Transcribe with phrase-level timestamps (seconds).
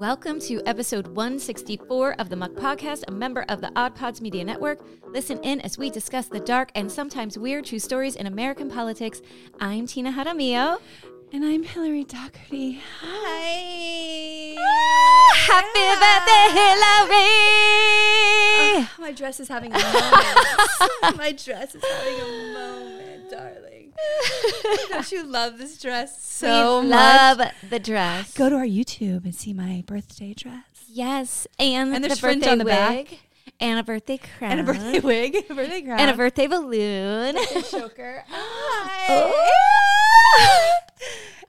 [0.00, 4.42] Welcome to episode 164 of the Muck Podcast, a member of the Odd Pods Media
[4.42, 4.80] Network.
[5.08, 9.20] Listen in as we discuss the dark and sometimes weird true stories in American politics.
[9.60, 10.78] I'm Tina Jaramillo.
[11.34, 12.80] And I'm Hillary Doherty.
[13.02, 14.56] Hi.
[14.58, 17.28] Ah, happy birthday, Hillary.
[18.56, 21.16] Oh, ah, my dress is having a moment.
[21.18, 22.59] my dress is having a moment.
[24.90, 26.96] Don't you love this dress so we much?
[27.38, 28.32] love the dress.
[28.34, 30.64] Go to our YouTube and see my birthday dress.
[30.88, 32.96] Yes, and, And the there's fringe birthday on the back.
[33.10, 33.18] wig,
[33.60, 36.00] and a birthday crown, And a birthday wig, And a birthday crown.
[36.00, 37.36] and a birthday balloon.
[37.70, 38.24] choker.
[38.28, 39.46] Oh.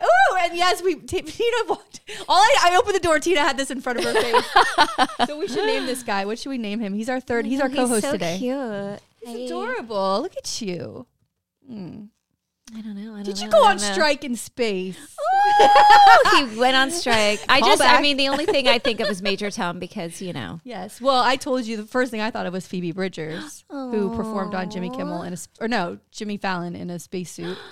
[0.03, 1.99] Oh, and yes, we t- Tina walked.
[2.27, 3.19] All I, I opened the door.
[3.19, 5.27] Tina had this in front of her face.
[5.27, 6.25] so we should name this guy.
[6.25, 6.93] What should we name him?
[6.93, 7.45] He's our third.
[7.45, 8.37] He's our co-host so today.
[8.39, 8.99] Cute.
[9.19, 9.45] He's Hey.
[9.45, 10.21] adorable.
[10.23, 11.05] Look at you.
[11.67, 12.05] Hmm.
[12.73, 13.13] I don't know.
[13.13, 13.83] I don't Did you know, go on know.
[13.83, 14.97] strike in space?
[15.59, 17.41] Oh, he went on strike.
[17.49, 20.21] I Call just, I mean, the only thing I think of is Major Tom because,
[20.21, 20.61] you know.
[20.63, 21.01] Yes.
[21.01, 24.55] Well, I told you the first thing I thought of was Phoebe Bridgers, who performed
[24.55, 27.57] on Jimmy Kimmel in a, or no Jimmy Fallon in a spacesuit.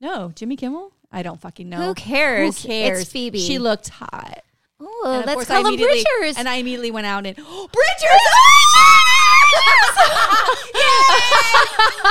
[0.00, 0.92] No, Jimmy Kimmel.
[1.10, 1.88] I don't fucking know.
[1.88, 2.62] Who cares?
[2.62, 3.00] Who cares?
[3.00, 3.40] It's Phoebe.
[3.40, 4.44] She looked hot.
[4.78, 6.38] Oh, let's course I call him Bridgers.
[6.38, 7.42] And I immediately went out and Bridgers.
[10.74, 10.82] Yay!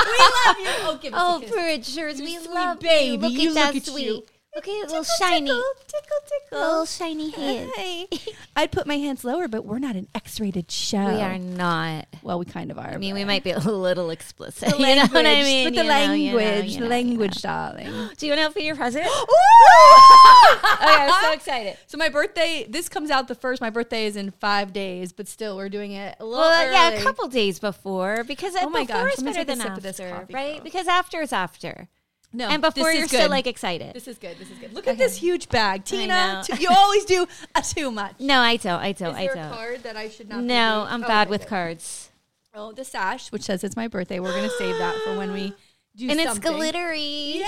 [0.04, 0.74] we love you.
[0.86, 1.50] Oh, give us oh, a kiss.
[1.50, 3.16] Bridgers, You we sweet love baby.
[3.16, 3.18] you.
[3.18, 4.06] Look You at look that at sweet.
[4.06, 4.24] you.
[4.58, 6.58] Look at little Tickle, shiny, tickle, tickle, tickle.
[6.58, 7.70] little shiny head.
[7.76, 8.08] Hey.
[8.56, 10.98] I'd put my hands lower, but we're not an X-rated show.
[11.14, 12.08] We are not.
[12.24, 12.88] Well, we kind of are.
[12.88, 14.70] I mean, we might be a little explicit.
[14.78, 15.66] The you know what I mean?
[15.68, 17.86] But the You know, you know, language, you know, language, darling.
[18.16, 19.06] Do you want to open your present?
[19.06, 19.10] Ooh!
[20.56, 21.76] okay, I'm so excited.
[21.86, 23.60] So my birthday, this comes out the first.
[23.60, 26.98] My birthday is in five days, but still, we're doing it a little Well, yeah,
[26.98, 30.34] a couple days before because Oh my before gosh, is better than after, this coffee,
[30.34, 30.54] right?
[30.56, 30.64] girl.
[30.64, 31.88] Because after is after,
[32.32, 33.94] No, and before this you're still like excited.
[33.94, 34.38] This is good.
[34.38, 34.74] This is good.
[34.74, 36.06] Look at this huge bag, Tina.
[36.08, 36.42] know.
[36.44, 38.14] t- you always do a too much.
[38.20, 38.80] no, I don't.
[38.80, 39.10] I don't.
[39.12, 39.52] Is I there a don't.
[39.52, 40.40] card that I should not?
[40.40, 40.92] be No, doing?
[40.94, 41.48] I'm Oh, bad okay, with good.
[41.48, 42.10] cards.
[42.54, 44.20] Oh, the sash, which says it's my birthday.
[44.20, 45.54] We're gonna save that for when we
[45.96, 46.52] do and it's something.
[46.52, 46.98] glittery.
[47.00, 47.44] Yay!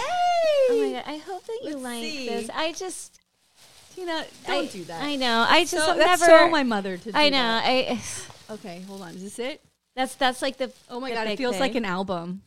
[0.70, 1.04] Oh my god!
[1.12, 2.28] I hope that you Let's like see.
[2.28, 2.50] this.
[2.54, 3.20] I just
[3.94, 5.02] Tina, don't do that.
[5.02, 5.44] I know.
[5.48, 6.44] I just so, that's never.
[6.44, 7.36] so my mother to do I know.
[7.36, 7.64] that.
[7.66, 8.00] I.
[8.54, 9.10] Okay, hold on.
[9.14, 9.62] Is this it?
[9.94, 10.72] That's that's like the.
[10.88, 11.60] Oh my the god, it big feels thing.
[11.60, 12.42] like an album.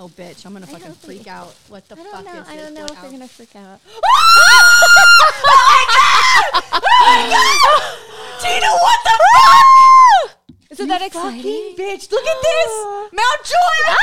[0.00, 1.54] Oh bitch, I'm gonna I fucking freak out.
[1.68, 2.40] What the I fuck don't know.
[2.42, 2.64] is I this?
[2.64, 3.80] don't know What if we're gonna freak out.
[8.40, 10.38] Tina, what the fuck?
[10.70, 11.42] Isn't You that exciting?
[11.42, 12.10] fucking bitch.
[12.12, 12.72] Look at this.
[13.12, 13.78] Mount Joy.
[13.88, 13.96] I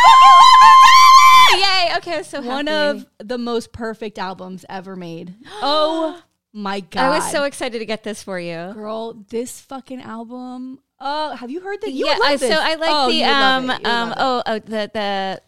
[1.52, 1.98] fucking love Yay!
[1.98, 2.44] Okay, so it.
[2.44, 2.48] happy.
[2.50, 5.36] One of the most perfect albums ever made.
[5.62, 7.02] Oh my god.
[7.06, 8.72] I was so excited to get this for you.
[8.74, 10.80] girl, this fucking album.
[11.00, 11.92] Oh, have you heard that?
[11.92, 12.50] You yeah, I, this.
[12.52, 13.86] so I like Oh, the you would love um it.
[13.86, 15.42] Um oh oh the the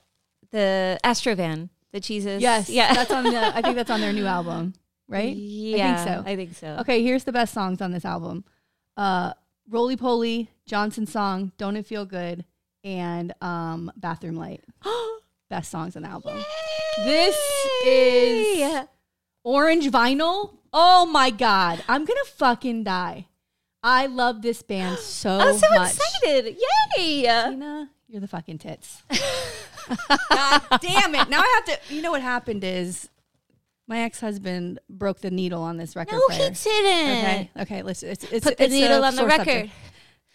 [0.52, 2.42] the Astrovan the cheeses.
[2.42, 3.56] Yes, yeah, That's on the.
[3.56, 4.74] I think that's on their new album,
[5.08, 5.36] right?
[5.36, 6.32] Yeah, I think so.
[6.32, 6.68] I think so.
[6.82, 8.44] Okay, here's the best songs on this album.
[8.96, 9.34] Uh
[9.70, 12.46] Roly Poly, Johnson Song, Don't It Feel Good,
[12.84, 14.64] and um Bathroom Light.
[15.50, 16.40] best songs on the album.
[17.06, 17.38] This
[17.86, 18.88] is
[19.44, 20.58] Orange Vinyl.
[20.74, 21.84] Oh my god.
[21.88, 23.28] I'm gonna fucking die.
[23.82, 25.96] I love this band so I'm so much.
[25.96, 26.58] excited!
[26.98, 27.22] Yay!
[27.22, 29.04] Tina, you're the fucking tits.
[30.30, 31.30] God damn it.
[31.30, 33.10] Now I have to you know what happened is
[33.88, 36.50] my ex-husband broke the needle on this record No, player.
[36.50, 37.18] he didn't.
[37.18, 37.52] Okay.
[37.62, 37.82] Okay.
[37.84, 38.04] Let's.
[38.04, 39.72] It's, it's, Put the it's needle on the record.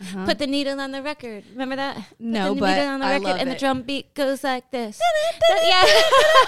[0.00, 0.24] Uh-huh.
[0.26, 1.44] Put the needle on the record.
[1.52, 1.94] Remember that?
[1.96, 4.70] Put No, the but needle on the I record, and the drum beat goes like
[4.70, 4.98] this.
[5.64, 5.84] Yeah.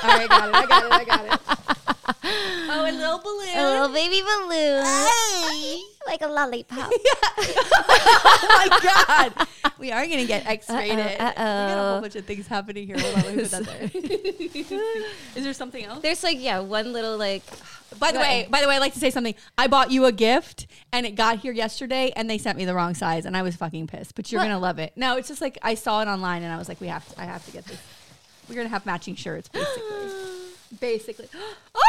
[0.02, 0.54] All right, got it.
[0.54, 0.92] I got it.
[0.92, 1.78] I got it.
[2.06, 3.56] Oh, a little balloon.
[3.56, 4.84] A little baby balloon,
[6.06, 6.90] like a lollipop.
[7.38, 9.46] oh my god,
[9.78, 10.98] we are gonna get X-rated.
[10.98, 12.96] Uh-oh, We got a whole bunch of things happening here.
[12.98, 13.90] Hold on, let me put that there.
[15.36, 16.02] Is there something else?
[16.02, 17.42] There's like yeah, one little like
[17.98, 19.34] By the way, by the way, I'd like to say something.
[19.56, 22.74] I bought you a gift, and it got here yesterday, and they sent me the
[22.74, 24.14] wrong size, and I was fucking pissed.
[24.14, 24.46] But you're What?
[24.46, 24.92] gonna love it.
[24.96, 27.20] No, it's just like I saw it online, and I was like, we have to.
[27.20, 27.78] I have to get this.
[28.48, 29.72] We're gonna have matching shirts, basically.
[29.90, 30.43] Oh,
[30.80, 31.28] basically.
[31.76, 31.80] Oh!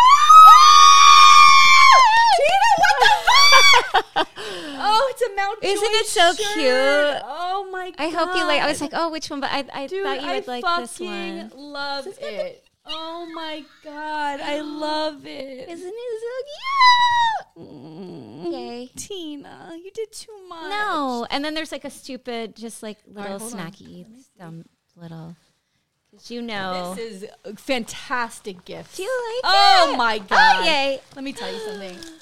[2.37, 3.09] Tina, what the
[4.13, 4.27] fuck?
[4.37, 6.37] oh, it's a Mount Isn't Joy it so shirt.
[6.53, 7.21] cute?
[7.25, 8.03] Oh my god!
[8.03, 8.61] I hope you like.
[8.61, 9.39] I was like, oh, which one?
[9.39, 11.51] But I, I Dude, thought you I would like fucking this one.
[11.55, 12.63] love it.
[12.85, 15.69] Oh my god, I love it.
[15.69, 17.67] Isn't it so cute?
[17.67, 18.89] Mm, Yay.
[18.95, 20.69] Tina, you did too much.
[20.69, 23.39] No, and then there's like a stupid, just like little on.
[23.39, 24.05] snacky,
[24.37, 24.65] dumb
[24.95, 25.35] little.
[26.27, 26.93] You know.
[26.95, 28.97] This is a fantastic gift.
[28.97, 29.97] Do you like Oh it?
[29.97, 30.55] my oh, god.
[30.61, 30.99] Oh, yay.
[31.15, 31.97] Let me tell you something.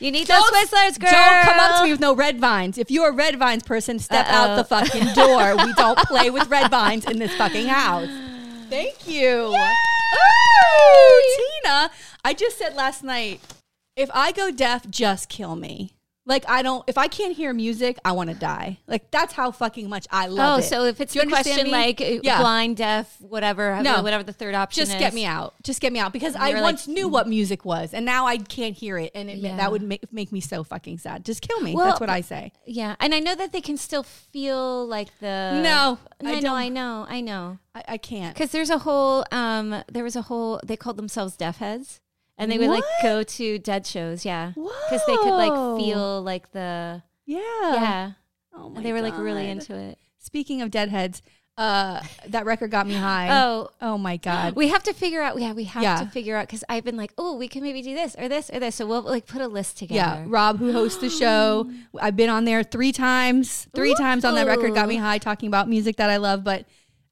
[0.00, 1.12] You need those Twizzlers, girl.
[1.12, 2.76] Don't come up to me with no red vines.
[2.76, 5.54] If you're a red vines person, step out the fucking door.
[5.64, 8.08] we don't play with red vines in this fucking house.
[8.68, 9.54] Thank you.
[9.54, 11.90] Ooh, Tina,
[12.24, 13.40] I just said last night
[13.94, 15.92] if I go deaf, just kill me.
[16.24, 16.84] Like I don't.
[16.86, 18.78] If I can't hear music, I want to die.
[18.86, 20.62] Like that's how fucking much I love Oh, it.
[20.62, 21.70] so if it's Do you a question me?
[21.72, 22.38] like uh, Yeah.
[22.38, 24.02] blind, deaf, whatever, No.
[24.02, 25.00] whatever the third option just is.
[25.00, 25.54] get me out.
[25.64, 28.36] Just get me out because I like- once knew what music was, and now I
[28.36, 29.56] can't hear it, and it, Yeah.
[29.56, 31.24] that would make make me so fucking sad.
[31.24, 31.74] Just kill me.
[31.74, 32.52] Well, That's what I say.
[32.66, 36.54] Yeah, and I know that they can still feel like the No, I, I know.
[36.54, 37.58] I know, I know.
[37.74, 38.34] I, I can't.
[38.34, 40.60] Because there's a whole, um, there was a whole.
[40.64, 42.00] They called themselves deaf heads,
[42.42, 44.24] and they would like go to dead shows.
[44.24, 47.40] Yeah, because they could like feel like the Yeah.
[47.62, 48.10] yeah.
[48.54, 49.50] Oh my And they were like really God.
[49.50, 49.98] into it.
[50.18, 51.22] Speaking of deadheads,
[51.58, 53.28] uh, that record got me high.
[53.30, 54.54] Oh, Oh my god.
[54.56, 55.38] we have to figure out.
[55.38, 55.96] Yeah, we have Yeah.
[55.98, 58.48] to figure out because I've been like, oh, we can maybe do this or this
[58.50, 58.76] or this.
[58.76, 60.22] So we'll like put a list together.
[60.22, 63.68] Yeah, Rob, who hosts the show, I've been on there three times.
[63.74, 66.42] Three times on that record got me high, talking about music that I love.
[66.42, 66.64] But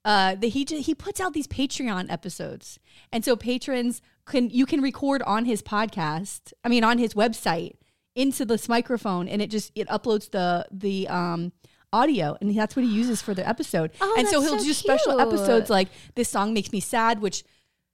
[0.04, 2.78] uh, the, he he puts out these Patreon episodes,
[3.12, 4.00] and so patrons
[4.30, 6.52] can you can record on his podcast.
[6.64, 7.74] I mean, on his website
[8.14, 11.52] into this microphone, and it just it uploads the the um
[11.92, 13.90] audio, and that's what he uses for the episode.
[14.00, 17.44] Oh, and so he'll so do special episodes like this song makes me sad, which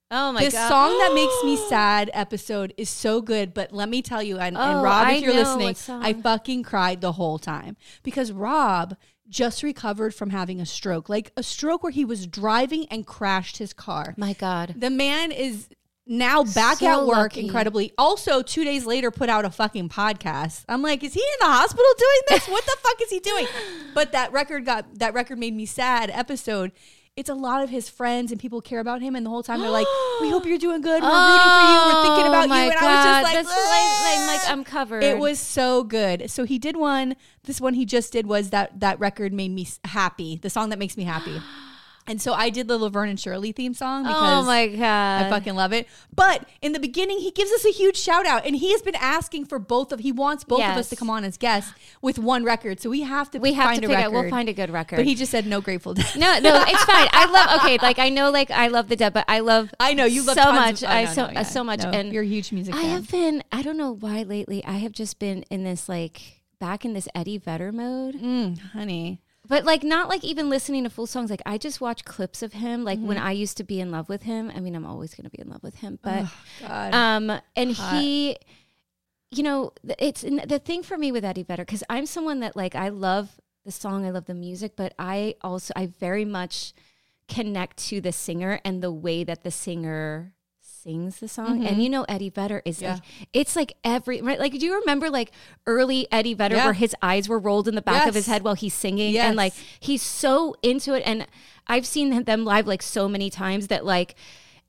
[0.09, 0.61] Oh my this god.
[0.61, 4.37] This song that makes me sad episode is so good, but let me tell you,
[4.37, 5.75] and, and Oh, Rob, I if you're listening.
[6.01, 8.95] I fucking cried the whole time because Rob
[9.27, 13.57] just recovered from having a stroke, like a stroke where he was driving and crashed
[13.57, 14.13] his car.
[14.15, 14.75] My God.
[14.77, 15.67] The man is
[16.07, 17.41] now back So at work lucky.
[17.45, 17.93] incredibly.
[17.97, 20.63] Also, two days later, put out a fucking podcast.
[20.69, 22.47] I'm like, is he in the hospital doing this?
[22.47, 23.47] What the fuck is he doing?
[23.93, 26.11] But that record got that record made me sad.
[26.11, 26.71] Episode.
[27.15, 29.59] It's a lot of his friends and people care about him, and the whole time
[29.59, 29.87] they're like,
[30.21, 31.01] "We hope you're doing good.
[31.01, 31.79] We're rooting for you.
[31.87, 32.83] We're thinking about Oh you." And God.
[32.83, 33.35] I was just like,
[34.27, 35.03] like, "Ah." I'm covered.
[35.03, 36.29] It was so good.
[36.29, 37.15] So he did one.
[37.45, 40.37] This one he just did was that that record made me happy.
[40.39, 41.41] The song that makes me happy.
[42.07, 45.25] And so I did the Laverne and Shirley theme song because Oh my God.
[45.25, 45.87] I fucking love it.
[46.15, 48.95] But in the beginning, he gives us a huge shout out, and he has been
[48.95, 49.99] asking for both of.
[49.99, 52.79] He wants both of us to come on as guests with one record.
[52.79, 54.15] So we have to we have find to a figure record.
[54.17, 54.21] out.
[54.21, 54.95] We'll find a good record.
[54.95, 56.15] But he just said no Grateful Dead.
[56.15, 57.07] no, no, it's fine.
[57.11, 57.61] I love.
[57.61, 59.73] Okay, like I know, like I love the Dead, but I love.
[59.79, 60.83] I know you love so much.
[60.83, 61.43] Of, I know, so no, yeah.
[61.43, 62.89] so much, No, and you're a huge music I fan.
[62.91, 63.43] have been.
[63.51, 64.63] I don't know why lately.
[64.63, 68.15] I have just been in this like back in this Eddie Vedder mode.
[68.15, 69.21] Mm, honey.
[69.47, 71.29] But like not like even listening to full songs.
[71.29, 72.83] Like I just watch clips of him.
[72.83, 74.51] Like when I used to be in love with him.
[74.55, 75.99] I mean, I'm always gonna be in love with him.
[76.01, 76.93] But Oh, God.
[76.93, 78.01] um, and Hot.
[78.01, 78.37] he,
[79.31, 82.75] you know, it's the thing for me with Eddie Vedder because I'm someone that like
[82.75, 86.73] I love the song, I love the music, but I also I very much
[87.27, 90.33] connect to the singer and the way that the singer
[90.87, 91.65] sings the song.
[91.65, 92.83] And you know, Eddie Vedder is Mm-hmm.
[92.85, 92.93] Yeah.
[92.93, 93.01] like
[93.33, 94.39] it's like every right.
[94.39, 95.31] Like, do you remember like
[95.65, 96.65] early Eddie Vedder Yeah.
[96.65, 99.25] where his eyes were rolled in the back of his head while he's singing, Yes.
[99.27, 101.03] and like he's so into it.
[101.05, 101.27] And
[101.67, 104.15] I've seen them live like so many times that like.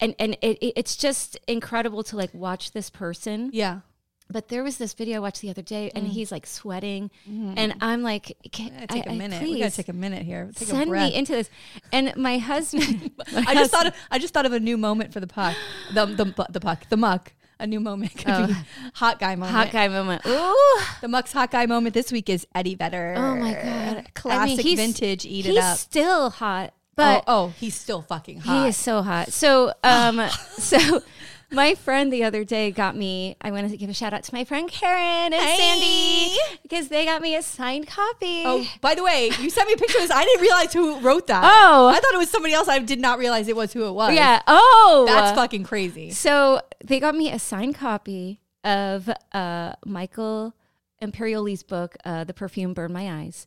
[0.00, 3.80] And, and it- it's just incredible to like watch this person yeah.
[4.30, 7.74] But there was this video I watched the other day, and he's like sweating, and
[7.80, 8.88] I'm like, can, Mm.
[8.88, 9.40] Take I- a I- minute.
[9.40, 10.50] please we gotta take a minute here.
[10.54, 11.50] Take a send me into this.
[11.92, 15.12] And my husband, my I just thought of, I just thought of a new moment
[15.12, 15.56] for the puck,
[15.94, 17.32] the the the puck, the muck.
[17.60, 18.46] A new moment could Oh.
[18.46, 18.54] be
[18.94, 19.50] hot guy moment.
[19.56, 20.22] hot guy moment.
[20.26, 23.14] Ooh, The muck's hot guy moment this week is Eddie Vedder.
[23.18, 25.24] oh my god, classic I mean, vintage.
[25.26, 25.76] Eat it up.
[25.76, 28.62] still hot, but oh, oh, he's still fucking hot.
[28.62, 29.32] he is so hot.
[29.32, 30.22] So, um,
[30.58, 31.02] so.
[31.50, 33.36] My friend the other day got me.
[33.40, 35.56] I wanted to give a shout out to my friend Karen and Hey.
[35.56, 38.42] Sandy because they got me a signed copy.
[38.44, 40.10] Oh, by the way, you sent me a picture of this.
[40.10, 41.42] I didn't realize who wrote that.
[41.44, 41.88] Oh.
[41.88, 42.68] I thought it was somebody else.
[42.68, 44.12] I did not realize it was who it was.
[44.14, 44.42] yeah.
[44.46, 46.10] Oh, That's fucking crazy.
[46.10, 50.54] So they got me a signed copy of uh, Michael
[51.02, 53.46] Imperioli's book, uh, "The Perfume Burned My Eyes."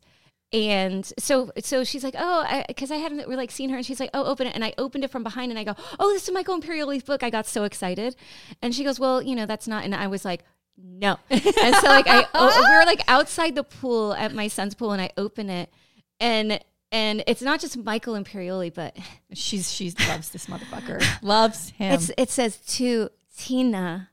[0.52, 4.00] And so, so she's like, oh, because I, hadn't really like seen her, and she's
[4.00, 4.54] like, oh, open it.
[4.54, 7.22] And I opened it from behind, and I go, oh, this is Michael Imperioli's book.
[7.22, 8.16] I got so excited,
[8.60, 9.84] and she goes, well, you know, that's not.
[9.84, 10.44] And I was like,
[10.76, 11.18] no.
[11.30, 14.92] and so, like, I oh, we were like outside the pool at my son's pool,
[14.92, 15.72] and I open it,
[16.20, 18.96] and and it's not just Michael Imperioli, but
[19.32, 21.02] She's she loves this motherfucker.
[21.22, 21.94] loves him.
[21.94, 24.10] it's it says to Tina.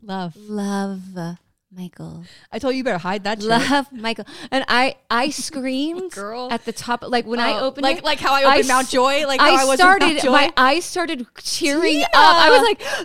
[0.00, 1.14] Love, love.
[1.14, 1.38] love
[1.70, 2.24] Michael.
[2.50, 3.48] I told you you better hide that shit.
[3.50, 4.24] Love Michael.
[4.50, 6.48] And I I screamed Girl.
[6.50, 8.04] at the top like when I Oh, opened like it.
[8.04, 12.02] like how I opened s- Mount Joy, like how I, started my eyes started cheering
[12.02, 12.08] up.
[12.14, 13.04] I was like, ah,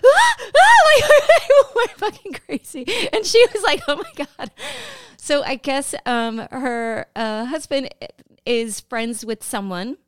[0.56, 2.84] ah, like I went fucking crazy.
[3.12, 4.50] And she was like, "Oh my god."
[5.18, 7.90] So I guess um her uh, husband
[8.46, 9.98] is friends with someone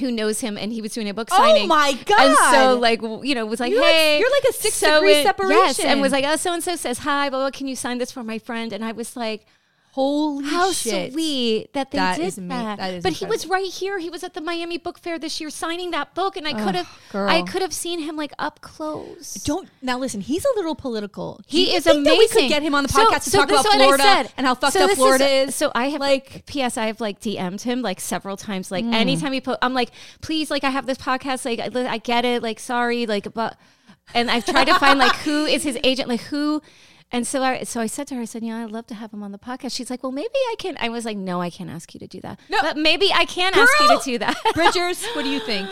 [0.00, 1.64] who knows him and he was doing a book oh signing.
[1.64, 2.20] oh my god!
[2.20, 4.94] And so, like, you know, was like, You're like- hey, you're like a six so
[4.96, 5.24] degree it- Yes,
[5.76, 5.86] separation.
[5.86, 8.10] and was like, oh, so and so says hi, blah, blah, can you sign this
[8.10, 8.72] for my friend?
[8.72, 9.46] And I was like,
[9.92, 10.52] Holy shit.
[10.52, 11.12] How shit.
[11.12, 13.02] sweet that they That did that.
[13.02, 13.98] but he was right here.
[13.98, 16.76] He was at the Miami Book Fair this year signing that book, and I could
[16.76, 16.88] have.
[17.12, 19.34] I could have seen him like up close.
[19.34, 20.20] Don't now listen.
[20.20, 21.40] He's a little political.
[21.48, 23.38] Do He is think that we could get him on the So- podcast to so
[23.38, 25.54] talk about is what I Florida and how fucked So up Florida is, is.
[25.56, 26.76] So I have Like- like, P.S.
[26.76, 28.70] I have like DM'd him like several times.
[28.70, 28.94] Like Mm.
[28.94, 31.44] anytime he put, I'm like, please, like I have this podcast.
[31.44, 32.42] Like I, I get it.
[32.42, 33.56] Like sorry, like but,
[34.14, 36.62] and I've tried to find like who is his agent, like who.
[37.12, 38.94] And so I, so I said to her, I said, you know, I'd love to
[38.94, 39.74] have him on the podcast.
[39.74, 40.76] She's like, well, maybe I can.
[40.80, 42.38] I was like, no, I can't ask you to do that.
[42.48, 42.58] No.
[42.62, 44.36] but maybe I can ask you to do that.
[44.54, 45.68] Bridgers, what do you think?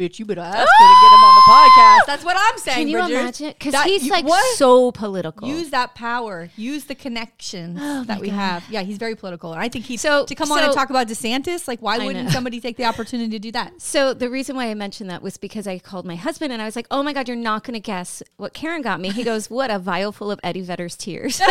[0.00, 2.06] Bitch, you better ask her to get him on the podcast.
[2.06, 2.78] That's what I'm saying.
[2.78, 3.48] Can you imagine?
[3.58, 4.56] Because he's you- like what?
[4.56, 5.46] so political.
[5.46, 6.48] Use that power.
[6.56, 8.34] Use the connections Oh that we God.
[8.36, 8.64] have.
[8.70, 11.06] Yeah, he's very political, and I think he So- to come on and talk about
[11.06, 11.68] DeSantis.
[11.68, 12.30] Like, why I wouldn't know.
[12.30, 13.74] somebody take the opportunity to do that?
[13.90, 16.64] So the reason why I mentioned that was because I called my husband and I
[16.64, 19.22] was like, "Oh my god, you're not going to guess what Karen got me." He
[19.24, 21.40] goes, "What a vial full of Eddie Vedder's tears."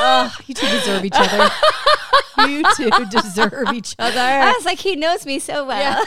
[0.00, 1.50] Ugh, you two deserve each other.
[2.48, 4.18] you two deserve each other.
[4.20, 6.02] I was like, "He knows me so well."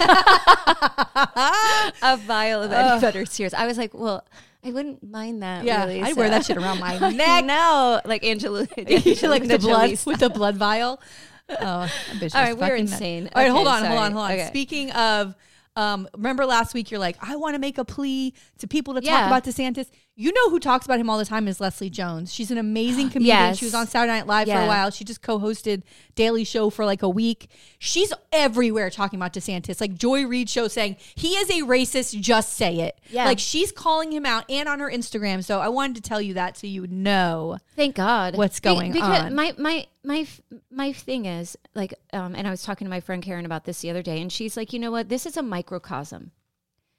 [2.02, 3.02] a vial of Eddie Ugh.
[3.02, 3.54] Vedder's tears.
[3.54, 4.26] I was like, "Well,
[4.64, 7.46] I wouldn't mind that." Yeah, really, I'd wear that shit around my neck.
[7.46, 11.02] no, like Angela, like the blood with the blood vial.
[11.50, 13.30] Oh, bitch, All is we're insane.
[13.36, 14.12] All right, hold Okay, on, hold on, sorry.
[14.14, 14.32] hold on.
[14.32, 14.48] Okay.
[14.48, 15.36] Speaking of,
[15.76, 19.02] um, remember last week you're like, I want to make a plea to people to
[19.02, 19.28] talk Yeah.
[19.28, 19.88] about DeSantis.
[20.22, 22.32] You know who talks about him all the time is Leslie Jones.
[22.32, 23.38] She's an amazing comedian.
[23.38, 23.58] Yes.
[23.58, 24.92] She was on Saturday Night Live for a while.
[24.92, 25.82] She just co-hosted
[26.14, 27.50] Daily Show for like a week.
[27.80, 29.82] She's everywhere talking about DeSantis.
[29.82, 32.20] Like Joy Reid show saying he is a racist.
[32.22, 33.00] Just say it.
[33.10, 33.26] Yeah.
[33.26, 35.44] Like she's calling him out and on her Instagram.
[35.44, 37.58] So I wanted to tell you that so you know.
[37.76, 38.38] Thank God.
[38.38, 39.34] What's going because on.
[39.34, 40.28] My my my
[40.70, 43.82] my thing is like, um, and I was talking to my friend Karen about this
[43.82, 45.10] the other day, and she's like, you know what?
[45.10, 46.30] This is a microcosm.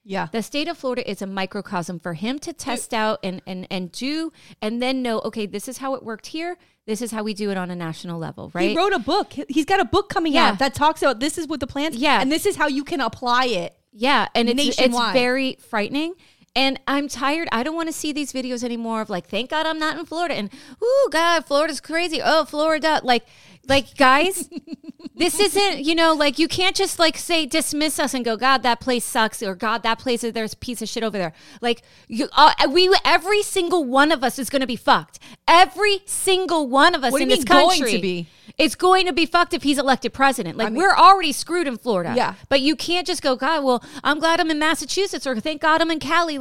[0.04, 0.26] Yeah.
[0.32, 3.92] The state of Florida is a microcosm for him to test out and and and
[3.92, 6.56] do, and then know, okay, this is how it worked here.
[6.86, 8.70] This is how we do it on a national level, right?
[8.70, 9.32] He wrote a book.
[9.48, 10.48] He's got a book coming Yeah.
[10.48, 11.96] out that talks about this is what the plans.
[11.96, 12.20] Yeah.
[12.20, 13.76] and this is how you can apply it.
[13.92, 16.14] Yeah, and it's it's very frightening.
[16.54, 17.48] And I'm tired.
[17.50, 20.04] I don't want to see these videos anymore of like, thank God I'm not in
[20.04, 20.34] Florida.
[20.34, 20.50] And
[20.82, 22.20] oh God, Florida's crazy.
[22.22, 23.00] Oh, Florida.
[23.02, 23.24] Like,
[23.68, 24.50] like guys,
[25.14, 28.62] this isn't, you know, like you can't just like say dismiss us and go, God,
[28.64, 31.32] that place sucks, or God, that place is there's a piece of shit over there.
[31.60, 35.18] Like you, uh, we, every single one of us is going to be fucked.
[35.46, 38.26] Every single one of us in this mean going country to be?
[38.58, 40.56] is going to be fucked if he's elected president.
[40.56, 42.14] Like mean- we're already screwed in Florida.
[42.16, 42.34] Yeah.
[42.48, 45.80] But you can't just go, God, well, I'm glad I'm in Massachusetts or thank God
[45.80, 46.38] I'm in Cali.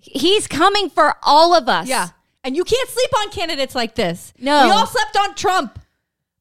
[0.00, 1.86] He's coming for all of us.
[1.88, 2.08] Yeah,
[2.44, 4.32] and you can't sleep on candidates like this.
[4.38, 4.64] No.
[4.64, 5.78] we all slept on Trump.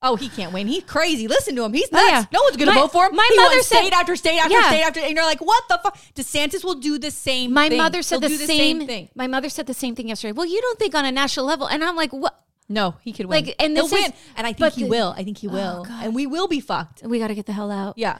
[0.01, 0.67] Oh, he can't win.
[0.67, 1.27] He's crazy.
[1.27, 1.73] Listen to him.
[1.73, 2.01] He's nuts.
[2.05, 2.23] Oh, yeah.
[2.31, 3.17] No one's going to vote for him.
[3.17, 4.67] my he mother said- state after state after Yeah.
[4.69, 5.97] state after, and you're like, what the fuck?
[6.15, 7.51] DeSantis will do the same.
[7.53, 7.79] My thing.
[7.79, 9.09] mother said the, do same, thing.
[9.13, 10.31] My mother said the same thing yesterday.
[10.31, 11.67] Well, you don't think on a national level.
[11.67, 12.39] And I'm like, what?
[12.69, 13.43] No, he could win.
[13.43, 15.13] Like, and He'll is- win, and I think he the- Oh, will.
[15.17, 16.05] I think he oh, will, God.
[16.05, 17.03] and we will be fucked.
[17.03, 17.97] We got to get the hell out.
[17.97, 18.19] Yeah.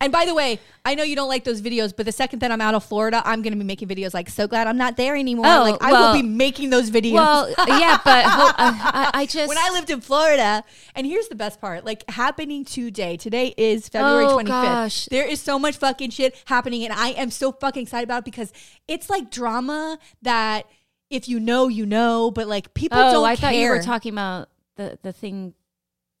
[0.00, 2.50] And by the way, I know you don't like those videos, but the second that
[2.50, 4.96] I'm out of Florida, I'm going to be making videos like, so glad I'm not
[4.96, 5.46] there anymore.
[5.46, 7.14] Oh, like, I will be making those videos.
[7.14, 9.48] Well, yeah, but ho- uh, I, I just.
[9.48, 13.16] when I lived in Florida, and here's the best part like happening today.
[13.16, 14.46] Today is February Oh, 25th.
[14.46, 15.04] gosh.
[15.06, 18.24] There is so much fucking shit happening, and I am so fucking excited about it
[18.24, 18.52] because
[18.88, 20.66] it's like drama that
[21.10, 24.12] if you know, you know, but like people oh, don't I thought you were talking
[24.12, 25.54] about the, the thing,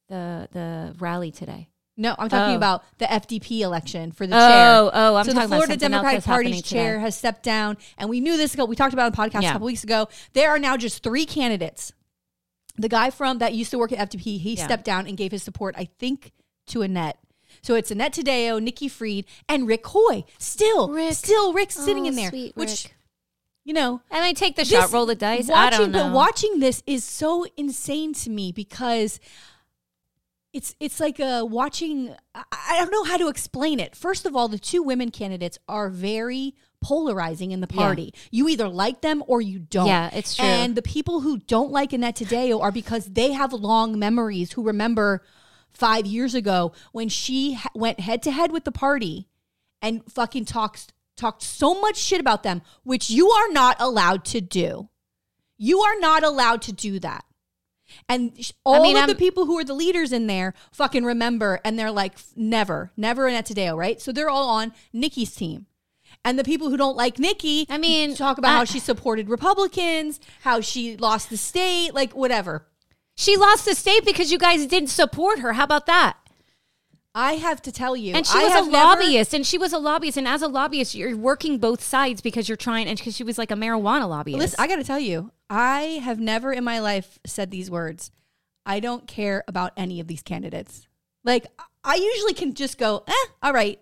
[0.08, 1.68] the, the rally today.
[1.96, 2.56] No, I'm talking Oh.
[2.56, 4.76] about the FDP election for the oh, chair.
[4.76, 7.00] Oh, oh, I'm so talking the Florida else Democratic Party's chair today.
[7.02, 8.64] has stepped down, and we knew this ago.
[8.64, 9.50] We talked about it on a podcast Yeah.
[9.50, 10.08] a couple weeks ago.
[10.32, 11.92] There are now just three candidates.
[12.76, 14.64] The guy from that used to work at FDP, he Yeah.
[14.64, 16.32] stepped down and gave his support, I think,
[16.66, 17.18] to Annette.
[17.62, 20.24] So it's Annette Taddeo, Nikki Fried, and Rick Hoye.
[20.40, 21.14] Still, Rick.
[21.14, 22.96] still Rick's sitting Oh, in there, which Rick.
[23.64, 24.00] you know.
[24.10, 25.48] And I take the this- shot, roll the dice.
[25.48, 26.04] I don't know.
[26.04, 29.20] but watching this is so insane to me because
[30.54, 32.14] it's it's like a watching.
[32.34, 33.94] I, don't know how to explain it.
[33.94, 37.76] First of all, the two women candidates are very polarizing in the Yeah.
[37.76, 38.14] party.
[38.30, 39.88] You either like them or you don't.
[39.88, 40.44] Yeah, it's true.
[40.46, 44.52] And the people who don't like Annette Taddeo are because they have long memories.
[44.52, 45.22] Who remember
[45.72, 49.28] five years ago when she ha- went head to head with the party
[49.82, 54.40] and fucking talks talked so much shit about them, which you are not allowed to
[54.40, 54.88] do.
[55.56, 57.24] You are not allowed to do that.
[58.08, 58.32] And
[58.64, 61.78] all mean, of I'm- the people who are the leaders in there fucking remember, and
[61.78, 64.00] they're like, "F- never, never Annette Taddeo, right?
[64.00, 65.66] So they're all on Nikki's team.
[66.24, 69.28] And the people who don't like Nikki, I mean, talk about I- how she supported
[69.28, 72.66] Republicans, how she lost the state, like whatever.
[73.16, 75.52] She lost the state because you guys didn't support her.
[75.52, 76.16] How about that?
[77.16, 79.56] I have to tell you, And she I was a have never- lobbyist, and she
[79.56, 80.16] was a lobbyist.
[80.16, 83.38] And as a lobbyist, you're working both sides because you're trying, and because she was
[83.38, 84.38] like a marijuana lobbyist.
[84.40, 88.10] Listen, I got to tell you, I have never in my life said these words.
[88.66, 90.88] I don't care about any of these candidates.
[91.22, 91.46] Like,
[91.84, 93.78] I usually can just go, eh, all right.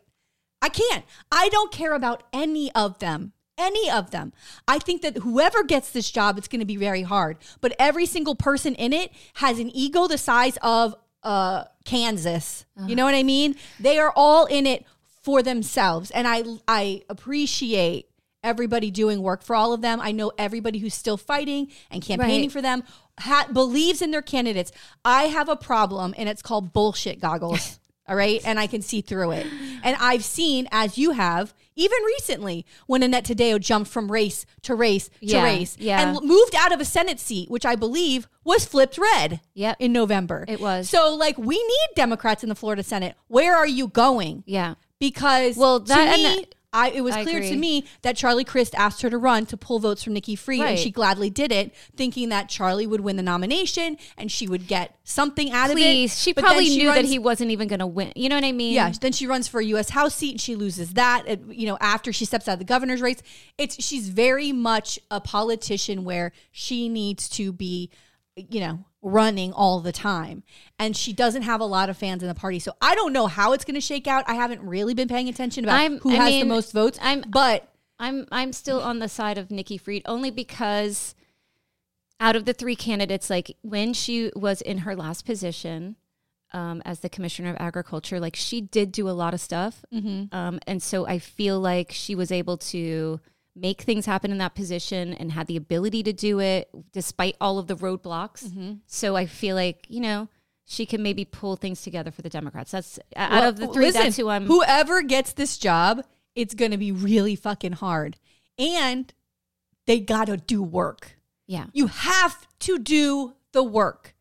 [0.60, 1.04] I can't.
[1.30, 3.32] I don't care about any of them.
[3.56, 4.34] Any of them.
[4.68, 7.38] I think that whoever gets this job, it's going to be very hard.
[7.62, 12.66] But every single person in it has an ego the size of uh, Kansas.
[12.86, 13.56] You know what I mean?
[13.80, 14.84] They are all in it
[15.22, 18.08] for themselves, and I I appreciate
[18.42, 20.00] everybody doing work for all of them.
[20.00, 22.52] I know everybody who's still fighting and campaigning Right.
[22.52, 22.82] for them
[23.18, 24.72] ha- believes in their candidates.
[25.04, 27.78] I have a problem, and it's called bullshit goggles.
[28.08, 29.46] all right, and I can see through it.
[29.84, 34.74] And I've seen, as you have, even recently, when Annette Taddeo jumped from race to
[34.74, 36.02] race to Yeah, race, yeah.
[36.14, 39.40] and moved out of a Senate seat, which I believe was flipped red.
[39.54, 39.76] Yep.
[39.78, 40.44] in November.
[40.48, 40.90] It was.
[40.90, 43.14] So, like, we need Democrats in the Florida Senate.
[43.28, 44.42] Where are you going?
[44.46, 44.74] Yeah.
[44.98, 48.74] Because Well, to that- me, I, it was I clear to me that Charlie Crist
[48.74, 51.74] asked her to run to pull votes from Nikki Fried, and she gladly did it,
[51.96, 55.80] thinking that Charlie would win the nomination and she would get something out of it.
[55.80, 56.18] Please.
[56.18, 58.12] She But probably she knew that he wasn't even going to win.
[58.16, 58.72] You know what I mean?
[58.72, 59.90] yeah, then she runs for a U.S.
[59.90, 61.24] House seat and she loses that.
[61.48, 63.22] You know, after she steps out of the governor's race,
[63.58, 67.90] it's she's very much a politician where she needs to be,
[68.34, 70.42] you know, running all the time,
[70.78, 72.58] and she doesn't have a lot of fans in the party.
[72.60, 74.24] So I don't know how it's going to shake out.
[74.28, 76.98] I haven't really been paying attention about I'm- who I has mean, the most votes.
[77.02, 77.68] I'm- but
[77.98, 81.14] I'm I'm still on the side of Nikki Fried only because
[82.20, 85.96] out of the three candidates, like when she was in her last position
[86.52, 89.84] um, as the commissioner of agriculture, like she did do a lot of stuff,
[90.32, 93.20] um, and so I feel like she was able to
[93.54, 97.58] make things happen in that position and had the ability to do it despite all
[97.58, 98.44] of the roadblocks.
[98.44, 98.72] Mm-hmm.
[98.86, 100.28] So I feel like you know
[100.64, 102.70] she can maybe pull things together for the Democrats.
[102.70, 103.86] That's out of the three.
[103.86, 104.46] listen, that's who I'm.
[104.46, 106.04] Whoever gets this job,
[106.34, 108.16] it's going to be really fucking hard,
[108.58, 109.12] and
[109.86, 111.18] they got to do work.
[111.46, 111.66] yeah.
[111.72, 114.11] You have to do the work.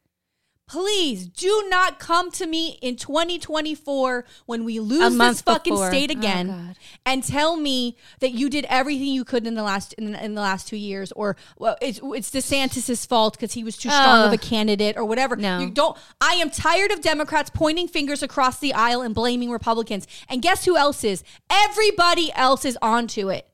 [0.72, 5.90] Please do not come to me in 2024 when we lose this fucking before.
[5.90, 6.76] state Oh, again God.
[7.06, 10.40] and tell me that you did everything you could in the last in, in the
[10.40, 14.32] last two years, or well, it's it's DeSantis's fault because he was too strong of
[14.32, 15.36] a candidate, or whatever.
[15.36, 15.60] No.
[15.60, 15.98] You don't.
[16.22, 20.08] I am tired of Democrats pointing fingers across the aisle and blaming Republicans.
[20.30, 21.22] And guess who else is?
[21.52, 23.46] Everybody else is onto it.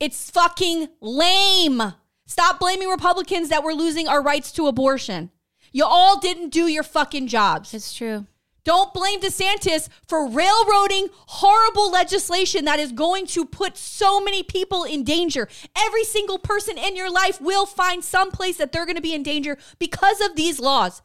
[0.00, 1.80] It's fucking lame.
[2.26, 5.30] Stop blaming Republicans that we're losing our rights to abortion.
[5.74, 7.74] You all didn't do your fucking jobs.
[7.74, 8.26] It's true.
[8.62, 14.84] Don't blame DeSantis for railroading horrible legislation that is going to put so many people
[14.84, 15.48] in danger.
[15.76, 19.14] Every single person in your life will find some place that they're going to be
[19.14, 21.02] in danger because of these laws.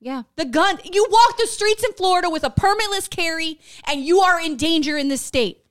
[0.00, 0.22] Yeah.
[0.36, 3.58] The gun, you walk the streets in Florida with a permitless carry
[3.88, 5.61] and you are in danger in this state.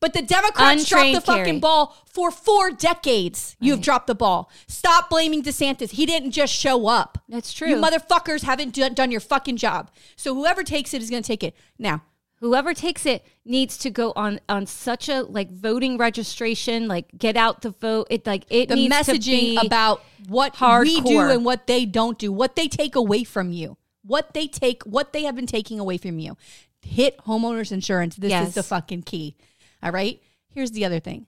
[0.00, 3.54] But the Democrats dropped the Untrained fucking ball for four decades.
[3.60, 3.84] You've Right.
[3.84, 4.50] dropped the ball.
[4.66, 5.90] Stop blaming DeSantis.
[5.90, 7.18] He didn't just show up.
[7.28, 7.68] That's true.
[7.68, 9.90] You motherfuckers haven't done, done your fucking job.
[10.16, 11.54] So whoever takes it is going to take it.
[11.78, 12.02] Now,
[12.36, 17.36] whoever takes it needs to go on on such a like voting registration like get
[17.36, 21.16] out the vote it like it the needs to messaging be about what we do
[21.18, 21.34] hardcore.
[21.34, 25.12] and what they don't do, what they take away from you, what they take, what
[25.12, 26.38] they have been taking away from you.
[26.80, 28.16] Hit homeowners insurance.
[28.16, 29.36] This is the fucking key.
[29.82, 30.20] All right.
[30.48, 31.26] Here's the other thing.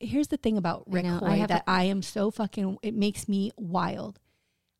[0.00, 2.78] Here's the thing about Rick know, I Hoye have that a- I am so fucking.
[2.82, 4.18] It makes me wild.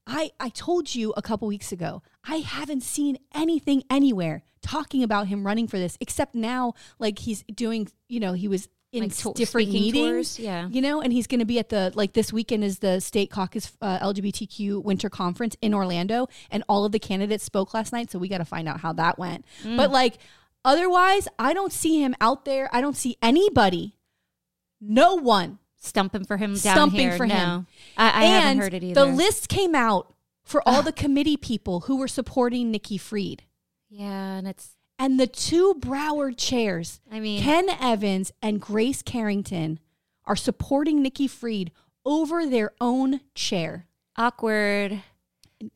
[0.06, 2.02] I I told you a couple weeks ago.
[2.24, 7.42] I haven't seen anything anywhere talking about him running for this, except now, like he's
[7.54, 7.88] doing.
[8.08, 9.94] You know, he was in Like to- different meetings.
[9.96, 10.68] tours, yeah.
[10.68, 13.30] You know, and he's going to be at the like this weekend is the state
[13.30, 18.10] caucus uh, LGBTQ winter conference in Orlando, and all of the candidates spoke last night.
[18.10, 19.46] So we got to find out how that went.
[19.62, 19.76] Mm.
[19.78, 20.18] But like
[20.64, 22.68] otherwise, I don't see him out there.
[22.72, 23.96] I don't see anybody,
[24.80, 27.34] no one stumping for him down Stumping here for no.
[27.34, 27.66] him.
[27.96, 31.80] i, I haven't heard it either the list came out for all the committee people
[31.80, 33.42] who were supporting Nikki Fried.
[33.90, 39.78] yeah and it's And the two Broward chairs, I mean- Ken Evans and Grace Carrington,
[40.24, 41.70] are supporting Nikki Fried
[42.06, 43.86] over their own chair.
[44.16, 45.02] awkward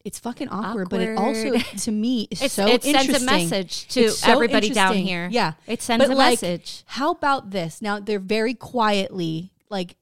[0.05, 3.27] It's fucking awkward, but it also, to me, is so it sends a interesting.
[3.27, 5.29] message to so everybody down here.
[5.31, 6.85] Yeah, It sends But, a like, message.
[6.87, 7.83] How about this?
[7.83, 9.97] Now they're very quietly, like,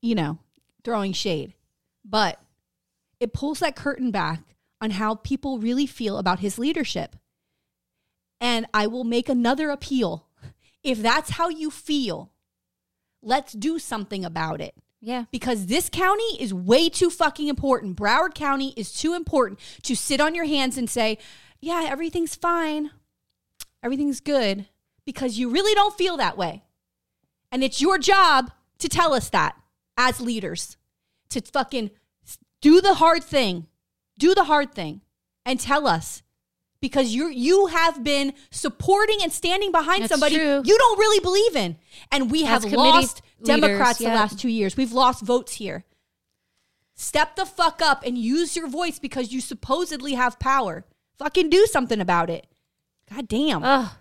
[0.00, 0.38] you know,
[0.84, 1.54] throwing shade,
[2.04, 2.40] but
[3.20, 4.40] it pulls that curtain back
[4.80, 7.16] on how people really feel about his leadership.
[8.40, 10.26] And I will make another appeal.
[10.82, 12.32] If that's how you feel,
[13.22, 17.96] let's do something about it yeah because this county is way too fucking important.
[17.96, 21.18] Broward County is too important to sit on your hands and say,
[21.60, 22.90] yeah, everything's fine.
[23.82, 24.66] Everything's good
[25.04, 26.62] because you really don't feel that way.
[27.50, 29.56] And it's your job to tell us that
[29.98, 30.76] as leaders,
[31.30, 31.90] to fucking
[32.62, 33.66] Do the hard thing.
[34.18, 35.00] Do the hard thing
[35.44, 36.22] and tell us
[36.80, 40.62] because you you have been supporting and standing behind That's somebody true.
[40.64, 41.76] you don't really believe in.
[42.10, 44.10] And we have lost leaders, Democrats yeah.
[44.10, 44.76] the last 2 years.
[44.76, 45.84] We've lost votes here.
[46.94, 50.84] Step the fuck up and use your voice because you supposedly have power.
[51.18, 52.46] Fucking do something about it.
[53.12, 53.62] God damn.
[53.64, 53.96] Oh,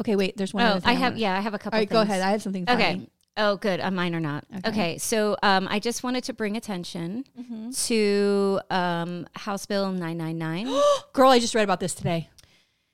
[0.00, 1.76] okay, wait, there's one oh other thing I have wanna- yeah, I have a couple.
[1.76, 2.20] All right, go ahead.
[2.22, 2.82] I have something funny.
[2.84, 3.08] Okay.
[3.36, 3.80] Oh, good.
[3.80, 4.44] Uh, mine or not.
[4.58, 4.68] Okay.
[4.68, 4.98] Okay.
[4.98, 7.70] So um, I just wanted to bring attention Mm-hmm.
[7.70, 10.66] to um, House Bill 999.
[11.14, 12.28] Girl, I just read about this today.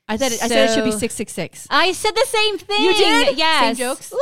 [0.09, 1.67] I said it, I said it should be So- 666.
[1.71, 2.83] I said the same thing.
[2.83, 3.37] You did?
[3.39, 3.77] Yes.
[3.77, 4.11] Same jokes?
[4.11, 4.19] Woo!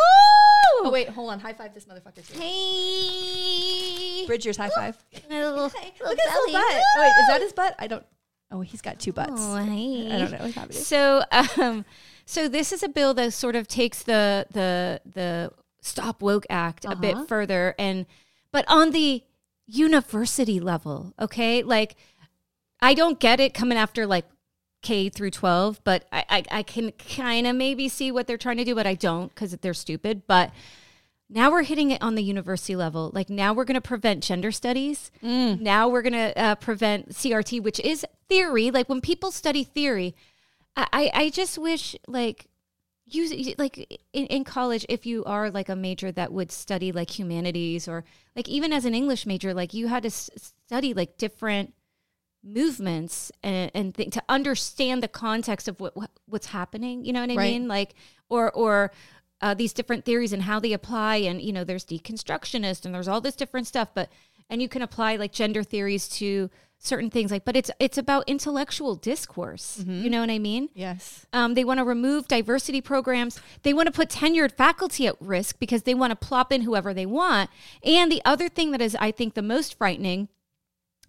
[0.82, 1.38] Oh wait, hold on.
[1.40, 2.26] High five this motherfucker.
[2.26, 2.38] too.
[2.40, 4.26] Hey.
[4.26, 4.96] Bridger's high five.
[5.30, 6.64] Little, Look at his little butt.
[6.96, 7.74] Oh wait, is that his butt?
[7.78, 8.04] I don't.
[8.50, 9.32] Oh, he's got two butts.
[9.36, 10.10] Oh, hey.
[10.12, 10.78] I don't know what's happening.
[10.78, 11.22] So,
[11.60, 11.84] um,
[12.26, 16.84] so this is a bill that sort of takes the the the Stop Woke Act
[16.84, 17.00] a Uh-huh.
[17.00, 18.06] bit further, and
[18.52, 19.22] but on the
[19.66, 21.96] university level, okay, like
[22.80, 24.26] I don't get it coming after like
[24.86, 28.58] K through twelve, but I I, I can kind of maybe see what they're trying
[28.58, 30.52] to do, but I don't because they're stupid, but.
[31.28, 33.10] Now we're hitting it on the university level.
[33.12, 35.10] Like now we're going to prevent gender studies.
[35.60, 38.70] Now we're going to uh, prevent CRT, which is theory.
[38.70, 40.14] Like when people study theory,
[40.76, 42.46] I, I I just wish like
[43.06, 43.76] you like
[44.12, 48.04] in, in college if you are like a major that would study like humanities or
[48.36, 51.74] like even as an English major, like you had to s- study like different
[52.46, 57.04] movements and, and think to understand the context of what, what what's happening.
[57.04, 57.52] You know what I Right.
[57.52, 57.68] mean?
[57.68, 57.94] Like
[58.28, 58.92] or or
[59.40, 61.16] uh, these different theories and how they apply.
[61.16, 63.88] And you know, there's deconstructionist and there's all this different stuff.
[63.94, 64.10] But
[64.48, 67.30] and you can apply like gender theories to certain things.
[67.30, 69.82] Like, but it's it's about intellectual discourse.
[69.86, 70.68] You know what I mean?
[70.74, 71.26] Yes.
[71.32, 73.40] Um, they want to remove diversity programs.
[73.62, 76.94] They want to put tenured faculty at risk because they want to plop in whoever
[76.94, 77.50] they want.
[77.82, 80.28] And the other thing that is, I think, the most frightening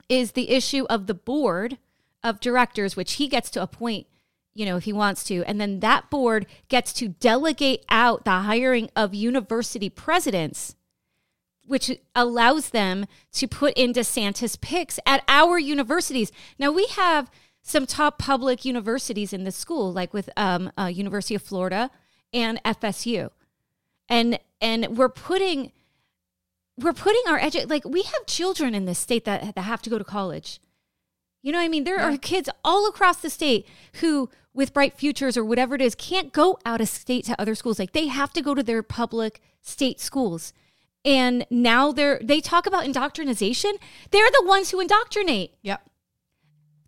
[0.09, 1.77] is the issue of the board
[2.23, 4.07] of directors, which he gets to appoint,
[4.53, 5.43] you know, if he wants to.
[5.45, 10.75] And then that board gets to delegate out the hiring of university presidents,
[11.65, 16.31] which allows them to put in DeSantis picks at our universities.
[16.57, 17.29] Now, we have
[17.61, 21.91] some top public universities in the school, like with um, uh, University of Florida
[22.33, 23.29] and FSU.
[24.09, 25.73] And and we're putting
[26.77, 29.89] we're putting our edu- like we have children in this state that, that have to
[29.89, 30.59] go to college.
[31.41, 31.85] You know what I mean?
[31.85, 33.65] There are kids all across the state
[34.01, 37.55] who, with bright futures or whatever it is, can't go out of state to other
[37.55, 37.79] schools.
[37.79, 40.51] Like they have to go to their public state schools.
[41.05, 43.75] And now they're they talk about indoctrination.
[44.11, 45.53] They're the ones who indoctrinate.
[45.61, 45.89] Yep.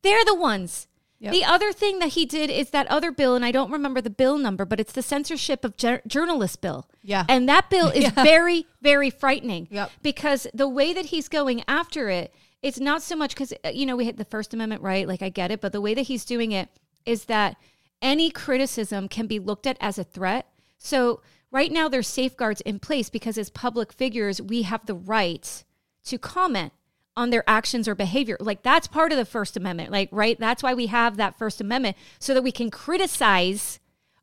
[0.02, 0.89] They're the ones.
[1.20, 1.34] Yep.
[1.34, 4.10] The other thing that he did is that other bill, and I don't remember the
[4.10, 6.88] bill number, but it's the censorship of jour- journalists bill.
[7.04, 7.26] Yeah.
[7.28, 8.24] And that bill is Yeah.
[8.24, 9.68] very, very frightening.
[9.70, 9.92] Yep.
[10.02, 13.86] Because the way that he's going after it, it's not so much because, uh, you
[13.86, 16.04] know, we hit the First Amendment right, like I get it, but the way that
[16.04, 16.70] he's doing it
[17.06, 17.58] is that
[18.02, 20.48] any criticism can be looked at as a threat.
[20.78, 25.64] So right now there's safeguards in place because as public figures, we have the right
[26.06, 26.72] to comment
[27.20, 28.38] on their actions or behavior.
[28.40, 29.92] Like that's part of the First Amendment.
[29.92, 30.40] Like, right?
[30.40, 33.80] That's why we have that First Amendment so that we can criticize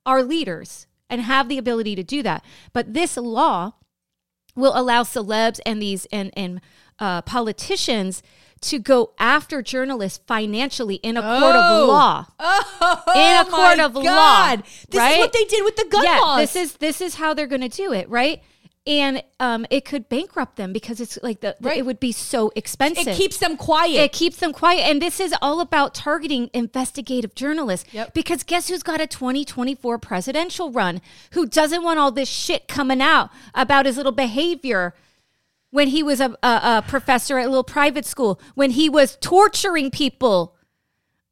[0.07, 2.45] our leaders and have the ability to do that.
[2.73, 3.73] But this law
[4.55, 6.61] will allow celebs and these and and
[6.99, 8.23] uh, politicians
[8.63, 11.83] to go after journalists financially in a court Oh.
[11.83, 12.27] of law.
[12.41, 14.63] Oh, In a court of law, God.
[14.89, 15.13] This right?
[15.13, 16.41] is what they did with the gun yeah, laws.
[16.41, 18.43] this is this is how they're going to do it, right?
[18.87, 21.79] And um, it could bankrupt them because it's like the, the- Right.
[21.79, 23.09] it would be so expensive.
[23.09, 23.97] it keeps them quiet.
[23.97, 24.83] It keeps them quiet.
[24.83, 27.93] And this is all about targeting investigative journalists.
[27.93, 28.15] Yep.
[28.15, 31.01] Because guess who's got a 2024 presidential run
[31.33, 34.95] who doesn't want all this shit coming out about his little behavior
[35.71, 39.17] when he was a, a, a professor at a little private school, when he was
[39.21, 40.55] torturing people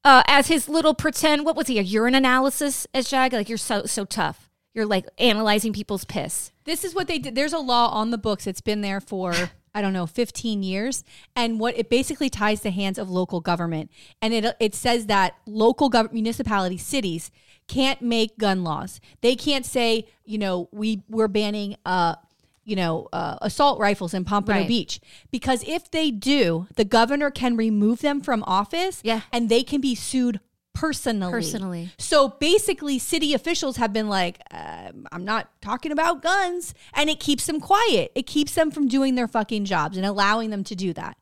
[0.05, 3.33] uh, as his little pretend, what was he, a urine analysis as JAG?
[3.33, 4.43] Like, you're so, so tough.
[4.75, 6.51] You're like analyzing people's piss.
[6.65, 7.35] This is what they did.
[7.35, 8.47] There's a law on the books.
[8.47, 9.33] It's been there for
[9.77, 11.03] I don't know 15 years,
[11.35, 15.35] and what it basically ties the hands of local government, and it it says that
[15.47, 17.31] local government, municipalities, cities
[17.67, 19.01] can't make gun laws.
[19.21, 22.17] They can't say you know we we're banning uh
[22.65, 24.69] you know uh, assault rifles in Pompano Right.
[24.69, 29.01] Beach because if they do, the governor can remove them from office.
[29.05, 29.21] Yeah.
[29.33, 30.41] and they can be sued
[30.75, 31.31] personally.
[31.31, 31.91] Personally.
[31.99, 36.75] So basically, city officials have been like, um, I'm not talking about guns.
[36.93, 38.13] And it keeps them quiet.
[38.15, 41.17] It keeps them from doing their fucking jobs and allowing them to do that.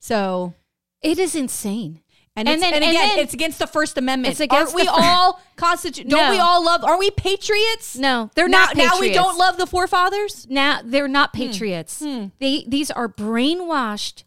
[0.00, 0.54] So,
[1.02, 2.00] It is insane.
[2.36, 4.32] and, And then- and and again, then- it's against the First Amendment.
[4.32, 6.08] It's against Aren't we all constitute?
[6.08, 6.30] Don't No.
[6.30, 6.82] we all love?
[6.82, 7.96] Are we patriots?
[7.96, 10.46] No, they're now, not Now we don't love the forefathers?
[10.50, 11.98] Now they're not patriots.
[12.40, 14.24] They these are brainwashed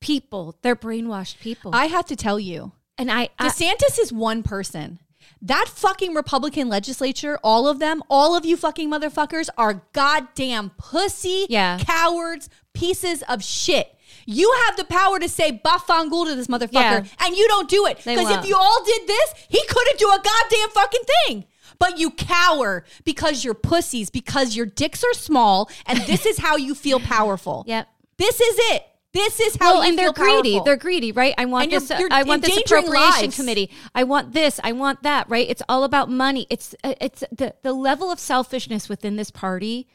[0.00, 0.56] people.
[0.62, 1.72] They're brainwashed people.
[1.74, 4.98] I have to tell you, and I, I DeSantis is one person.
[5.40, 11.46] That fucking Republican legislature, all of them, all of you fucking motherfuckers are goddamn pussy,
[11.48, 11.78] Yeah.
[11.80, 13.94] cowards, pieces of shit.
[14.26, 17.04] You have the power to say bafangul to this motherfucker, Yeah.
[17.20, 17.98] and you don't do it.
[17.98, 21.44] Because if you all did this, he couldn't do a goddamn fucking thing.
[21.78, 26.56] But you cower because you're pussies, because your dicks are small, and this is how
[26.56, 27.64] you feel powerful.
[27.68, 27.86] Yep.
[28.16, 28.82] This is it.
[29.18, 30.52] This is how well, and they're greedy.
[30.52, 30.64] powerful.
[30.64, 31.34] They're greedy, right?
[31.36, 31.90] I want And you're- this.
[31.90, 33.36] uh, you're I want this appropriation lives.
[33.36, 33.70] committee.
[33.94, 34.60] I want this.
[34.62, 35.28] I want that.
[35.28, 35.48] Right?
[35.48, 36.46] It's all about money.
[36.50, 39.86] It's uh, it's the the level of selfishness within this party.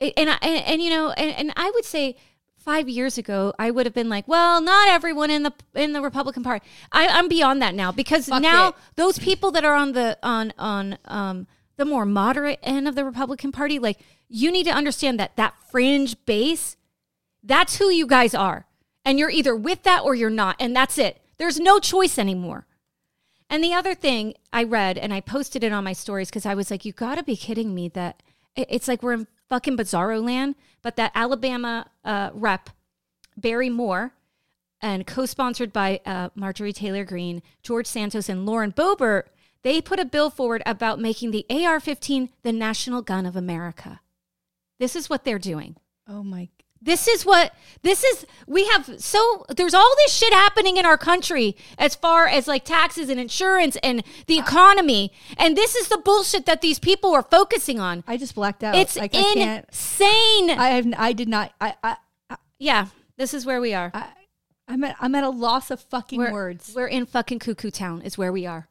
[0.00, 2.16] And I, and, and you know, and, and I would say
[2.56, 6.00] five years ago, I would have been like, well, not everyone in the in the
[6.02, 6.64] Republican Party.
[6.92, 8.74] I, I'm beyond that now because Fuck now it.
[8.96, 13.04] those people that are on the on on um the more moderate end of the
[13.04, 16.76] Republican Party, like you need to understand that that fringe base
[17.44, 18.66] that's who you guys are.
[19.04, 20.56] And you're either with that or you're not.
[20.58, 21.20] And that's it.
[21.36, 22.66] There's no choice anymore.
[23.50, 26.54] And the other thing I read, and I posted it on my stories because I
[26.54, 28.22] was like, you got to be kidding me that
[28.56, 30.54] it's like we're in fucking bizarro land.
[30.82, 32.70] But that Alabama uh, rep,
[33.36, 34.14] Barry Moore,
[34.80, 39.24] and co sponsored by uh, Marjorie Taylor Greene, George Santos, and Lauren Boebert,
[39.62, 44.00] they put a bill forward about making the AR 15 the national gun of America.
[44.78, 45.76] This is what they're doing.
[46.08, 46.48] oh my
[46.84, 48.26] This is what this is.
[48.46, 52.64] We have so there's all this shit happening in our country as far as like
[52.64, 57.22] taxes and insurance and the economy, and this is the bullshit that these people are
[57.22, 58.04] focusing on.
[58.06, 58.74] I just blacked out.
[58.74, 59.66] It's Like, I can't.
[59.66, 60.50] insane.
[60.50, 60.86] I have.
[60.98, 61.52] I did not.
[61.58, 61.74] I.
[61.82, 61.96] I.
[62.58, 63.90] yeah, this is where we are.
[63.94, 64.08] I
[64.68, 64.96] I'm at.
[65.00, 66.72] I'm at a loss of fucking We're, words.
[66.76, 68.02] we're in fucking cuckoo town.
[68.02, 68.68] Is where we are.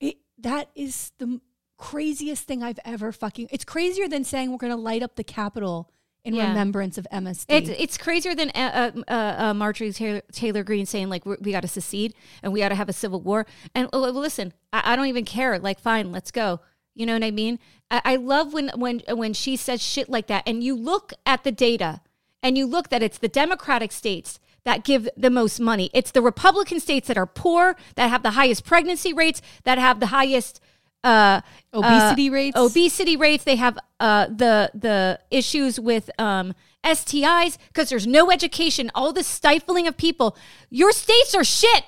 [0.00, 1.40] It, that is the
[1.78, 3.48] craziest thing I've ever fucking.
[3.52, 5.92] It's crazier than saying we're gonna light up the Capitol
[6.26, 6.48] in Yeah.
[6.48, 7.46] remembrance of MSD.
[7.48, 11.52] It's it's crazier than uh, uh, uh, Marjorie Taylor, Taylor Greene saying like we we
[11.52, 13.46] got to secede and we got to have a civil war.
[13.74, 15.58] And uh, listen, I, I don't even care.
[15.58, 16.60] Like, fine, let's go.
[16.94, 17.58] You know what I mean?
[17.90, 21.44] I, I love when when when she says shit like that, and you look at
[21.44, 22.00] the data,
[22.42, 25.90] and you look that it's the Democratic states that give the most money.
[25.94, 30.00] It's the Republican states that are poor, that have the highest pregnancy rates, that have
[30.00, 30.60] the highest
[31.06, 31.40] uh,
[31.72, 32.56] Obesity uh, rates?
[32.58, 33.44] obesity rates.
[33.44, 38.90] They have uh, the the issues with um, STIs because there's no education.
[38.94, 40.36] All the stifling of people.
[40.70, 41.84] Your states are shit.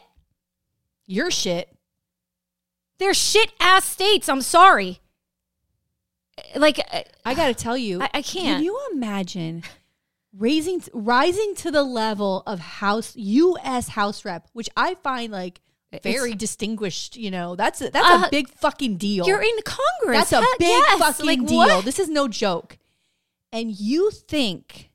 [1.07, 1.69] Your shit.
[2.99, 4.29] They're shit ass states.
[4.29, 5.01] I'm sorry.
[6.55, 8.59] Like uh, I got to tell you, I- I can't.
[8.59, 9.63] Can you imagine
[10.37, 13.89] raising, rising to the level of House U.S.
[13.91, 15.61] House Rep, which I find like
[16.03, 17.17] very distinguished.
[17.17, 19.27] You know, that's a, that's Uh, a big fucking deal.
[19.27, 20.31] you're in Congress.
[20.31, 20.99] That's a big yes.
[20.99, 21.57] fucking Like, deal.
[21.59, 21.85] what?
[21.85, 22.79] This is no joke.
[23.53, 24.91] And you think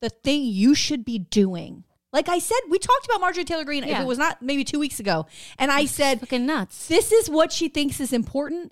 [0.00, 1.82] the thing you should be doing,
[2.12, 3.82] like I said, we talked about Marjorie Taylor Greene.
[3.84, 5.26] If it was not maybe two weeks ago,
[5.58, 6.86] and I said fucking nuts.
[6.88, 8.70] this is what she thinks is important.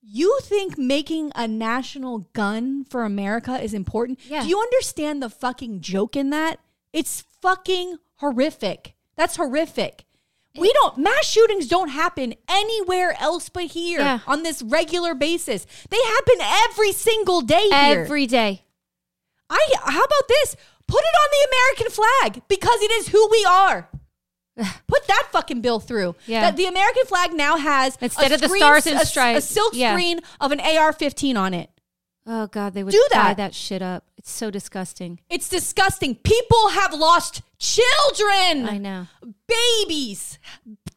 [0.00, 4.20] You think making a national gun for America is important?
[4.26, 4.42] Yeah.
[4.42, 6.60] Do you understand the fucking joke in that?
[6.92, 8.94] It's fucking horrific.
[9.16, 10.04] That's horrific.
[10.58, 14.18] We don't mass shootings don't happen anywhere else but here Yeah.
[14.26, 15.66] on this regular basis.
[15.90, 16.36] They happen
[16.70, 18.00] every single day here.
[18.02, 18.62] Every day.
[19.50, 20.56] I how about this?
[20.86, 23.88] Put it on the American flag because it is who we are.
[24.88, 26.16] Put that fucking bill through.
[26.26, 26.40] Yeah.
[26.42, 29.38] That the American flag now has Instead a of the screen- stars and a- stripes.
[29.38, 29.92] a silk Yeah.
[29.92, 31.70] screen of an AR-15 on it.
[32.30, 33.38] Oh God, they would Do that.
[33.38, 34.04] that shit up.
[34.18, 35.18] It's so disgusting.
[35.30, 36.14] It's disgusting.
[36.14, 38.68] People have lost children.
[38.68, 39.06] I know.
[39.46, 40.38] Babies.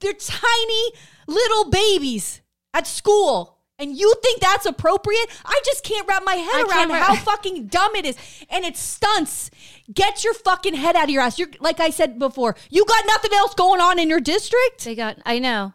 [0.02, 0.92] They're tiny
[1.28, 2.42] little babies
[2.74, 3.60] at school.
[3.80, 5.28] And you think that's appropriate?
[5.46, 8.18] I just can't wrap my head I around how fucking dumb it is.
[8.50, 9.50] And it stunts.
[9.92, 11.40] Get your fucking head out of your ass.
[11.40, 14.84] You're like I said before, you got nothing else going on in your district?
[14.84, 15.18] They got.
[15.26, 15.74] I know.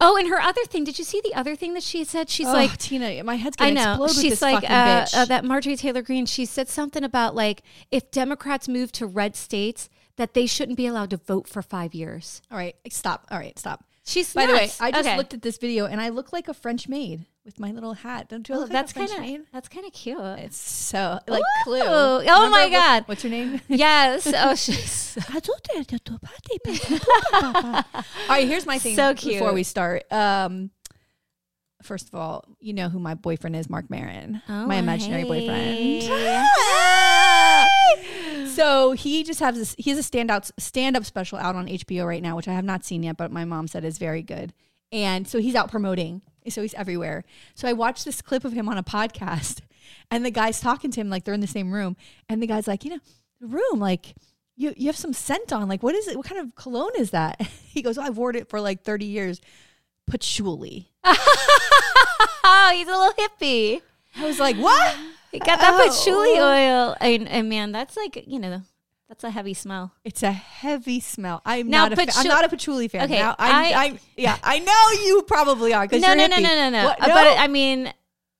[0.00, 0.84] Oh, and her other thing.
[0.84, 2.28] Did you see the other thing that she said?
[2.28, 4.04] She's Ugh, like, Tina, my head's I know.
[4.04, 6.26] explode She's like uh, uh, that Marjorie Taylor Greene.
[6.26, 10.86] She said something about like if Democrats move to red states, that they shouldn't be
[10.86, 12.42] allowed to vote for five years.
[12.50, 13.26] All right, stop.
[13.30, 13.84] All right, stop.
[14.04, 14.70] She's By the way.
[14.80, 15.16] I just Okay.
[15.16, 18.28] looked at this video and I look like a French maid with my little hat.
[18.28, 20.18] Don't you Oh, look that's kind of that's kind of cute.
[20.20, 21.64] It's so like Ooh.
[21.64, 21.80] Clue.
[21.82, 23.02] Oh Remember my what- God.
[23.06, 23.60] What's your name?
[23.68, 24.26] yes.
[24.36, 25.16] Oh, she's
[27.32, 27.82] All
[28.28, 28.96] right, here's my thing.
[28.96, 29.34] So cute.
[29.34, 30.70] Before we start, um,
[31.82, 35.28] first of all, you know who my boyfriend is, Marc Maron, Oh, my imaginary hey.
[36.02, 36.46] boyfriend.
[38.50, 39.74] so he just has this.
[39.78, 42.64] He has a standout stand up special out on HBO right now, which I have
[42.64, 44.52] not seen yet, but my mom said is very good.
[44.92, 46.22] And so he's out promoting.
[46.50, 47.24] So he's everywhere.
[47.54, 49.60] So I watched this clip of him on a podcast,
[50.10, 51.96] and the guy's talking to him like they're in the same room,
[52.28, 53.00] and the guy's like, you know,
[53.40, 54.14] the room like
[54.56, 55.68] you you have some scent on.
[55.68, 56.16] Like, what is it?
[56.16, 57.40] What kind of cologne is that?
[57.76, 59.40] He goes, oh, I've worn it for like 30 years.
[60.10, 60.88] Patchouli.
[61.04, 63.82] oh, he's a little hippie.
[64.16, 64.96] I was like, what?
[65.32, 65.84] He got that Oh.
[65.86, 68.62] patchouli oil, and, and man, that's like you know,
[69.08, 69.92] that's a heavy smell.
[70.04, 71.40] It's a heavy smell.
[71.44, 73.04] I'm Now, not a fa- I'm not a patchouli fan.
[73.04, 75.86] Okay, now, I'm, I- I'm, yeah, I know you probably are.
[75.90, 76.84] No, you're no, no, no, no, no.
[76.86, 77.00] What?
[77.02, 77.92] Uh, But I mean,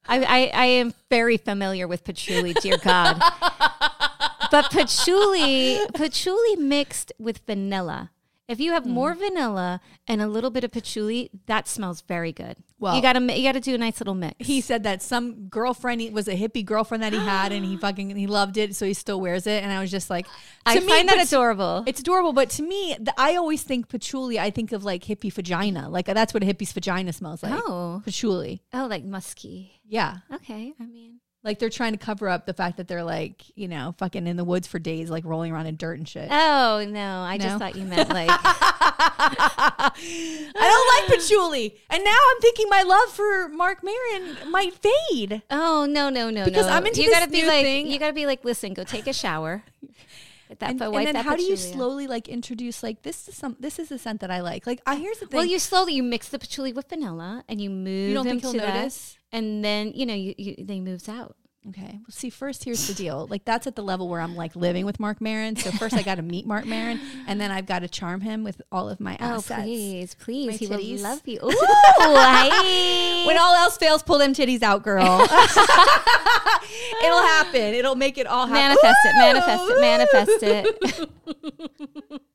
[0.09, 2.53] I, I I am very familiar with patchouli.
[2.55, 3.21] Dear God,
[4.51, 8.11] but patchouli patchouli mixed with vanilla.
[8.49, 8.91] If you have hmm.
[8.91, 12.57] more vanilla and a little bit of patchouli, that smells very good.
[12.79, 14.47] Well- you gotta you gotta do a nice little mix.
[14.47, 17.77] he said that some girlfriend he was a hippie girlfriend that he had, and he
[17.87, 19.63] fucking he loved it, so he still wears it.
[19.65, 20.27] And I was just like,
[20.65, 21.83] I me, find that adorable.
[21.87, 24.39] It's adorable, but to me, the, I always think patchouli.
[24.39, 27.53] I think of like hippie vagina, like that's what a hippie's vagina smells like.
[27.55, 29.81] oh, Patchouli, oh, like musky.
[29.85, 33.43] yeah, Okay, I mean, like they're trying to cover up the fact that they're like
[33.57, 36.29] you know fucking in the woods for days, like rolling around in dirt and shit.
[36.31, 37.45] oh no, I No?
[37.45, 38.29] just thought you meant like.
[39.19, 45.43] I don't like patchouli, and now I'm thinking my love for Marc Maron might fade.
[45.51, 46.73] Oh no no no Because no!
[46.73, 47.87] I'm into you this gotta be new like thing.
[47.87, 49.63] you gotta be like listen go take a shower.
[50.49, 53.37] Get that, And, and then that how do you slowly like introduce like this is
[53.37, 54.67] some this is the scent that I like.
[54.67, 55.37] Like I here's the thing.
[55.37, 58.09] Well, you slowly you mix the patchouli with vanilla and you move.
[58.09, 59.19] You don't think he'll to that, notice?
[59.33, 61.37] And then you know you, you they moves out.
[61.71, 61.95] Okay.
[61.95, 63.27] Well, see, first here's the deal.
[63.29, 65.57] Like that's at the level where I'm like living with Marc Maron.
[65.57, 68.45] So first I got to meet Marc Maron, and then I've got to charm him
[68.45, 69.51] with all of my oh, assets.
[69.51, 70.97] Oh please, please, My he titties.
[70.97, 71.39] will love you.
[71.43, 73.27] Ooh.
[73.27, 75.03] When all else fails, pull them titties out, girl.
[77.05, 77.75] It'll happen.
[77.75, 78.77] It'll make it all happen.
[78.77, 79.17] manifest it,
[79.81, 81.11] manifest it, manifest it.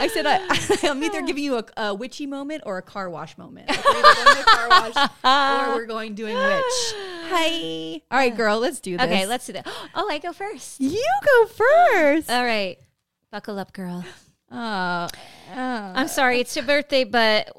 [0.00, 0.40] I said I,
[0.90, 3.68] I'm either giving you a, a witchy moment or a car wash moment.
[3.68, 5.10] Like, we're either going to car wash
[5.70, 6.94] or we're going doing witch.
[7.28, 8.00] Hi.
[8.10, 8.58] All right, girl.
[8.58, 9.06] Let's do this.
[9.06, 9.66] Okay, let's do that.
[9.94, 10.80] Oh, I go first.
[10.80, 12.30] You go first.
[12.30, 12.78] All right,
[13.30, 14.04] buckle up, girl.
[14.50, 15.08] Oh, uh,
[15.54, 17.50] I'm sorry, it's your birthday, but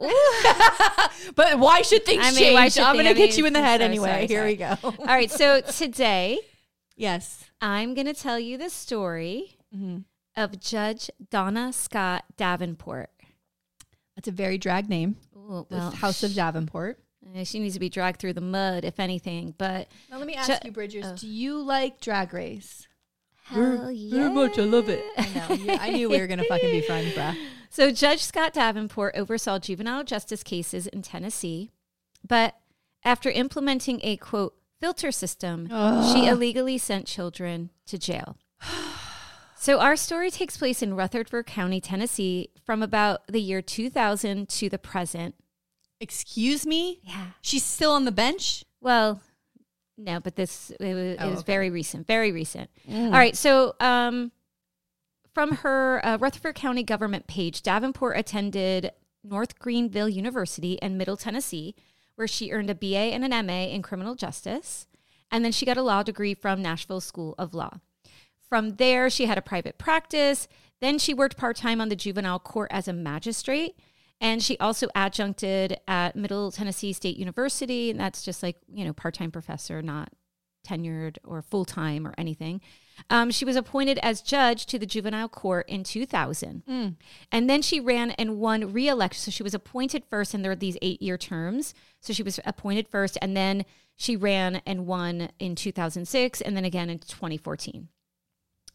[1.35, 2.79] but why should things I mean, change?
[2.79, 4.09] I'm going to hit you in the head sorry, anyway.
[4.09, 4.83] sorry, Here sorry.
[4.83, 5.03] we go.
[5.03, 5.31] all right.
[5.31, 6.39] So today
[6.95, 7.43] yes.
[7.61, 9.99] I'm going to tell you the story Mm-hmm.
[10.35, 13.09] Of Judge Donna Scott Davenport.
[14.15, 15.17] That's a very drag name.
[15.35, 16.99] Ooh, The well, House of Davenport.
[17.43, 19.53] she needs to be dragged through the mud, if anything.
[19.57, 21.05] But Now let me ask Ju- you, Bridgers.
[21.07, 21.15] oh.
[21.15, 22.87] Do you like Drag Race?
[23.45, 24.57] hell yeah, much.
[24.57, 25.03] I love it.
[25.17, 25.55] I know.
[25.55, 27.35] Yeah, I knew we were gonna fucking be friends, bruh.
[27.69, 31.71] So Judge Scott Davenport oversaw juvenile justice cases in Tennessee,
[32.25, 32.55] but
[33.03, 35.67] after implementing a quote filter system,
[36.13, 38.37] she illegally sent children to jail.
[39.63, 44.67] So our story takes place in Rutherford County, Tennessee, from about the year 2000 to
[44.67, 45.35] the present.
[46.01, 46.99] Excuse me.
[47.01, 47.27] Yeah.
[47.39, 48.65] She's still on the bench.
[48.81, 49.21] Well,
[49.97, 51.45] no, but this it was, Oh, it was okay.
[51.45, 52.69] very recent, very recent.
[52.91, 54.33] All right, so um,
[55.33, 58.91] from her uh, Rutherford County government page, Davenport attended
[59.23, 61.73] North Greenville University in Middle Tennessee,
[62.15, 64.87] where she earned a BA and an MA in criminal justice,
[65.31, 67.79] and then she got a law degree from Nashville School of Law.
[68.53, 70.47] From there, she had a private practice.
[70.79, 73.79] Then she worked part time on the juvenile court as a magistrate.
[74.21, 77.89] And she also adjuncted at Middle Tennessee State University.
[77.89, 80.09] And that's just like, you know, part time professor, not
[80.63, 82.61] tenured or full time or anything.
[83.09, 86.61] Um, she was appointed as judge to the juvenile court in 2000.
[87.31, 89.19] And then she ran and won re election.
[89.19, 91.73] So she was appointed first, and there are these eight year terms.
[92.01, 96.65] So she was appointed first, and then she ran and won in 2006, and then
[96.65, 97.89] again in 2014.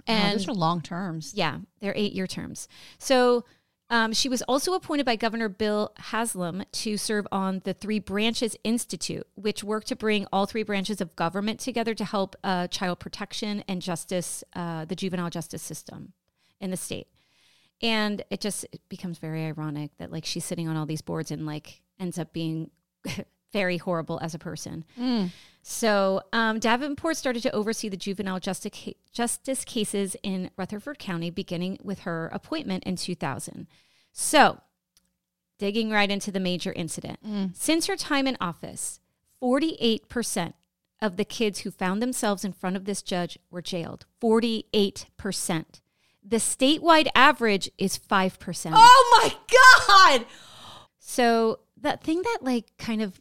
[0.08, 1.32] And those are long terms.
[1.34, 2.68] Yeah, they're eight year terms.
[2.98, 3.44] So
[3.90, 8.54] um, she was also appointed by Governor Bill Haslam to serve on the Three Branches
[8.62, 12.98] Institute, which worked to bring all three branches of government together to help uh, child
[13.00, 16.12] protection and justice, uh, the juvenile justice system
[16.60, 17.06] in the state.
[17.80, 21.30] And it just it becomes very ironic that like she's sitting on all these boards
[21.30, 22.70] and like ends up being
[23.52, 24.84] very horrible as a person.
[25.62, 31.78] So um, Davenport started to oversee the juvenile justice, justice cases in Rutherford County, beginning
[31.82, 33.66] with her appointment in 2000.
[34.12, 34.60] So,
[35.58, 37.18] digging right into the major incident.
[37.54, 39.00] Since her time in office,
[39.42, 40.54] 48%
[41.00, 44.06] of the kids who found themselves in front of this judge were jailed.
[44.22, 44.64] 48%.
[46.24, 48.72] The statewide average is 5%.
[48.74, 50.26] Oh my god!
[50.98, 53.20] So, the thing that like kind of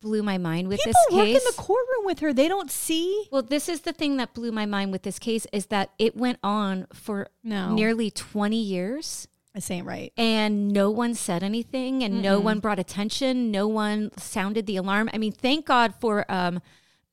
[0.00, 1.08] blew my mind with People this case.
[1.10, 2.32] People work in the courtroom with her.
[2.32, 3.26] They don't see.
[3.30, 6.16] Well, this is the thing that blew my mind with this case is that it
[6.16, 7.74] went on for No.
[7.74, 10.12] nearly 20 years This ain't right.
[10.16, 13.50] and no one said anything and no one brought attention.
[13.50, 15.10] No one sounded the alarm.
[15.12, 16.60] I mean, thank God for um,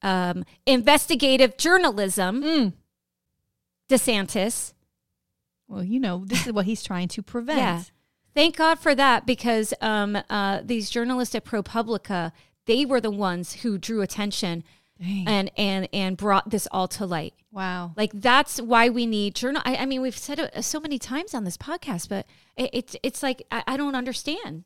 [0.01, 2.73] um, investigative journalism, Mm.
[3.89, 4.73] DeSantis.
[5.67, 7.59] Well, you know, this is what he's trying to prevent.
[7.59, 7.81] Yeah.
[8.33, 12.31] Thank God for that because um, uh, these journalists at ProPublica,
[12.67, 14.63] they were the ones who drew attention
[14.99, 15.27] Dang.
[15.27, 17.33] and and and brought this all to light.
[17.51, 17.93] wow.
[17.95, 19.61] Like that's why we need journal.
[19.65, 22.95] I, I mean, we've said it so many times on this podcast, but it, it's
[23.03, 24.63] it's like I, I don't understand.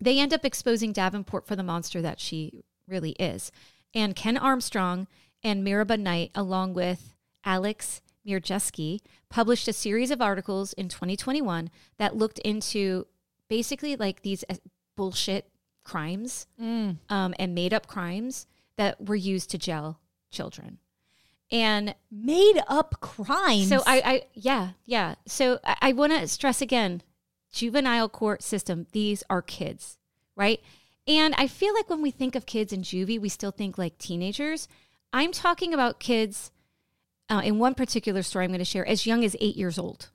[0.00, 3.52] They end up exposing Davenport for the monster that she really is,
[3.94, 5.06] and Ken Armstrong
[5.44, 7.14] and Meribah Knight, along with
[7.44, 13.06] Alex Mierjeski, published a series of articles in 2021 that looked into
[13.48, 14.54] basically like these uh,
[14.96, 15.51] bullshit
[15.84, 16.98] crimes Mm.
[17.08, 19.98] um, and made up crimes that were used to jail
[20.30, 20.78] children.
[21.50, 23.68] And Made up crimes.
[23.68, 25.16] so I, I yeah, yeah.
[25.26, 27.02] So I, I want to stress again,
[27.52, 28.86] juvenile court system.
[28.92, 29.98] These are kids,
[30.34, 30.60] right?
[31.06, 33.98] And I feel like when we think of kids in juvie, we still think like
[33.98, 34.66] teenagers.
[35.12, 36.50] I'm talking about kids.
[37.28, 40.10] Uh, in one particular story, I'm going to share as young as eight years old.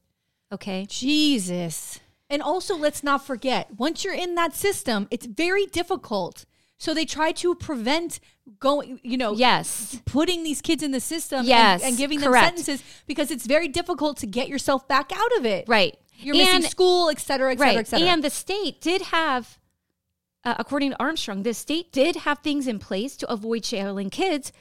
[0.51, 0.85] Okay.
[0.89, 1.99] Jesus.
[2.29, 6.45] And also, let's not forget, once you're in that system, it's very difficult.
[6.77, 8.19] So they try to prevent
[8.59, 9.99] going, you know, Yes.
[10.05, 12.55] putting these kids in the system and- Yes, and, giving correct.
[12.57, 15.65] them sentences because it's very difficult to get yourself back out of it.
[15.67, 15.97] Right.
[16.19, 17.77] You're missing school, et cetera, et cetera, right.
[17.77, 18.07] et cetera.
[18.07, 19.57] And the state did have,
[20.43, 24.51] uh, according to Armstrong, the state did have things in place to avoid jailing kids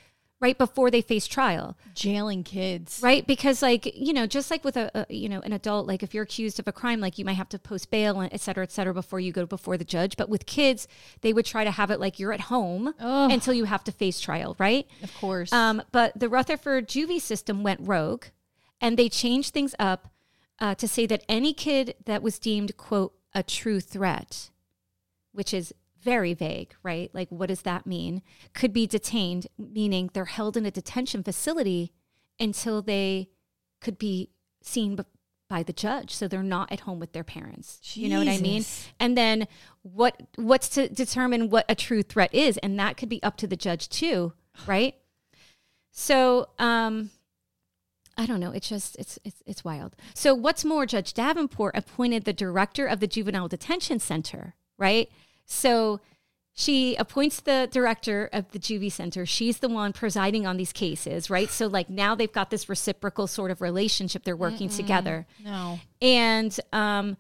[0.41, 1.77] right before they face trial.
[1.95, 3.01] jailing kids.
[3.03, 3.27] Right?
[3.27, 6.15] Because, like, you know, just like with a, a you know an adult, like if
[6.15, 8.63] you're accused of a crime, like you might have to post bail and et cetera,
[8.63, 10.17] et cetera, before you go before the judge.
[10.17, 10.87] But with kids,
[11.23, 13.31] they would try to have it like you're at home Ugh.
[13.31, 14.87] until you have to face trial, right?
[15.03, 15.53] Of course.
[15.53, 18.27] Um, but the Rutherford juvie system went rogue
[18.81, 20.09] and they changed things up
[20.59, 24.51] uh, to say that any kid that was deemed, quote, a true threat,
[25.33, 27.11] which is very vague, right?
[27.13, 28.23] Like, what does that mean?
[28.55, 31.93] Could be detained, meaning they're held in a detention facility
[32.39, 33.29] until they
[33.81, 34.31] could be
[34.63, 34.99] seen
[35.49, 36.15] by the judge.
[36.15, 37.81] So they're not at home with their parents.
[37.97, 38.65] You know what I mean?
[38.99, 39.47] And then
[39.83, 42.57] what what's to determine what a true threat is?
[42.59, 44.33] And that could be up to the judge too,
[44.67, 44.95] right?
[45.93, 47.11] So, um,
[48.19, 48.51] I don't know.
[48.51, 49.95] It's just it's it's it's wild.
[50.15, 55.11] So what's more, Judge Davenport appointed the director of the juvenile detention center, right?
[55.47, 56.01] So
[56.53, 59.27] she appoints the director of the juvie center.
[59.27, 61.51] She's the one presiding on these cases, right?
[61.51, 64.25] So like now they've got this reciprocal sort of relationship.
[64.25, 65.27] They're working together.
[65.45, 65.79] no.
[66.01, 67.17] And, um,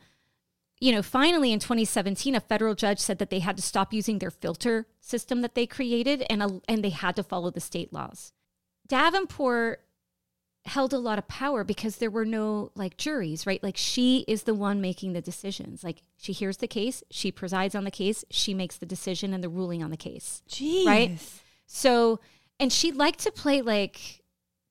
[0.80, 4.18] you know, finally in 2017, a federal judge said that they had to stop using
[4.18, 7.92] their filter system that they created and, uh, and they had to follow the state
[7.92, 8.32] laws.
[8.86, 9.82] Davenport
[10.66, 13.62] held a lot of power because there were no like juries, right?
[13.62, 15.84] Like she is the one making the decisions.
[15.84, 19.42] Like she hears the case, she presides on the case, she makes the decision and
[19.42, 20.42] the ruling on the case.
[20.48, 20.86] Jeez.
[20.86, 21.18] Right?
[21.66, 22.20] So,
[22.58, 24.22] and she liked to play like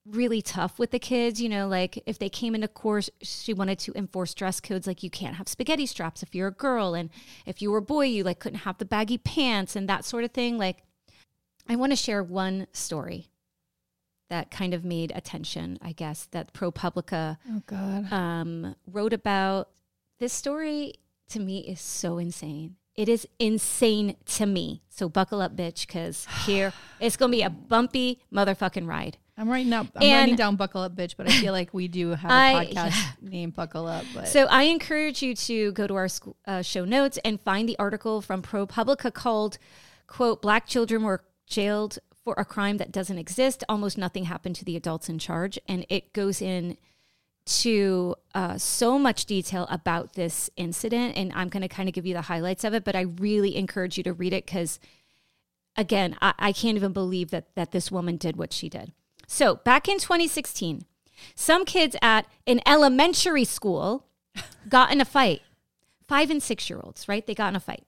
[0.06, 1.42] really tough with the kids.
[1.42, 5.04] You know, like if they came into court, she wanted to enforce dress codes like
[5.04, 6.94] you can't have spaghetti straps if you're a girl.
[6.94, 7.10] And
[7.46, 10.24] if you were a boy, you like couldn't have the baggy pants and that sort
[10.24, 10.58] of thing.
[10.58, 10.84] Like,
[11.68, 13.30] I want to share one story
[14.30, 17.38] that kind of made attention, I guess, that ProPublica
[17.70, 19.70] Oh um, wrote about.
[20.20, 20.94] This story
[21.30, 22.76] to me is so insane.
[22.96, 24.82] It is insane to me.
[24.90, 29.18] So buckle up, bitch, because here it's going to be a bumpy motherfucking ride.
[29.38, 29.88] I'm writing up.
[29.98, 32.34] I'm And- writing down "buckle up, bitch," but I feel like we do have a
[32.34, 36.08] I- podcast named "Buckle Up." But So I encourage you to go to our
[36.48, 39.58] uh, show notes and find the article from ProPublica called,
[40.08, 43.64] quote, Black children were jailed for a crime that doesn't exist.
[43.70, 45.58] Almost nothing happened to the adults in charge.
[45.70, 46.76] And it goes in
[47.46, 51.16] to uh, so much detail about this incident.
[51.16, 53.56] And I'm going to kind of give you the highlights of it, but I really
[53.56, 54.80] encourage you to read it because,
[55.78, 58.92] again, I, I can't even believe that, that this woman did what she did.
[59.28, 60.84] So back in 2016,
[61.36, 64.08] some kids at an elementary school
[64.68, 65.44] got in a fight.
[66.08, 67.26] Five and six year olds, right?
[67.26, 67.84] They got in a fight,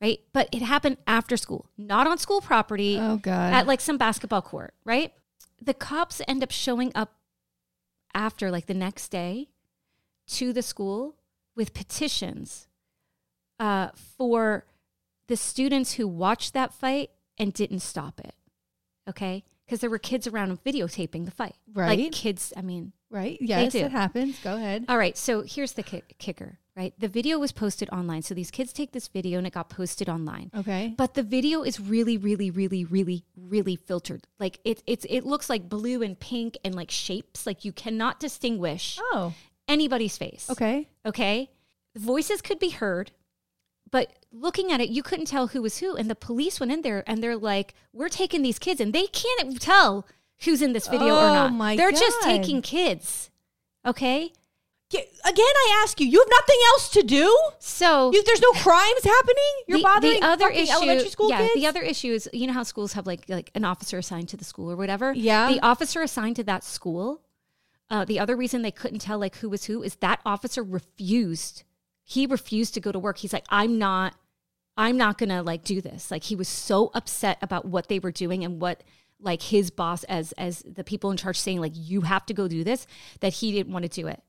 [0.00, 0.20] right?
[0.32, 3.52] But it happened after school, not on school property, oh God.
[3.52, 5.12] at like some basketball court, right?
[5.60, 7.14] The cops end up showing up
[8.14, 9.48] after, like the next day,
[10.28, 11.16] to the school
[11.56, 12.68] with petitions
[13.58, 14.66] uh, for
[15.26, 18.34] the students who watched that fight and didn't stop it.
[19.08, 19.44] Okay?
[19.64, 21.56] Because there were kids around videotaping the fight.
[21.72, 21.98] Right.
[21.98, 23.38] Like kids, I mean, right?
[23.40, 24.38] Yes, it happens.
[24.40, 24.84] Go ahead.
[24.88, 26.92] all right, so here's the kick- kicker, right?
[26.98, 28.22] The video was posted online.
[28.22, 30.50] So these kids take this video and it got posted online.
[30.56, 30.94] Okay.
[30.96, 34.26] But the video is really, really, really, really, really filtered.
[34.40, 37.46] Like it, it's it looks like blue and pink and like shapes.
[37.46, 39.34] Like you cannot distinguish Oh.
[39.68, 40.48] anybody's face.
[40.50, 40.88] Okay.
[41.06, 41.50] Okay.
[41.96, 43.12] Voices could be heard,
[43.90, 45.94] but looking at it, you couldn't tell who was who.
[45.94, 49.06] And the police went in there and they're like, "We're taking these kids," and they
[49.06, 50.04] can't tell
[50.44, 51.52] who's in this video or Oh not.
[51.52, 53.30] my they're just taking kids.
[53.86, 54.32] Okay.
[54.92, 55.06] Again,
[55.56, 57.36] I ask you, you have nothing else to do.
[57.58, 59.52] So You, there's no crimes happening.
[59.66, 61.54] You're the, bothering the other issue, elementary school yeah, kids.
[61.54, 64.36] the other issue is you know how schools have like like an officer assigned to
[64.36, 65.12] the school or whatever.
[65.12, 65.48] Yeah.
[65.48, 67.22] the officer assigned to that school.
[67.90, 71.64] Uh, the other reason they couldn't tell like who was who is that officer refused.
[72.04, 73.18] He refused to go to work.
[73.18, 74.14] He's like, I'm not,
[74.76, 76.10] I'm not gonna like do this.
[76.10, 78.82] Like he was so upset about what they were doing and what
[79.20, 82.48] like his boss as as the people in charge saying like you have to go
[82.48, 82.86] do this
[83.20, 84.22] that he didn't want to do it.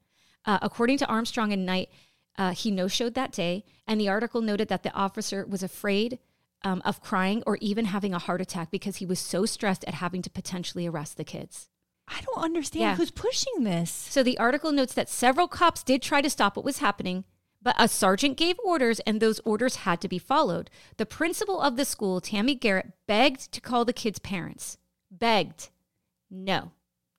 [0.45, 1.89] Uh, according to Armstrong and Knight,
[2.37, 6.19] uh, he no showed that day, and the article noted that the officer was afraid
[6.63, 9.95] um, of crying or even having a heart attack because he was so stressed at
[9.95, 11.67] having to potentially arrest the kids.
[12.07, 12.95] I don't understand Yeah.
[12.95, 13.89] who's pushing this.
[13.91, 17.23] So the article notes that several cops did try to stop what was happening,
[17.65, 20.69] but a sergeant gave orders and those orders had to be followed.
[20.97, 24.77] The principal of the school, Tammy Garrett, begged to call the kids' parents.
[25.09, 25.69] Begged.
[26.29, 26.71] No.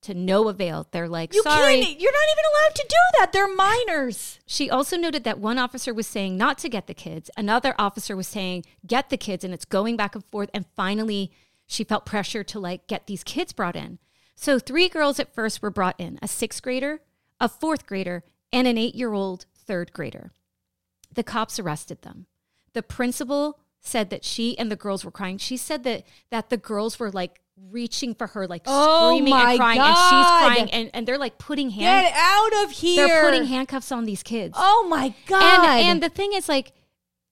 [0.02, 0.86] To no avail.
[0.92, 1.82] They're like, You sorry.
[1.82, 2.00] can't.
[2.00, 3.32] You're not even allowed to do that.
[3.32, 4.38] They're minors.
[4.46, 8.14] She also noted that one officer was saying not to get the kids, another officer
[8.14, 10.48] was saying get the kids, and it's going back and forth.
[10.54, 11.32] And finally,
[11.66, 13.98] she felt pressure to like get these kids brought in.
[14.36, 17.00] So three girls at first were brought in: a sixth grader,
[17.40, 18.22] a fourth grader,
[18.52, 20.32] and an eight-year-old third grader.
[21.14, 22.26] The cops arrested them.
[22.72, 25.38] The principal said that she and the girls were crying.
[25.38, 27.40] She said that that the girls were like
[27.70, 31.38] reaching for her, like Oh screaming and crying, and she's crying, and, and they're like
[31.38, 33.06] putting hand, Get out of here.
[33.06, 34.54] they're putting handcuffs on these kids.
[34.58, 35.64] Oh my god.
[35.64, 36.72] And and the thing is, like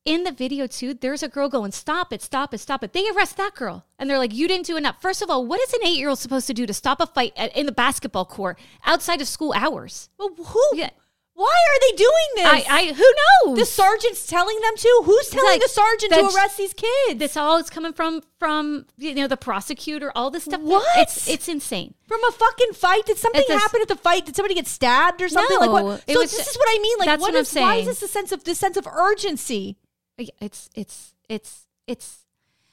[0.07, 2.22] in the video too, there's a girl going, "Stop it!
[2.22, 2.59] Stop it!
[2.59, 5.28] Stop it!" They arrest that girl, and they're like, "You didn't do enough." First of
[5.30, 7.55] all, what is an eight year old supposed to do to stop a fight at,
[7.57, 10.09] in the basketball court outside of school hours?
[10.18, 10.62] Well, who?
[10.74, 10.91] Yeah.
[11.37, 12.47] Why are they doing this?
[12.47, 13.59] I, I who knows?
[13.59, 15.03] the sergeant's telling them to.
[15.05, 17.18] Who's telling like, the sergeant to arrest these kids?
[17.18, 20.12] this all is coming from from you know the prosecutor.
[20.14, 20.61] All this stuff.
[20.61, 20.87] What?
[20.99, 21.95] It's it's insane.
[22.07, 23.07] From a fucking fight?
[23.07, 24.26] Did something It's a- happen at the fight?
[24.26, 25.59] Did somebody get stabbed or something?
[25.59, 26.09] like what?
[26.09, 26.99] So was- this is what I mean.
[27.01, 28.87] Like that's what what I'm is- Why is this a sense of this sense of
[28.87, 29.76] urgency?
[30.16, 32.18] It's it's it's it's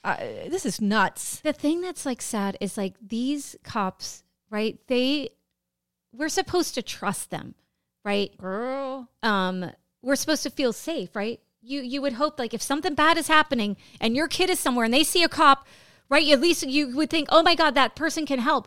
[0.04, 0.16] Uh,
[0.48, 1.40] this is nuts.
[1.40, 4.78] the thing that's like sad is like these cops, right?
[4.86, 5.30] They
[6.12, 7.56] we're supposed to trust them,
[8.04, 8.36] right?
[8.38, 9.08] Girl.
[9.22, 9.70] um
[10.02, 13.28] we're supposed to feel safe right you you would hope like if something bad is
[13.28, 15.66] happening and your kid is somewhere and they see a cop
[16.08, 18.66] right at least you would think oh my god that person can help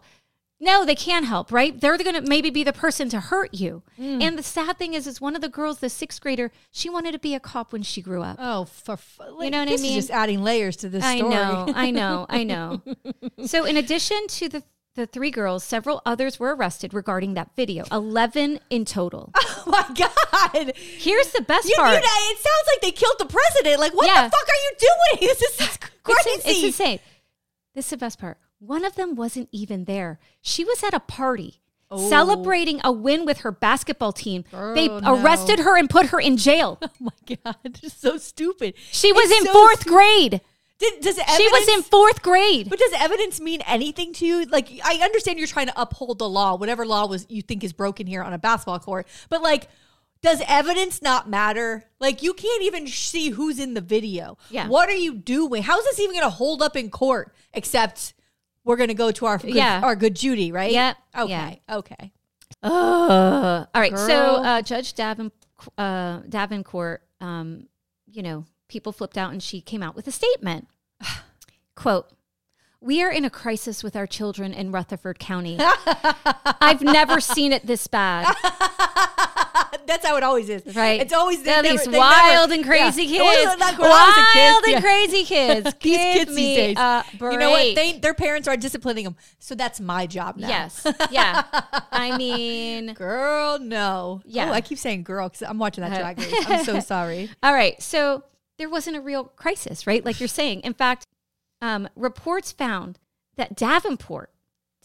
[0.62, 4.24] no they can't help right they're gonna maybe be the person to hurt you Mm.
[4.24, 7.12] and the sad thing is is one of the girls the sixth grader she wanted
[7.12, 9.76] to be a cop when she grew up Oh, for f- like, know what I
[9.76, 9.86] mean?
[9.86, 11.34] is just adding layers to this I story.
[11.36, 12.82] know, I know, I know.
[13.46, 14.64] So, in addition to the
[14.96, 17.84] the three girls, several others were arrested regarding that video.
[17.91, 19.32] Eleven in total.
[19.36, 20.74] oh my god.
[20.76, 21.98] Here's the best You, you, part.
[22.02, 23.80] it sounds like they killed the president.
[23.80, 24.24] Like, what Yeah.
[24.26, 25.30] the fuck are you doing?
[25.39, 26.30] This is crazy.
[26.34, 27.00] in- it's insane.
[27.74, 28.38] This is the best part.
[28.60, 30.18] One of them wasn't even there.
[30.41, 32.10] She was at a party Oh.
[32.10, 34.43] celebrating a win with her basketball team.
[34.52, 35.22] they Oh, no.
[35.22, 36.80] arrested her and put her in jail.
[36.82, 37.12] Oh my
[37.43, 38.74] god, it's so stupid.
[38.91, 40.41] She was It's in so fourth stu- grade.
[40.78, 42.69] Did, does She was in fourth grade.
[42.69, 44.45] But does evidence mean anything to you?
[44.45, 47.71] Like, I understand you're trying to uphold the law, whatever law was you think is
[47.71, 49.07] broken here on a basketball court.
[49.30, 49.69] But like,
[50.21, 51.86] does evidence not matter?
[51.99, 54.38] Like, you can't even see who's in the video.
[54.49, 54.67] Yeah.
[54.67, 55.63] What are you doing?
[55.63, 57.34] How is this even going to hold up in court?
[57.53, 58.13] Except
[58.65, 59.82] we're going to go to our good, Yeah.
[59.82, 60.71] our good Judy, right?
[60.71, 60.95] Yeah.
[61.17, 61.61] Okay.
[61.69, 62.11] Okay.
[62.63, 63.67] Ugh.
[63.73, 63.97] All right.
[63.97, 65.32] So uh, Judge Davin,
[65.78, 67.67] uh, Davenport, um,
[68.11, 70.68] you know, people flipped out and she came out with a statement.
[71.76, 72.09] Quote,
[72.82, 75.57] we are in a crisis with our children in Rutherford County.
[76.61, 78.36] I've never seen it this bad.
[79.88, 80.76] That's how it always is.
[80.76, 80.99] Right.
[80.99, 83.20] It's always They're they these wild never- and crazy Yeah.
[83.20, 83.59] Kids.
[83.61, 84.51] like when I was a kid.
[84.51, 84.82] Wild and Yeah.
[84.82, 85.63] crazy kids.
[85.82, 86.78] These kids these days.
[87.22, 87.76] You know what?
[87.76, 89.16] They their parents are disciplining them.
[89.39, 90.47] So that's my job now.
[90.47, 90.86] Yes.
[91.11, 91.43] Yeah.
[91.91, 94.22] I mean, Girl, no.
[94.26, 94.49] Yeah.
[94.49, 96.34] Oh, I keep saying girl because I'm watching that uh, drag race.
[96.47, 97.30] I'm so sorry.
[97.43, 97.80] All right.
[97.82, 98.24] So
[98.58, 100.03] there wasn't a real crisis, right?
[100.03, 100.62] Like you're saying.
[100.62, 101.06] In fact,
[101.62, 102.99] um, reports found
[103.36, 104.32] that Davenport,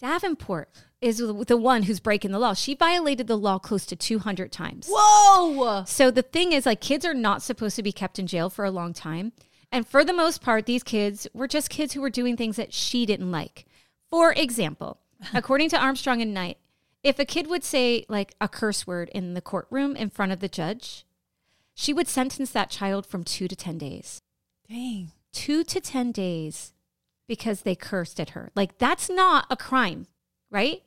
[0.01, 2.55] Davenport is the one who's breaking the law.
[2.55, 4.89] She violated the law close to 200 times.
[4.91, 5.85] Whoa.
[5.87, 8.65] So the thing is, like, kids are not supposed to be kept in jail for
[8.65, 9.33] a long time.
[9.73, 12.75] And for the most part, these kids were just kids who were doing things that
[12.75, 13.67] she didn't like.
[14.11, 14.99] For example,
[15.35, 16.59] according to Armstrong and Knight,
[17.03, 20.41] if a kid would say like a curse word in the courtroom in front of
[20.41, 21.07] the judge,
[21.81, 24.21] she would sentence that child from two to 10 days.
[24.69, 25.13] Dang.
[25.33, 26.75] Two to 10 days
[27.27, 28.51] because they cursed at her.
[28.55, 30.07] Like, that's not a crime,
[30.51, 30.83] right?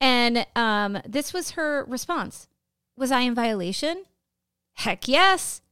[0.00, 2.48] And um, this was her response
[2.96, 4.06] Was I in violation?
[4.74, 5.62] Heck yes.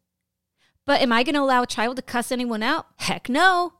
[0.84, 2.86] But am I going to allow a child to cuss anyone out?
[2.99, 3.72] Heck no.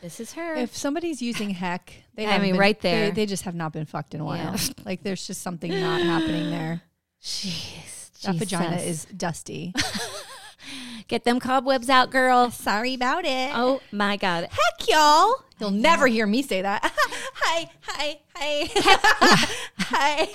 [0.00, 0.54] This is her.
[0.54, 3.10] If somebody's using heck, they I mean, been- right they- there.
[3.10, 4.54] They, just have not been fucked in a while.
[4.54, 4.58] Yeah.
[4.86, 6.80] Like there's just something not happening there.
[7.22, 9.74] Jeez, That vagina is dusty.
[11.08, 12.50] Get them cobwebs out, girl.
[12.50, 13.50] Sorry about it.
[13.54, 14.48] Oh my God.
[14.50, 15.34] heck, y'all.
[15.58, 16.80] You'll never hear me say that.
[17.34, 18.68] hi, hi, hi.
[19.78, 20.28] hi.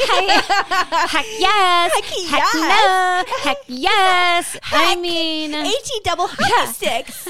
[1.07, 1.93] Heck yes.
[1.93, 2.53] Heck Heck yes.
[2.55, 3.23] no.
[3.43, 4.57] Heck yes.
[4.71, 7.29] I mean, H-E double hockey sticks.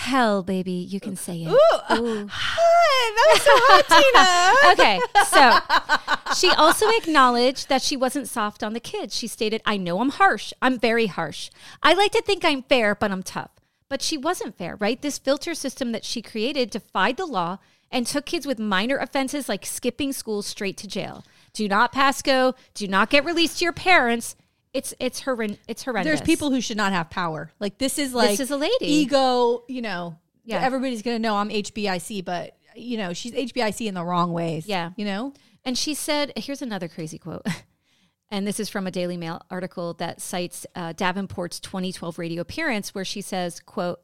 [0.00, 0.72] Hell, baby.
[0.72, 1.48] You can say it.
[1.48, 2.26] Ooh.
[2.30, 4.72] Hi, that was so hot, Tina.
[4.72, 9.14] Okay, so she also acknowledged that she wasn't soft on the kids.
[9.14, 10.52] She stated, I know I'm harsh.
[10.62, 11.50] I'm very harsh.
[11.82, 13.50] I like to think I'm fair, but I'm tough.
[13.88, 15.00] But she wasn't fair, right?
[15.00, 17.58] This filter system that she created defied the law
[17.90, 21.24] and took kids with minor offenses like skipping school straight to jail.
[21.52, 22.54] Do not pass go.
[22.72, 24.36] Do not get released to your parents.
[24.72, 26.08] It's it's horrend- it's horrendous.
[26.08, 27.50] There's people who should not have power.
[27.58, 28.86] Like this is like this is a lady.
[28.86, 29.64] ego.
[29.68, 30.64] You know, Yeah.
[30.64, 34.66] Everybody's gonna know I'm HBIC, but you know she's HBIC in the wrong ways.
[34.66, 34.90] Yeah.
[34.96, 35.34] you know.
[35.64, 37.46] And she said, here's another crazy quote.
[38.32, 42.94] And this is from a Daily Mail article that cites uh, Davenport's 2012 radio appearance,
[42.94, 44.00] where she says, "quote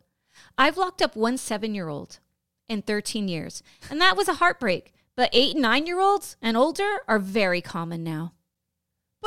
[0.58, 2.18] I've locked up one seven-year-old
[2.68, 4.92] in 13 years, and that was a heartbreak.
[5.14, 8.32] But eight and nine-year-olds and older are very common now.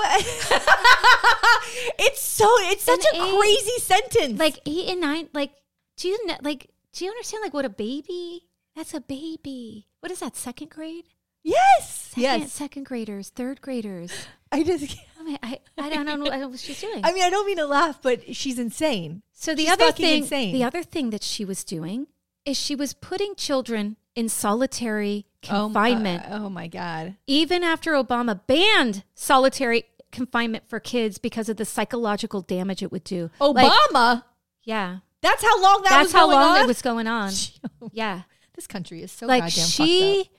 [1.99, 4.39] It's so it's such An a eight- crazy sentence.
[4.39, 5.51] Like eight and nine, like
[5.97, 8.47] do you like do you understand like what a baby?
[8.75, 9.87] That's a baby.
[9.99, 10.35] What is that?
[10.35, 11.05] Second grade?
[11.43, 12.51] yes, Second, yes.
[12.53, 14.11] Second graders, third graders.
[14.51, 14.95] I just.
[14.95, 17.01] I oh, mean, I, I don't know what I don't know what she's doing.
[17.03, 19.21] I mean, I don't mean to laugh, but she's insane.
[19.33, 20.53] So the She's other thing, insane.
[20.53, 22.07] the other thing that she was doing
[22.45, 27.15] is she was putting children in solitary confinement, Oh, my- oh my god.
[27.27, 33.03] even after Obama banned solitary confinement for kids because of the psychological damage it would
[33.03, 33.29] do.
[33.39, 34.23] Like, Obama.
[34.63, 36.63] yeah, that's how long that that's was how going long on?
[36.63, 37.31] it was going on.
[37.81, 38.23] Oh, yeah,
[38.55, 39.87] This country is so like goddamn fucked up.
[39.87, 40.29] she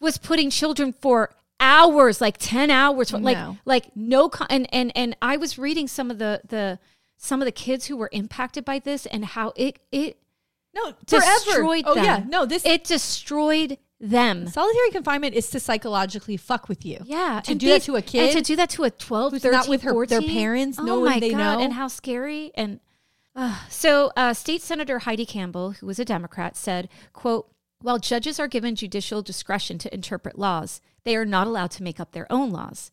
[0.00, 3.58] was putting children for hours, like ten hours, like No.
[3.66, 6.78] like no, con- and and and I was reading some of the the
[7.18, 10.16] some of the kids who were impacted by this and how it it
[10.74, 11.26] No, forever.
[11.44, 12.04] destroyed oh them.
[12.04, 12.46] yeah, no.
[12.46, 14.46] This it destroyed them.
[14.48, 16.98] solitary confinement is to psychologically fuck with you.
[17.04, 19.32] Yeah, to and do that to a and kid to do that to a 12,
[19.32, 20.20] who's 13, not with her- 14.
[20.20, 21.60] their parents, Oh no my they God, know.
[21.64, 22.52] and how scary.
[22.54, 22.80] And
[23.36, 27.48] uh, so, uh, State Senator Heidi Campbell, who was a Democrat, said, "quote
[27.82, 31.98] While judges are given judicial discretion to interpret laws, they are not allowed to make
[32.00, 32.90] up their own laws."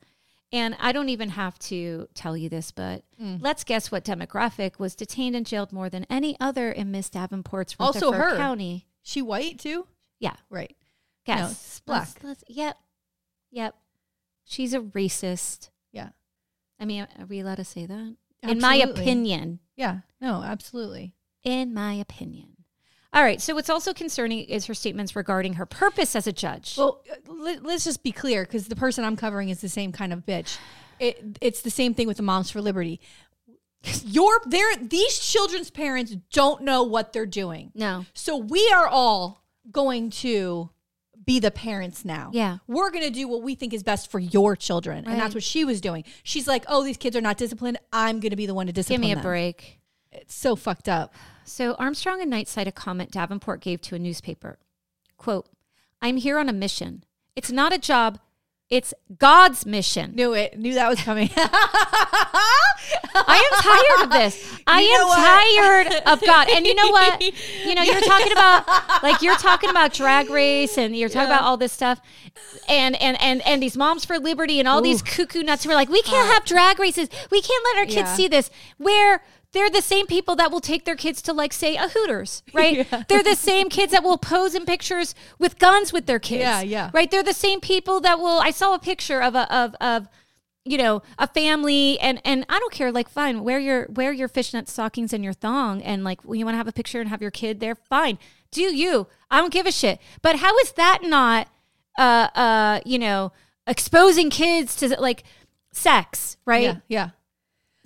[0.51, 3.41] And I don't even have to tell you this, but Mm.
[3.41, 7.75] let's guess what demographic was detained and jailed more than any other in Miss Davenport's
[7.79, 8.37] Also her.
[8.37, 8.87] County.
[9.01, 9.87] she white too.
[10.19, 10.75] Yeah, Right.
[11.25, 11.81] guess.
[11.85, 12.07] No, black.
[12.07, 12.79] Let's- let's- yep,
[13.51, 13.75] yep.
[14.45, 15.69] She's a racist.
[15.91, 16.09] Yeah.
[16.79, 18.15] I mean, are we allowed to say that?
[18.43, 19.59] In my opinion.
[19.75, 20.01] Yeah.
[20.21, 21.13] No, absolutely.
[21.43, 22.56] In my opinion.
[23.17, 23.41] All right.
[23.41, 26.77] So what's also concerning is her statements regarding her purpose as a judge.
[26.77, 30.13] Well, let, us just be clear because the person I'm covering is the same kind
[30.13, 30.59] of bitch.
[30.99, 33.01] It, it's the same thing with the Moms for Liberty.
[34.05, 37.71] Your there these children's parents don't know what they're doing.
[37.73, 38.05] no.
[38.13, 40.69] So we are all going to
[41.25, 42.29] be the parents now.
[42.33, 42.57] Yeah.
[42.67, 45.05] We're going to do what we think is best for your children.
[45.05, 46.03] And that's what she was doing.
[46.23, 47.79] She's like, "Oh, these kids are not disciplined.
[47.91, 49.76] I'm going to be the one to discipline them." Give me a them." break.
[50.17, 51.13] It's so fucked up.
[51.45, 54.57] So Armstrong and Knight cite a comment Davenport gave to a newspaper.
[55.17, 55.47] Quote,
[56.01, 57.03] I'm here on a mission.
[57.35, 58.19] It's not a job,
[58.69, 60.13] it's God's mission.
[60.13, 60.59] Knew it.
[60.59, 61.29] Knew that was coming.
[63.15, 64.59] I am tired of this.
[64.67, 65.07] I You am
[65.87, 66.49] tired of God.
[66.49, 67.21] And you know what?
[67.21, 68.67] You know, you're talking about
[69.03, 71.35] like you're talking about drag race and you're talking Yeah.
[71.37, 72.01] about all this stuff.
[72.67, 75.75] And and and and these moms for liberty and all these cuckoo nuts who are
[75.75, 77.07] like, we can't have drag races.
[77.31, 78.15] We can't let our kids Yeah.
[78.15, 78.49] see this.
[78.77, 82.43] Where they're the same people that will take their kids to like say a Hooters,
[82.53, 82.87] right?
[82.91, 83.03] Yeah.
[83.07, 86.41] They're the same kids that will pose in pictures with guns with their kids.
[86.41, 86.91] Yeah, yeah.
[86.93, 87.09] Right?
[87.09, 90.07] They're the same people that will I saw a picture of a of of
[90.67, 94.27] you know a family and and i don't care like fine wear your wear your
[94.27, 97.21] fishnet stockings and your thong and like you want to have a picture and have
[97.21, 98.17] your kid there fine
[98.51, 101.47] do you i don't give a shit but how is that not
[101.97, 103.31] uh uh you know
[103.65, 105.23] exposing kids to like
[105.71, 106.75] sex right yeah.
[106.89, 107.09] Yeah.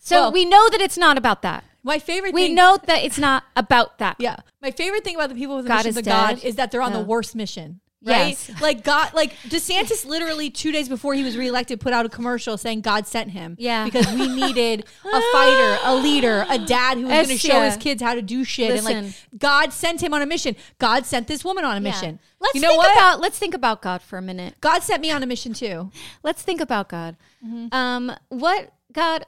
[0.03, 3.03] So Well- we know that it's not about that My favorite we thing know that
[3.03, 4.37] it's not about that Yeah.
[4.61, 6.71] My favorite thing about the people with the God missions is of God is that
[6.71, 7.79] they're on the worst mission.
[8.03, 8.29] Right?
[8.29, 8.51] Yes.
[8.59, 12.57] Like God like DeSantis literally two days before he was reelected put out a commercial
[12.57, 13.55] saying God sent him.
[13.59, 13.85] Yeah.
[13.85, 18.01] Because we needed a fighter, a leader, a dad who was gonna show his kids
[18.01, 18.71] how to do shit.
[18.71, 20.55] And like God sent him on a mission.
[20.79, 21.91] God sent this woman on a Yeah.
[21.91, 22.19] mission.
[22.39, 22.91] let's you know think what?
[22.97, 25.91] about let's think about god for a minute God sent me on a mission too.
[26.23, 27.17] Let's think about God.
[27.45, 27.67] Mm-hmm.
[27.71, 29.25] Um, what God?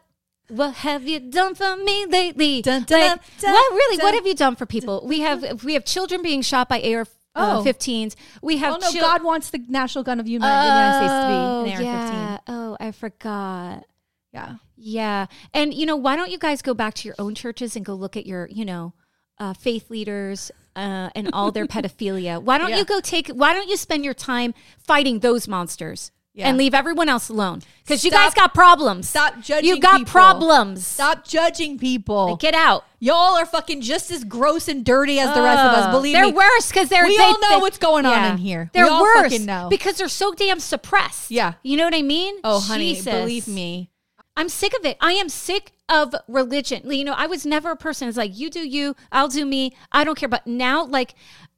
[0.49, 2.61] What have you done for me lately?
[2.61, 3.97] Dun, dun, Like, dun, what really?
[4.03, 5.03] what have you done for people?
[5.07, 7.01] We have we have children being shot by AR
[7.35, 7.63] uh, Oh.
[7.65, 8.15] 15s.
[8.41, 10.97] We have Oh no, chil- God wants the national gun of the United, the United
[10.97, 12.13] States to Oh, be an AR-15.
[12.13, 12.37] yeah.
[12.47, 13.85] Oh, I forgot.
[14.33, 14.55] Yeah.
[14.77, 15.25] Yeah.
[15.53, 17.93] And, you know, why don't you guys go back to your own churches and go
[17.95, 18.93] look at your, you know,
[19.39, 22.41] uh, faith leaders uh, and all their pedophilia?
[22.41, 22.79] Why don't Yeah.
[22.79, 26.49] you go take, why don't you spend your time fighting those monsters Yeah.
[26.49, 27.61] and leave everyone else alone?
[27.83, 29.07] Because you guys got problems.
[29.07, 30.11] Stop judging You got people.
[30.11, 30.87] problems.
[30.87, 32.31] Stop judging people.
[32.31, 32.85] Like, get out.
[32.99, 35.91] Y'all are fucking just as gross and dirty as the rest of us.
[35.93, 36.31] Believe they're me.
[36.31, 38.71] worse because they're We they- all know they- what's going on in here.
[38.73, 39.67] They're worse fucking know.
[39.69, 41.29] because they're so damn suppressed.
[41.29, 41.53] Yeah.
[41.61, 42.35] you know what I mean.
[42.43, 43.13] Oh, honey, Jesus.
[43.13, 43.89] believe me.
[44.35, 44.97] I'm sick of it.
[44.99, 46.89] I am sick of religion.
[46.89, 49.73] You know, I was never a person that's like, you do you, I'll do me.
[49.91, 50.29] I don't care.
[50.29, 51.13] But now, like,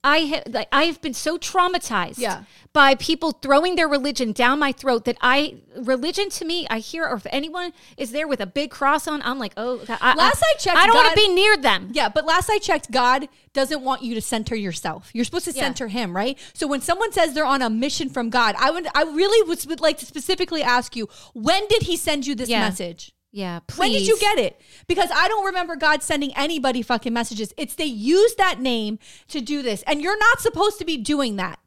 [0.05, 2.43] I have, like, I have been so traumatized Yeah.
[2.73, 7.05] by people throwing their religion down my throat that I, religion to me, I hear,
[7.07, 10.43] or if anyone is there with a big cross on, I'm like, oh, I, Last
[10.43, 11.89] I checked, I don't want to be near them.
[11.91, 15.09] Yeah, but last I checked, God doesn't want you to center yourself.
[15.13, 15.63] You're supposed to Yeah.
[15.63, 16.37] center Him, right?
[16.53, 19.65] So when someone says they're on a mission from God, I would, I really would,
[19.65, 22.59] would like to specifically ask you, when did He send you this Yeah.
[22.59, 23.11] message?
[23.35, 23.79] Yeah, please.
[23.79, 24.61] When did you get it?
[24.87, 27.53] Because I don't remember God sending anybody fucking messages.
[27.57, 31.35] It's they use that name to do this, and you're not supposed to be doing
[31.35, 31.59] that.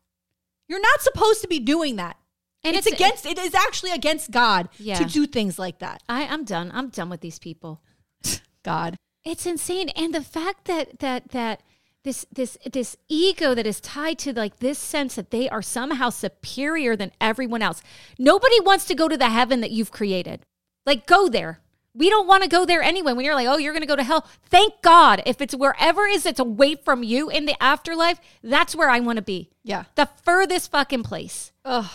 [0.67, 2.17] You're not supposed to be doing that.
[2.65, 3.27] And it's, it's- against.
[3.27, 4.97] It is actually against God Yeah.
[4.97, 6.03] to do things like that.
[6.09, 6.71] I, I'm done.
[6.73, 7.83] I'm done with these people.
[8.63, 8.97] God.
[9.23, 11.61] It's insane, and the fact that that that
[12.03, 16.09] this this this ego that is tied to like this sense that they are somehow
[16.09, 17.83] superior than everyone else.
[18.19, 20.47] Nobody wants to go to the heaven that you've created.
[20.89, 21.61] Like go there.
[21.93, 23.13] We don't want to go there anyway.
[23.13, 24.27] When you're like, oh, you're going to go to hell.
[24.47, 25.23] Thank God.
[25.27, 29.17] If it's wherever is it's away from you in the afterlife, that's where I want
[29.17, 29.51] to be.
[29.65, 29.85] Yeah.
[29.97, 31.53] The furthest fucking place.
[31.67, 31.91] Ugh.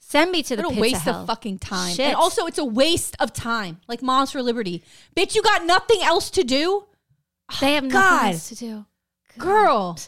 [0.00, 1.94] Send me to the What a waste of, of fucking time.
[1.94, 2.08] Shit.
[2.08, 3.80] And also, it's a waste of time.
[3.88, 4.84] Like Moms for Liberty.
[5.16, 6.84] Bitch, you got nothing else to do?
[7.62, 8.32] They have nothing God.
[8.34, 8.84] else to do.
[9.38, 9.98] Girl.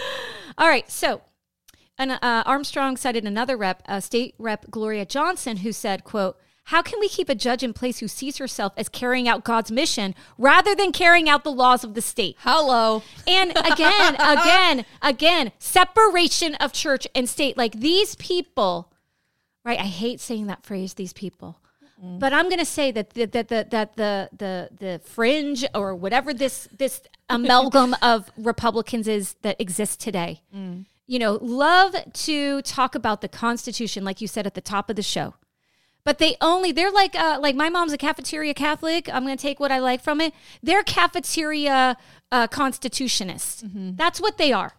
[0.58, 1.22] All right, so
[1.98, 6.82] and uh, Armstrong cited another rep, uh, State Rep Gloria Johnson, who said, "quote How
[6.82, 10.14] can we keep a judge in place who sees herself as carrying out God's mission
[10.38, 13.02] rather than carrying out the laws of the state?" Hello.
[13.26, 17.56] And again, again, again, separation of church and state.
[17.56, 18.92] Like these people,
[19.64, 19.78] right?
[19.78, 20.94] I hate saying that phrase.
[20.94, 21.58] These people.
[22.04, 25.94] But I'm going to say that the, that the that the the the fringe or
[25.94, 30.84] whatever this this amalgam of Republicans is that exists today, mm.
[31.06, 34.96] you know, love to talk about the Constitution, like you said at the top of
[34.96, 35.34] the show.
[36.04, 39.08] But they only they're like uh, like my mom's a cafeteria Catholic.
[39.12, 40.32] I'm to take what I like from it.
[40.62, 41.96] They're cafeteria
[42.32, 43.96] uh, constitutionists.
[43.96, 44.72] That's what they are.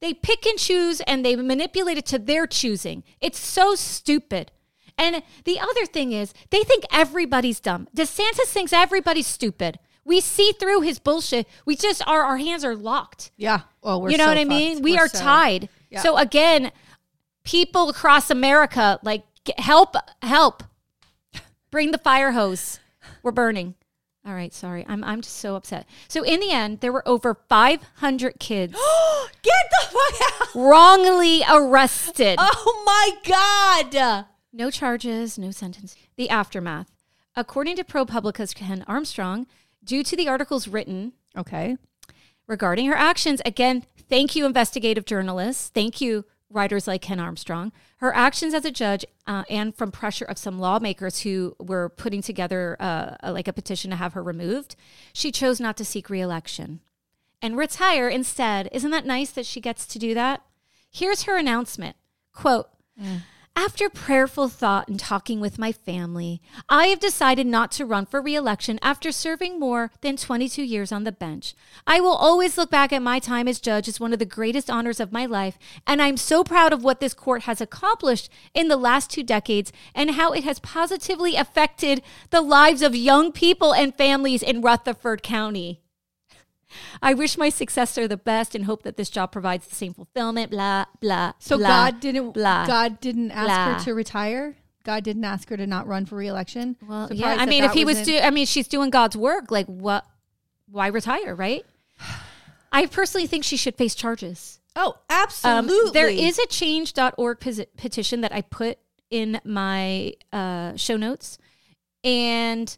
[0.00, 3.04] They pick and choose and they manipulate it to their choosing.
[3.20, 4.50] It's so stupid.
[4.98, 7.86] And the other thing is, they think everybody's dumb.
[7.94, 9.78] DeSantis thinks everybody's stupid.
[10.06, 11.46] We see through his bullshit.
[11.66, 13.30] We just are our hands are locked.
[13.36, 13.60] Yeah.
[13.82, 14.80] Oh, we're you know so what I mean?
[14.80, 15.68] We We're are so- tied.
[15.90, 16.00] Yeah.
[16.00, 16.72] So again,
[17.44, 19.24] people across America, like
[19.58, 20.62] help, help,
[21.70, 22.80] bring the fire hose.
[23.22, 23.74] We're burning.
[24.26, 24.84] All right, sorry.
[24.88, 25.86] I'm I'm just so upset.
[26.08, 28.72] So in the end, there were over 500 kids
[29.42, 30.48] Get the fuck out.
[30.54, 32.36] wrongly arrested.
[32.40, 33.10] Oh my
[33.92, 34.26] God.
[34.52, 35.94] No charges, no sentence.
[36.16, 36.90] The aftermath.
[37.36, 39.46] According to ProPublica's Ken Armstrong,
[39.84, 41.76] due to the articles written Okay.
[42.48, 45.68] regarding her actions, again, thank you, investigative journalists.
[45.68, 47.72] Thank you, writers like Ken Armstrong.
[47.98, 52.22] Her actions as a judge uh, and from pressure of some lawmakers who were putting
[52.22, 54.76] together uh, a- like a petition to have her removed,
[55.12, 56.80] she chose not to seek reelection
[57.42, 58.68] and retire instead.
[58.72, 60.42] Isn't that nice that she gets to do that?
[60.90, 61.96] Here's her announcement
[62.32, 62.68] quote,
[63.56, 68.20] after prayerful thought and talking with my family, I have decided not to run for
[68.20, 71.54] reelection after serving more than 22 years on the bench.
[71.86, 74.68] I will always look back at my time as judge as one of the greatest
[74.68, 78.68] honors of my life, and I'm so proud of what this court has accomplished in
[78.68, 83.72] the last two decades and how it has positively affected the lives of young people
[83.72, 85.80] and families in Rutherford County.
[87.02, 90.50] I wish my successor the best and hope that this job provides the same fulfillment.
[90.50, 91.32] Blah blah.
[91.38, 92.32] So blah, God didn't.
[92.32, 92.66] blah.
[92.66, 93.74] God didn't ask blah.
[93.78, 94.56] her to retire.
[94.84, 96.76] God didn't ask her to not run for reelection.
[96.86, 97.32] Well, Surprised yeah.
[97.32, 99.50] I that mean, if that he was, do, I mean, she's doing God's work.
[99.50, 100.06] Like, what?
[100.70, 101.34] Why retire?
[101.34, 101.64] Right?
[102.72, 104.60] I personally think she should face charges.
[104.76, 105.90] oh, Um, absolutely.
[105.92, 108.78] there is a change.org peti- petition that I put
[109.10, 111.38] in my uh, show notes,
[112.04, 112.76] and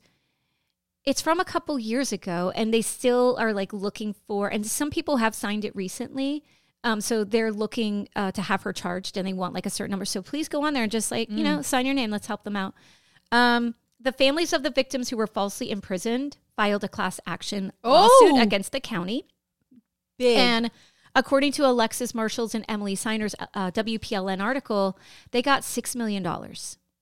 [1.09, 4.91] it's from a couple years ago, and they still are like looking for, and some
[4.91, 6.45] people have signed it recently.
[6.85, 9.91] Um, so they're looking uh, to have her charged, and they want like a certain
[9.91, 10.05] number.
[10.05, 12.11] So please go on there and just like you know sign your name.
[12.11, 12.75] Let's help them out.
[13.33, 18.33] Um, the families of the victims who were falsely imprisoned filed a class action lawsuit
[18.35, 18.41] Oh.
[18.43, 19.27] against the county.
[20.19, 20.37] big.
[20.39, 20.71] And
[21.15, 24.99] according to Alexis Marshall's and Emily Siner's uh, WPLN article,
[25.33, 26.25] they got $6 million.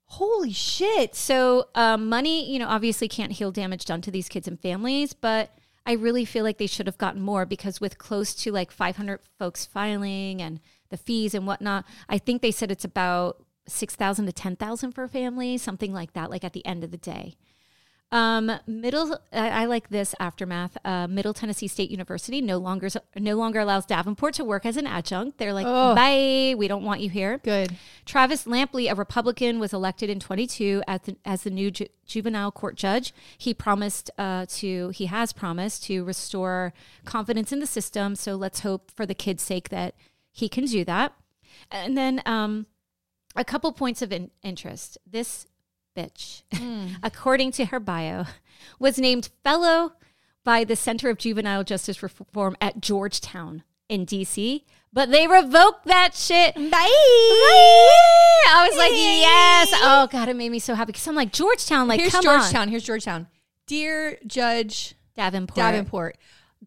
[0.09, 1.15] Holy shit.
[1.15, 5.13] So, um, money, you know, obviously can't heal damage done to these kids and families,
[5.13, 5.51] but
[5.85, 9.21] I really feel like they should have gotten more because with close to like 500
[9.39, 14.33] folks filing and the fees and whatnot, I think they said it's about 6,000 to
[14.33, 17.35] 10,000 for a family, something like that, like at the end of the day.
[18.13, 20.77] Um, middle, I, I like this aftermath.
[20.85, 24.87] Uh, Middle Tennessee State University no longer no longer allows Davenport to work as an
[24.87, 25.39] adjunct.
[25.39, 25.97] They're like, Ugh.
[25.97, 27.39] bye, we don't want you here.
[27.39, 27.77] Good.
[28.05, 32.53] Travis Lampley, a Republican, was elected in 22 as the, as the new ju- juvenile
[32.53, 33.13] court judge.
[33.37, 36.73] He promised uh, to, he has promised to restore
[37.05, 38.15] confidence in the system.
[38.15, 39.97] So let's hope for the kids' sake that
[40.31, 41.13] he can do that.
[41.73, 42.67] And then um,
[43.35, 44.97] a couple points of in- interest.
[45.05, 45.47] This
[45.97, 46.43] bitch,
[47.03, 48.27] according to her bio,
[48.79, 49.93] was named fellow
[50.45, 56.15] by the Center of Juvenile Justice Reform at Georgetown in DC, but they revoked that
[56.15, 56.55] shit.
[56.55, 56.89] Bye.
[58.49, 59.71] I was like, yes.
[59.83, 61.89] Oh God, it made me so happy because I'm like Georgetown.
[61.89, 62.69] Like, Here's come Georgetown.
[62.69, 63.27] Here's Georgetown.
[63.67, 65.57] Dear Judge Davenport.
[65.57, 66.19] Davenport,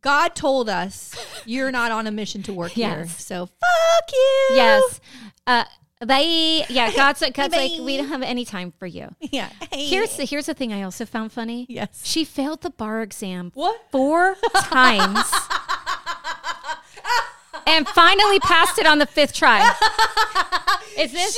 [0.02, 1.16] God told us
[1.46, 3.08] you're not on a mission to work here.
[3.08, 4.48] So fuck you.
[4.52, 5.02] Yes.
[5.48, 5.64] Uh,
[6.06, 6.66] bye.
[6.70, 9.10] Yeah, God's, God's like, we don't have any time for you.
[9.32, 9.50] Yeah.
[9.72, 11.68] Here's the here's the thing I also found funny.
[11.70, 12.02] Yes.
[12.04, 13.80] She failed the bar exam What?
[13.92, 15.20] four times.
[17.68, 19.72] and finally passed it on the fifth try.
[20.98, 21.38] Is this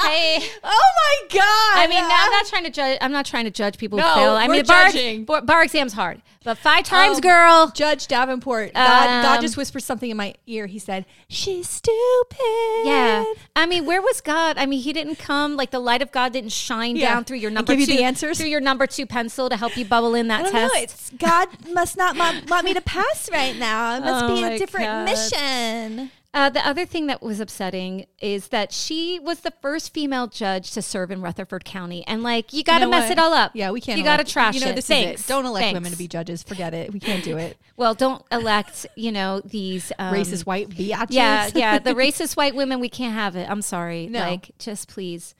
[0.00, 1.78] Hey Oh my god.
[1.78, 2.98] I mean, now I'm not trying to judge.
[3.00, 4.32] I'm not trying to judge people No, who fail.
[4.32, 7.70] I we're mean, bar, bar exam's hard, but five times, Um, girl.
[7.74, 8.72] Judge Davenport.
[8.72, 10.66] God, God Um, just whispered something in my ear.
[10.66, 13.24] He said, "She's stupid." Yeah,
[13.54, 14.56] I mean, where was God?
[14.56, 15.56] I mean, He didn't come.
[15.56, 17.12] Like the light of God didn't shine Yeah.
[17.14, 18.38] down through your number give you two the answers?
[18.38, 20.74] through your number two pencil to help you bubble in that I don't test.
[20.74, 20.80] know.
[20.80, 23.96] It's God must not want, want me to pass right now.
[23.96, 25.04] It must Oh be a different God.
[25.04, 26.10] mission.
[26.36, 30.70] Uh, the other thing that was upsetting is that she was the first female judge
[30.72, 33.12] to serve in Rutherford County, and like you got to You know mess what?
[33.12, 33.52] it all up.
[33.54, 33.96] Yeah, we can't.
[33.96, 34.76] You got to trash You know, it.
[34.76, 35.20] this Thanks.
[35.22, 35.32] is it.
[35.32, 35.76] Don't elect Thanks.
[35.76, 36.42] women to be judges.
[36.42, 36.92] Forget it.
[36.92, 37.56] We can't do it.
[37.78, 38.86] Well, don't elect.
[38.96, 41.06] You know these um, Racist white biatches.
[41.10, 41.78] Yeah, yeah.
[41.78, 43.46] The racist white women, we can't have it.
[43.50, 44.06] I'm sorry.
[44.06, 44.20] No.
[44.20, 45.34] Like, just please.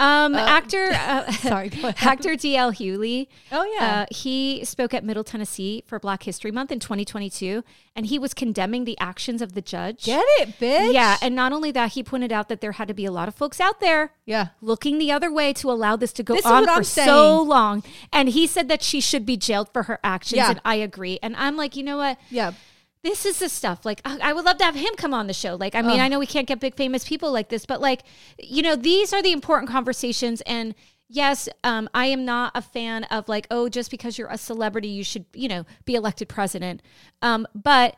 [0.00, 1.70] Um, actor, uh, Sorry,
[2.00, 2.72] actor D.L.
[2.72, 3.28] Hughley.
[3.52, 4.02] Oh, yeah.
[4.02, 7.62] uh, he spoke at Middle Tennessee for Black History Month in 2022,
[7.94, 10.04] and he was condemning the actions of the judge.
[10.04, 10.92] Get it, bitch.
[10.92, 13.28] Yeah, and not only that, he pointed out that there had to be a lot
[13.28, 14.48] of folks out there yeah.
[14.62, 17.48] looking the other way to allow this to go This on for I'm so saying.
[17.48, 17.82] long.
[18.12, 20.50] And he said that she should be jailed for her actions, Yeah.
[20.50, 21.18] and I agree.
[21.22, 22.18] And I'm like, you know what?
[22.30, 22.52] Yeah.
[23.02, 25.54] This is the stuff like I would love to have him come on the show.
[25.54, 28.02] Like, I mean, I know we can't get big famous people like this, but like,
[28.38, 30.42] you know, these are the important conversations.
[30.42, 30.74] And
[31.08, 34.88] yes, um, I am not a fan of like, oh, just because you're a celebrity,
[34.88, 36.82] you should, you know, be elected president.
[37.22, 37.96] Um, but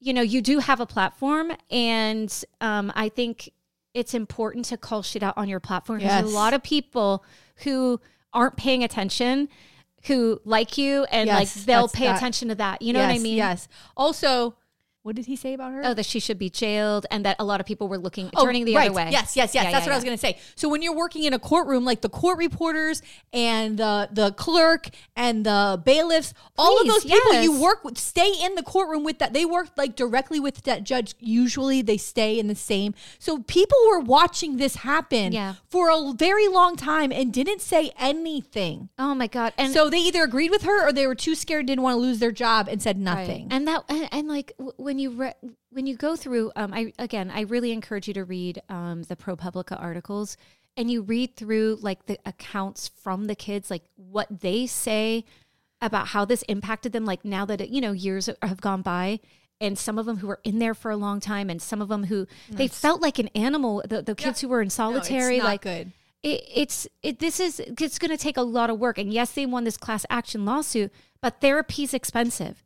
[0.00, 3.50] you know, you do have a platform, and um, I think
[3.94, 7.24] it's important to call shit out on your platform because there's a lot of people
[7.64, 8.00] who
[8.32, 9.48] aren't paying attention.
[10.06, 12.82] Who like you and Yes, like they'll pay attention to that.
[12.82, 13.36] You know what I mean?
[13.36, 13.68] Yes.
[13.96, 14.54] Also,
[15.08, 15.80] what did he say about her?
[15.84, 18.44] Oh, that she should be jailed, and that a lot of people were looking, Oh,
[18.44, 18.90] turning the right.
[18.90, 19.08] other way.
[19.10, 19.64] Yes, yes, yes.
[19.64, 20.38] Yeah, That's yeah, what I was going to say.
[20.54, 23.00] So when you're working in a courtroom, like the court reporters
[23.32, 28.32] and the the clerk and the bailiffs, all of those people you work with, stay
[28.44, 29.32] in the courtroom with that.
[29.32, 31.14] They work like directly with that judge.
[31.20, 32.94] Usually, they stay in the same.
[33.18, 35.54] So people were watching this happen Yeah.
[35.70, 38.90] for a very long time and didn't say anything.
[38.98, 39.52] Oh my god!
[39.56, 42.00] And So they either agreed with her or they were too scared, didn't want to
[42.00, 43.48] lose their job, and said nothing.
[43.50, 46.92] and that and, and like w- when you re- when you go through, um, I
[46.98, 50.36] again, I really encourage you to read um the ProPublica articles,
[50.76, 55.24] and you read through like the accounts from the kids, like what they say
[55.80, 57.04] about how this impacted them.
[57.04, 59.20] Like now that it, you know years have gone by.
[59.60, 61.88] And some of them who were in there for a long time, and some of
[61.88, 63.82] them who they felt like an animal.
[63.88, 65.90] The, the kids who were in No, it's solitary, not like good.
[66.22, 69.32] it, it's it, this is it's going to take a lot of work and yes
[69.32, 72.62] they won this class action lawsuit but therapy's expensive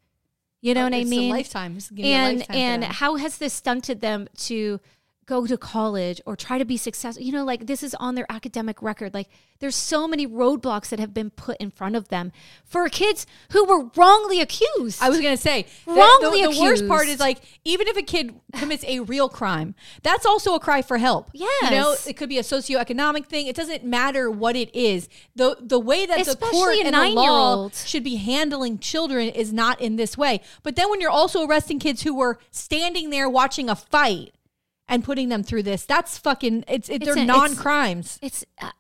[0.63, 1.77] you know what i mean lifetime.
[1.77, 4.81] It's gonna be a and and how has this stunted them to
[5.27, 8.27] go to college or try to be successful you know like this is on their
[8.31, 9.29] academic record like
[9.61, 12.33] there's so many roadblocks that have been put in front of them
[12.65, 17.07] for kids who were wrongly accused I was gonna say Wrongly the, the worst part
[17.07, 20.99] is like even if a kid commits a real crime, that's also a cry for
[20.99, 21.31] help.
[21.33, 23.47] you know it could be a socioeconomic thing.
[23.47, 25.09] It doesn't matter what it is.
[25.35, 29.29] the The way that the Especially court a and the law should be handling children
[29.29, 30.41] is not in this way.
[30.63, 34.35] But then when you're also arresting kids who were standing there watching a fight
[34.93, 36.65] and putting them through this, that's fucking.
[36.69, 38.19] It's, it, they're a- non crimes.
[38.23, 38.71] It's, uh,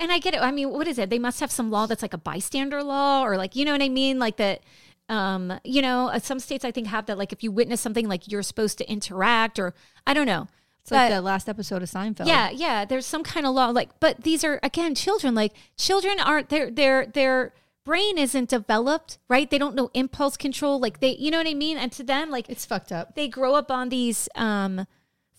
[0.00, 0.40] and I get it.
[0.42, 1.08] I mean, what is it?
[1.08, 3.82] They must have some law that's like a bystander law, or like, you know what
[3.82, 4.18] I mean?
[4.18, 4.60] Like that.
[5.08, 7.18] Um, you know, uh, some states I think have that.
[7.18, 9.74] Like if you witness something, like you're supposed to interact, or
[10.06, 10.48] I don't know.
[10.80, 12.26] It's like the last episode of Seinfeld.
[12.26, 12.84] Yeah, yeah.
[12.86, 15.34] There's some kind of law, like, but these are again children.
[15.34, 17.52] Like children aren't their their their
[17.84, 19.48] brain isn't developed, right?
[19.50, 20.78] They don't know impulse control.
[20.80, 21.76] Like they, you know what I mean?
[21.76, 23.14] And to them, like It's fucked up.
[23.14, 24.86] they grow up on these um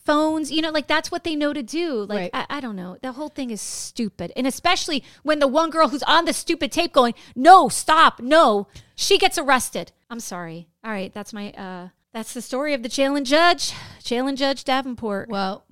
[0.06, 2.06] phones you know like that's what they know to do.
[2.06, 2.48] Like Right.
[2.50, 2.98] I, I don't know.
[3.02, 4.32] The whole thing is stupid.
[4.36, 8.68] And especially when the one girl who's on the stupid tape going no stop no
[8.96, 9.92] she gets arrested.
[10.10, 10.68] I'm sorry.
[10.84, 14.38] All right that's my uh that's the story of the jail and judge jail and
[14.38, 15.28] judge davenport.
[15.30, 15.66] Well,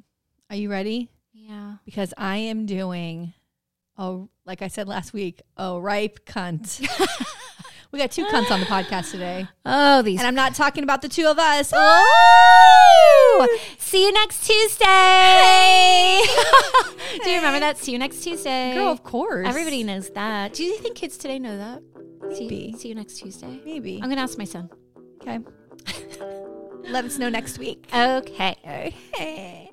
[0.50, 1.10] are you ready?
[1.34, 1.76] yeah.
[1.86, 3.34] Because I am doing,
[3.98, 6.82] oh, like I said last week, a ripe cunt.
[7.94, 9.48] we got two cunts on the podcast today.
[9.66, 11.72] oh these And I'm not talking about the two of us.
[11.74, 13.48] Oh!
[13.78, 14.86] See you next Tuesday.
[14.86, 16.24] Hey.
[17.24, 17.78] Do you remember that?
[17.78, 18.74] See you next Tuesday.
[18.74, 19.48] Girl, of course.
[19.48, 20.54] Everybody knows that.
[20.54, 21.84] Do you think kids today know that?
[22.36, 22.74] See, Maybe.
[22.78, 23.62] see you next Tuesday.
[23.64, 23.98] Maybe.
[23.98, 24.72] I'm going to ask my son.
[25.22, 25.40] Okay.
[26.90, 27.88] Let us know next week.
[27.94, 28.56] Okay.
[28.64, 29.70] Okay.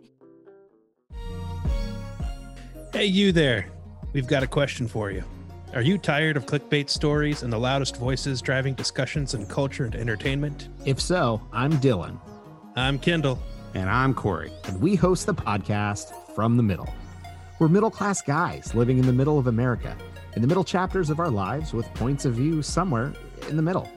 [2.93, 3.71] Hey, you there.
[4.13, 5.25] We've got a question for you.
[5.73, 9.95] Are you tired of clickbait stories and the loudest voices driving discussions in culture and
[9.95, 10.69] entertainment?
[10.85, 12.19] If so, I'm Dylan,
[12.75, 13.39] I'm Kendall.
[13.75, 16.93] and I'm Corey, and we host the podcast From the Middle.
[17.61, 19.97] We're middle class guys living in the middle of America,
[20.35, 23.13] in the middle chapters of our lives with points of view somewhere
[23.49, 23.89] in the middle.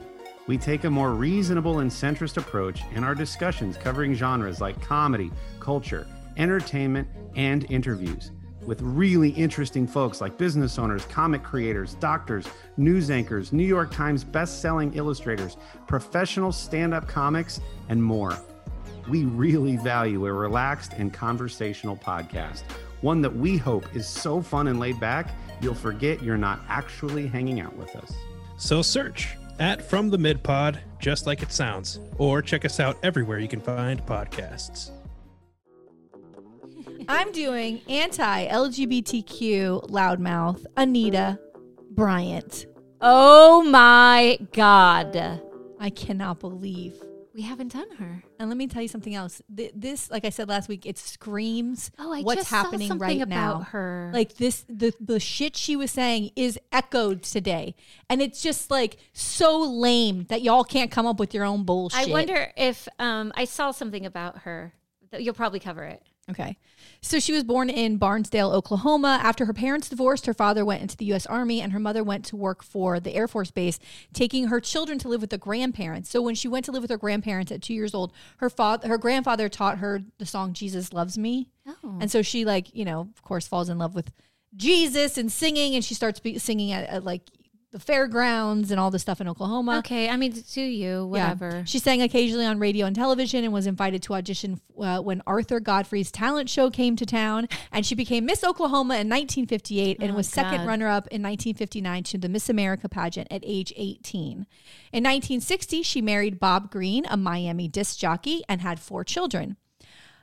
[0.46, 5.32] We take a more reasonable and centrist approach in our discussions covering genres like comedy,
[5.58, 6.06] culture,
[6.36, 8.30] entertainment, and interviews
[8.66, 12.46] with really interesting folks like business owners, comic creators, doctors,
[12.76, 15.56] news anchors, New York Times best-selling illustrators,
[15.86, 18.36] professional stand-up comics, and more.
[19.08, 22.62] We really value a relaxed and conversational podcast,
[23.02, 27.26] one that we hope is so fun and laid back, you'll forget you're not actually
[27.26, 28.14] hanging out with us.
[28.56, 32.96] So search at From the Mid Pod, just like it sounds, or check us out
[33.02, 34.90] everywhere you can find podcasts.
[37.08, 41.38] I'm doing anti LGBTQ loudmouth Anita
[41.90, 42.66] Bryant.
[43.00, 45.40] Oh my God.
[45.78, 46.94] I cannot believe.
[47.34, 48.22] We haven't done her.
[48.38, 49.42] And let me tell you something else.
[49.54, 52.86] Th- This, like I said last week, it screams Oh, I what's just saw happening
[52.88, 53.60] something right about now.
[53.70, 54.10] her.
[54.14, 57.74] Like this, the the shit she was saying is echoed today,
[58.08, 62.08] and it's just like so lame that y'all can't come up with your own bullshit.
[62.08, 64.72] I wonder if um, I saw something about her.
[65.18, 66.02] You'll probably cover it.
[66.30, 66.56] Okay.
[67.02, 69.18] So she was born in Barnsdall, Oklahoma.
[69.22, 71.26] After her parents divorced, her father went into the U.S.
[71.26, 73.78] Army and her mother went to work for the Air Force Base,
[74.14, 76.08] taking her children to live with the grandparents.
[76.08, 78.88] So when she went to live with her grandparents at two years old, her father,
[78.88, 81.98] her grandfather taught her the song "Jesus Loves Me," Oh.
[82.00, 84.10] and so she, like, you know, of course, falls in love with
[84.56, 87.22] Jesus and singing, and she starts be- singing at, at like
[87.74, 89.78] the fairgrounds and all the stuff in Oklahoma.
[89.78, 90.08] Okay.
[90.08, 91.32] I mean, to you, Yeah.
[91.32, 91.64] whatever.
[91.66, 95.58] She sang occasionally on radio and television and was invited to audition uh, when Arthur
[95.58, 97.48] Godfrey's talent show came to town.
[97.72, 102.04] And she became Miss Oklahoma in 1958 and Oh, was second runner up in 1959
[102.04, 104.46] to the Miss America pageant at age 18.
[104.92, 109.56] In 1960, she married Bob Green, a Miami disc jockey, and had four children.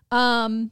[0.09, 0.71] Um,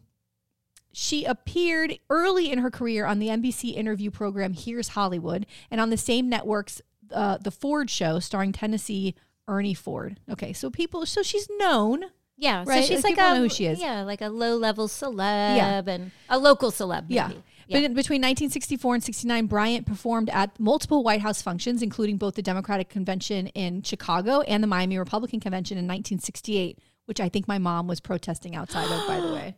[0.92, 5.90] she appeared early in her career on the NBC interview program Here's Hollywood and on
[5.90, 6.82] the same network's
[7.12, 9.16] uh, The Ford Show starring Tennessee
[9.48, 10.20] Ernie Ford.
[10.30, 12.06] Okay, so people, so she's known.
[12.38, 13.82] Yeah, Right, So she's like like, a know who she is.
[13.82, 15.82] Yeah, like a low level celeb yeah.
[15.86, 17.10] and a local celeb.
[17.10, 17.14] Maybe.
[17.14, 17.32] Yeah.
[17.70, 22.36] But in- between 1964 and 69, Bryant performed at multiple White House functions, including both
[22.36, 27.48] the Democratic Convention in Chicago and the Miami Republican Convention in 1968, which I think
[27.48, 29.56] my mom was protesting outside of, by the way.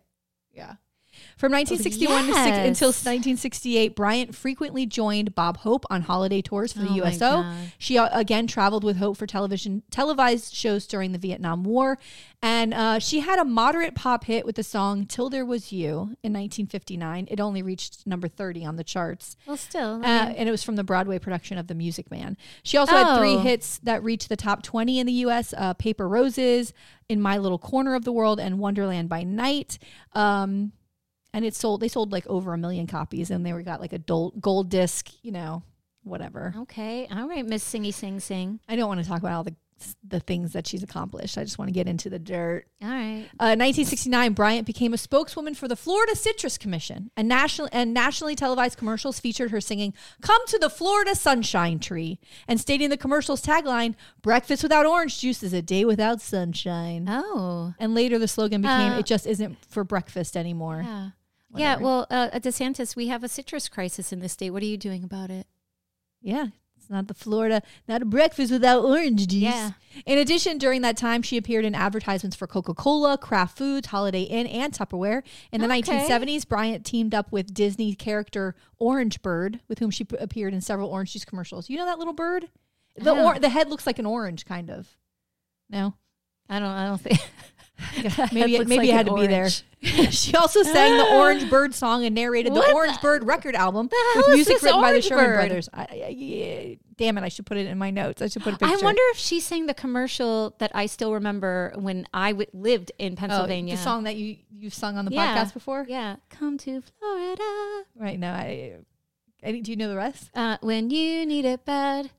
[0.52, 0.76] Yeah.
[1.42, 6.82] From 1961 to six, until 1968, Bryant frequently joined Bob Hope on holiday tours for
[6.82, 7.52] the Oh USO.
[7.80, 11.98] She uh, again traveled with Hope for television televised shows during the Vietnam War,
[12.44, 16.16] and uh, she had a moderate pop hit with the song "Till There Was You"
[16.22, 17.28] in 1959.
[17.32, 19.94] It only reached number 30 on the charts, Well, still.
[19.94, 22.38] uh, I mean, and it was from the Broadway production of The Music Man.
[22.62, 26.08] She also had three hits that reached the top 20 in the U.S.: uh, "Paper
[26.08, 26.72] Roses,"
[27.10, 29.80] "In My Little Corner of the World," and "Wonderland by Night."
[30.14, 30.74] Um,
[31.34, 31.82] and it sold.
[31.82, 35.10] They sold like over a million copies, and they were got like a gold disc.
[35.24, 35.64] You know,
[36.04, 36.54] whatever.
[36.60, 37.08] okay.
[37.12, 38.60] All right, Miss Singy Sing Sing.
[38.68, 39.56] I don't want to talk about all the
[40.08, 41.40] the things that she's accomplished.
[41.40, 42.68] I just want to get into the dirt.
[42.84, 43.26] All right.
[43.40, 47.10] Uh, 1969, Bryant became a spokeswoman for the Florida Citrus Commission.
[47.18, 52.20] And national and nationally televised commercials featured her singing "Come to the Florida Sunshine Tree"
[52.48, 57.74] and stating the commercial's tagline, "Breakfast without orange juice is a day without sunshine." Oh.
[57.80, 61.10] And later, the slogan became, Uh, "It just isn't for breakfast anymore." Yeah.
[61.52, 61.82] Whatever.
[61.82, 61.86] Yeah.
[61.86, 64.50] Well, uh, at DeSantis, we have a citrus crisis in this state.
[64.52, 65.48] What are you doing about it?
[66.22, 66.48] Yeah,
[66.78, 69.42] it's not the Florida, not a breakfast without orange juice.
[69.42, 69.72] Yeah.
[70.06, 74.22] In addition, during that time, she appeared in advertisements for Coca Cola, Kraft Foods, Holiday
[74.22, 75.24] Inn, and Tupperware.
[75.52, 75.82] In the Okay.
[75.82, 80.62] 1970s, Bryant teamed up with Disney character Orange Bird, with whom she p- appeared in
[80.62, 81.70] several orange juice commercials.
[81.70, 82.50] You know that little bird?
[82.98, 84.96] The or- the head looks like an orange, kind of.
[85.70, 85.96] No,
[86.50, 86.70] I don't.
[86.70, 87.20] I don't think.
[88.32, 89.50] maybe looks maybe like it had to be there.
[90.12, 93.56] she also sang the Orange Bird song and narrated What the the- Orange Bird record
[93.56, 95.36] album hell with is music written by the Orange Sherman Bird?
[95.48, 95.70] Brothers.
[95.74, 97.24] I, I, yeah, damn it!
[97.24, 98.22] I should put it in my notes.
[98.22, 98.76] I should put a picture.
[98.76, 102.92] I wonder if she sang the commercial that I still remember when I w- lived
[103.00, 103.76] in Oh, Pennsylvania.
[103.76, 105.36] the song that you you've sung on the Yeah.
[105.36, 105.86] podcast before.
[105.90, 107.84] Yeah, come to Florida.
[107.96, 108.76] Right now, I,
[109.44, 110.30] I do you know the rest?
[110.36, 112.12] Uh, when you need it bad,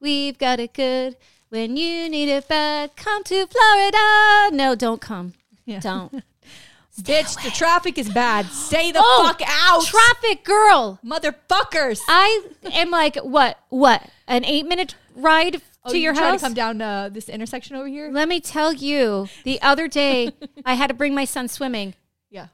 [0.00, 1.16] we've got it good.
[1.50, 4.56] When you need it bad, come to Florida.
[4.56, 5.34] No, don't come.
[5.64, 5.80] Yeah.
[5.80, 6.22] Don't.
[7.02, 8.46] Bitch, the traffic is bad.
[8.46, 10.98] Stay the Oh, fuck out, Traffic girl.
[11.04, 12.00] motherfuckers.
[12.08, 12.42] I
[12.72, 13.58] am like, what?
[13.68, 14.06] What?
[14.28, 16.40] An eight minute ride Oh, to you your trying house?
[16.40, 18.10] to come down uh, this intersection over here?
[18.12, 20.32] Let me tell you, the other day
[20.64, 21.94] I had to bring my son swimming.
[22.28, 22.48] Yeah,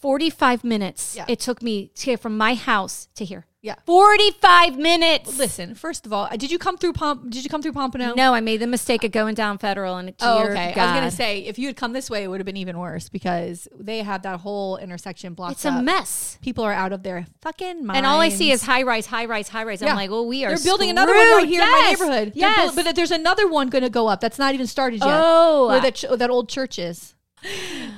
[0.00, 1.24] 45 minutes Yeah.
[1.28, 3.46] it took me to get from my house to here.
[3.62, 3.74] Yeah.
[3.86, 5.36] 45 minutes.
[5.38, 7.30] Listen, first of all, uh, did you come through Pomp?
[7.30, 8.14] Did you come through Pompano?
[8.14, 10.72] No, I made the mistake of going down Federal and Oh, okay.
[10.76, 12.78] I was gonna say if you had come this way, it would have been even
[12.78, 15.84] worse because they have that whole intersection blocked it's a up.
[15.84, 16.38] mess.
[16.40, 17.96] People are out of their fucking minds.
[17.98, 19.82] And all I see is high rise, high rise, high rise.
[19.82, 19.90] Yeah.
[19.90, 20.48] I'm like, well, we are.
[20.54, 21.36] They're building another one screwed.
[21.38, 22.00] right here in Yes.
[22.00, 22.32] my neighborhood.
[22.34, 25.00] They're Yes, buil- but there's another one going to go up that's not even started
[25.00, 25.08] yet.
[25.10, 25.68] Oh.
[25.68, 27.14] where that ch- that old church is.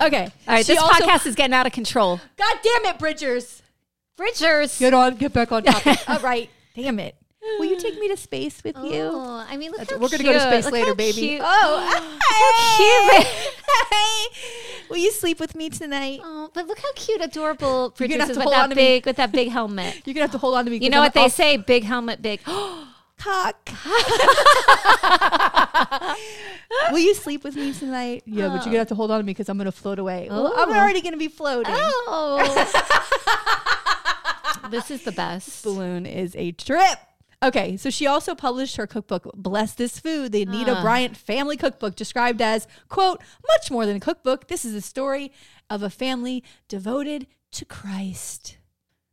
[0.00, 0.24] Okay.
[0.24, 0.64] all right.
[0.66, 2.20] She this also- podcast is getting out of control.
[2.36, 3.59] God damn it, Bridgers.
[4.20, 4.78] Bridgers.
[4.78, 5.16] Get on.
[5.16, 5.98] Get back on topic.
[6.08, 6.50] all right.
[6.76, 7.14] Damn it.
[7.58, 9.10] Will you take me to space with you?
[9.14, 11.18] Oh, I mean, look That's- how we're gonna go to space Look later, how baby.
[11.20, 11.40] cute.
[11.42, 13.26] Oh, how cute.
[13.90, 14.26] hey.
[14.90, 16.20] Will you sleep with me tonight?
[16.22, 19.48] Oh, but look how cute, adorable You're Bridgers is with that big, with that big
[19.48, 20.02] helmet.
[20.04, 20.76] You're gonna have to hold on to me.
[20.78, 21.56] You know I'm what they off- say?
[21.56, 22.40] Big helmet, big.
[23.18, 23.56] Cock.
[26.92, 28.22] Will you sleep with me tonight?
[28.26, 30.28] Yeah, but you're gonna have to hold on to me because I'm gonna float away.
[30.30, 30.74] Well, I'm Oh.
[30.78, 31.72] already gonna be floating.
[31.76, 32.66] Oh.
[34.70, 35.62] This is the best.
[35.64, 36.98] balloon is a trip.
[37.42, 40.82] Okay, so she also published her cookbook, Bless This Food, the Anita Ah.
[40.82, 44.48] Bryant family cookbook, described as, quote, much more than a cookbook.
[44.48, 45.32] This is a story
[45.70, 48.58] of a family devoted to Christ.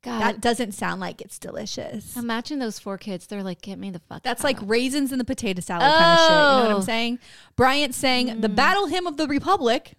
[0.03, 2.15] God, That doesn't sound like it's delicious.
[2.17, 3.27] imagine those four kids.
[3.27, 4.23] They're like, get me the fuck.
[4.23, 4.45] That's out.
[4.45, 6.29] like raisins in the potato salad kind of shit.
[6.29, 6.75] You know what Oh.
[6.77, 7.19] I'm saying?
[7.55, 9.93] Bryant sang the Battle Hymn of the Republic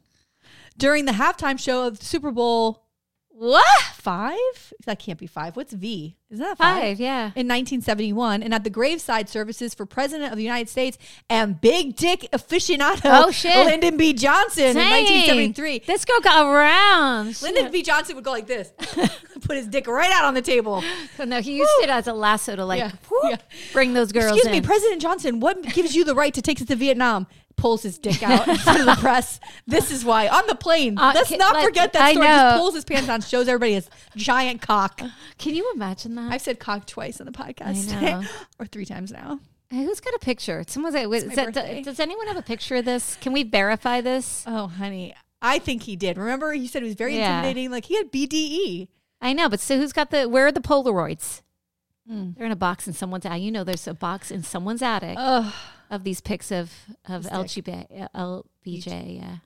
[0.77, 2.85] during the halftime show of Super Bowl
[3.39, 3.65] what
[3.95, 4.73] five?
[4.87, 5.55] That can't be five.
[5.57, 6.17] What's V?
[6.29, 6.83] Is that five?
[6.83, 7.01] five?
[7.01, 7.27] Yeah.
[7.37, 10.99] in 1971 and at the graveside services for President of the United States
[11.31, 13.55] and big dick aficionado Oh, shit.
[13.65, 14.13] Lyndon B.
[14.13, 15.83] Johnson in 1973.
[15.87, 17.41] This girl got around.
[17.41, 17.83] Lyndon B.
[17.85, 18.73] Johnson would go like this,
[19.43, 20.83] put his dick right out on the table.
[21.17, 23.37] So no, he used it as a lasso to like Yeah, whoop, yeah.
[23.73, 24.53] bring those girls Excuse in.
[24.53, 27.29] me, President Johnson, what gives you the right to take us to Vietnam?
[27.59, 29.39] Pulls his dick out in front of the press.
[29.67, 30.97] This is why on the plane.
[30.97, 32.27] Uh, let's can- not let- forget that story.
[32.27, 35.01] Just pulls his pants down, shows everybody his giant cock.
[35.39, 36.33] Can you imagine that?
[36.33, 38.27] I've said cock twice on the podcast today,
[38.59, 39.41] or three times now.
[39.71, 40.65] Hey, Who's got a picture?
[40.67, 43.17] Someone's like, wait, that, does anyone have a picture of this?
[43.21, 44.45] Can we verify this?
[44.47, 46.17] Oh, honey, I think he did.
[46.17, 47.39] Remember, he said it was very Yeah.
[47.41, 47.71] intimidating.
[47.71, 48.89] Like he had BDE.
[49.21, 50.27] I know, but so who's got the?
[50.29, 51.43] Where are the Polaroids?
[52.11, 52.37] Mm.
[52.37, 53.27] They're in a box in someone's.
[53.27, 53.43] attic.
[53.43, 55.53] You know, there's a box in someone's attic Ugh.
[55.91, 56.73] Of these pics of
[57.09, 57.65] of His dick.
[57.65, 59.21] LGB, uh, LBJ.
[59.21, 59.37] Yeah.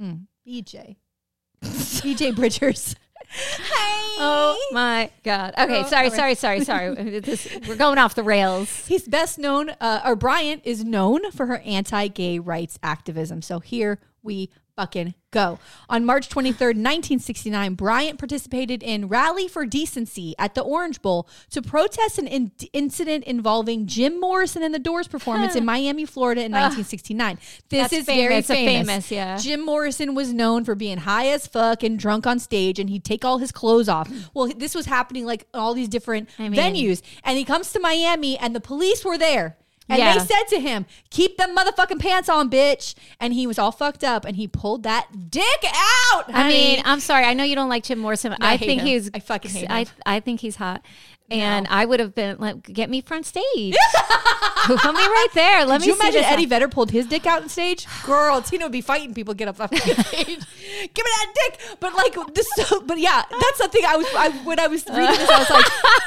[0.00, 0.26] Mm.
[0.46, 0.96] BJ.
[1.62, 2.94] BJ Bridgers.
[3.30, 4.16] Hi.
[4.20, 5.52] Oh my God.
[5.58, 6.94] Okay, Oh, sorry, all sorry, sorry, sorry.
[7.20, 8.86] This, we're going off the rails.
[8.86, 13.42] He's best known, uh, or Bryant is known for her anti-gay rights activism.
[13.42, 15.58] So here we fucking go.
[15.90, 21.60] On March 23rd, 1969, Bryant participated in Rally for Decency at the Orange Bowl to
[21.60, 26.52] protest an in- incident involving Jim Morrison and the Doors performance in Miami, Florida in
[26.52, 27.38] 1969.
[27.68, 28.86] This That's is very famous, a famous.
[28.88, 29.36] famous, yeah.
[29.36, 33.04] Jim Morrison was known for being high as fuck and drunk on stage, and he'd
[33.04, 34.08] take all his clothes off.
[34.08, 34.30] Mm.
[34.32, 37.80] Well, this was happening like all these different I mean- venues, and he comes to
[37.80, 39.56] Miami, and the police were there.
[39.88, 40.18] And Yeah.
[40.18, 44.04] they said to him, "Keep them motherfucking pants on, bitch." And he was all fucked
[44.04, 46.24] up, and he pulled that dick out.
[46.28, 46.82] I mean.
[46.84, 47.24] I'm sorry.
[47.24, 48.32] I know you don't like Jim Morrison.
[48.32, 48.86] but I I, think him.
[48.86, 49.10] he's.
[49.14, 49.88] I fucking hate I, him.
[50.04, 50.82] I think he's hot,
[51.30, 53.74] and I would have been like, get me front stage.
[54.66, 55.64] Put me right there.
[55.64, 56.24] Let Could me you see imagine.
[56.24, 57.86] Eddie Vedder pulled his dick out on stage?
[58.04, 60.26] Girl, Tina would be fighting people get up off the stage.
[60.26, 60.42] Give me
[60.94, 61.60] that dick.
[61.80, 62.46] But like this,
[62.84, 63.84] but yeah, that's the thing.
[63.86, 65.64] I was I, when I was reading this, I was like,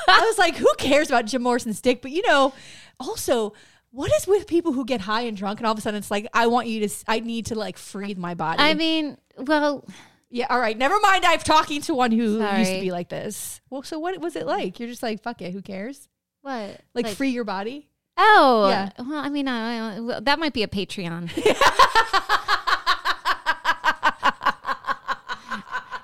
[0.07, 2.01] I was like, who cares about Jim Morrison's dick?
[2.03, 2.53] But you know,
[2.99, 3.53] also.
[3.91, 6.09] What is with people who get high and drunk and all of a sudden it's
[6.11, 8.59] like I want you to I need to like free my body.
[8.61, 9.85] I mean, well,
[10.29, 10.77] yeah, all right.
[10.77, 11.25] Never mind.
[11.25, 13.59] I'm talking to one who used to be like this.
[13.69, 14.79] Well, so what was it like?
[14.79, 15.51] You're just like fuck it.
[15.51, 16.07] Who cares?
[16.41, 16.79] what?
[16.93, 17.87] Like, free your body.
[18.17, 18.91] Oh, Yeah.
[18.99, 21.29] well, I mean, uh, well, that might be a Patreon.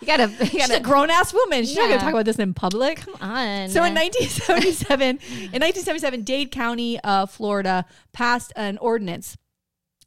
[0.08, 1.66] you gotta, you She's a grown ass woman.
[1.66, 1.98] She's not Yeah.
[1.98, 2.98] to talk about this in public.
[3.00, 3.70] come on.
[3.70, 9.38] So in 1977, in 1977, Dade County, uh, Florida, passed an ordinance.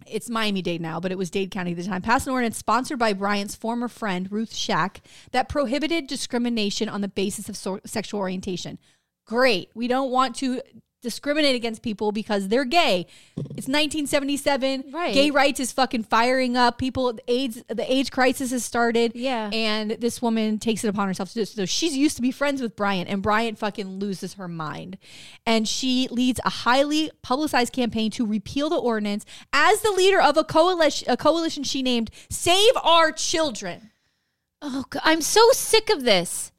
[0.06, 2.00] It's Miami Dade now, but it was Dade County at the time.
[2.00, 5.02] Passed an ordinance sponsored by Bryant's former friend Ruth Shack
[5.32, 8.78] that prohibited discrimination on the basis of so- sexual orientation.
[9.26, 9.68] Great.
[9.74, 10.62] We don't want to
[11.02, 13.06] discriminate against people because they're gay.
[13.36, 14.84] It's 1977.
[14.92, 15.14] Right.
[15.14, 16.78] Gay rights is fucking firing up.
[16.78, 19.12] People, the AIDS, the AIDS crisis has started.
[19.14, 19.50] Yeah.
[19.52, 21.44] And this woman takes it upon herself to do.
[21.44, 24.98] So she's used to be friends with Bryant, and Bryant fucking loses her mind.
[25.46, 30.36] And she leads a highly publicized campaign to repeal the ordinance as the leader of
[30.36, 33.90] a coalition, a coalition she named Save Our Children.
[34.62, 36.52] Oh, God, I'm so sick of this.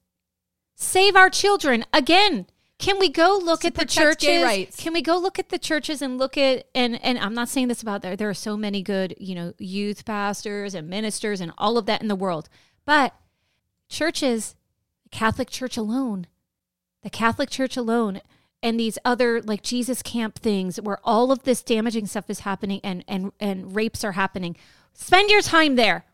[0.76, 2.48] Save our children again.
[2.82, 4.76] Can we go look at the churches?
[4.76, 7.68] Can we go look at the churches and look at and and I'm not saying
[7.68, 8.16] this about there.
[8.16, 12.02] There are so many good, you know, youth pastors and ministers and all of that
[12.02, 12.50] in the world,
[12.84, 13.14] but
[13.88, 14.56] churches,
[15.04, 16.26] the Catholic Church alone,
[17.04, 18.20] the Catholic Church alone,
[18.64, 22.82] and these other like Jesus camp things where all of this damaging stuff is happening
[22.84, 24.58] and and and rapes are happening.
[24.94, 26.06] Spend your time there.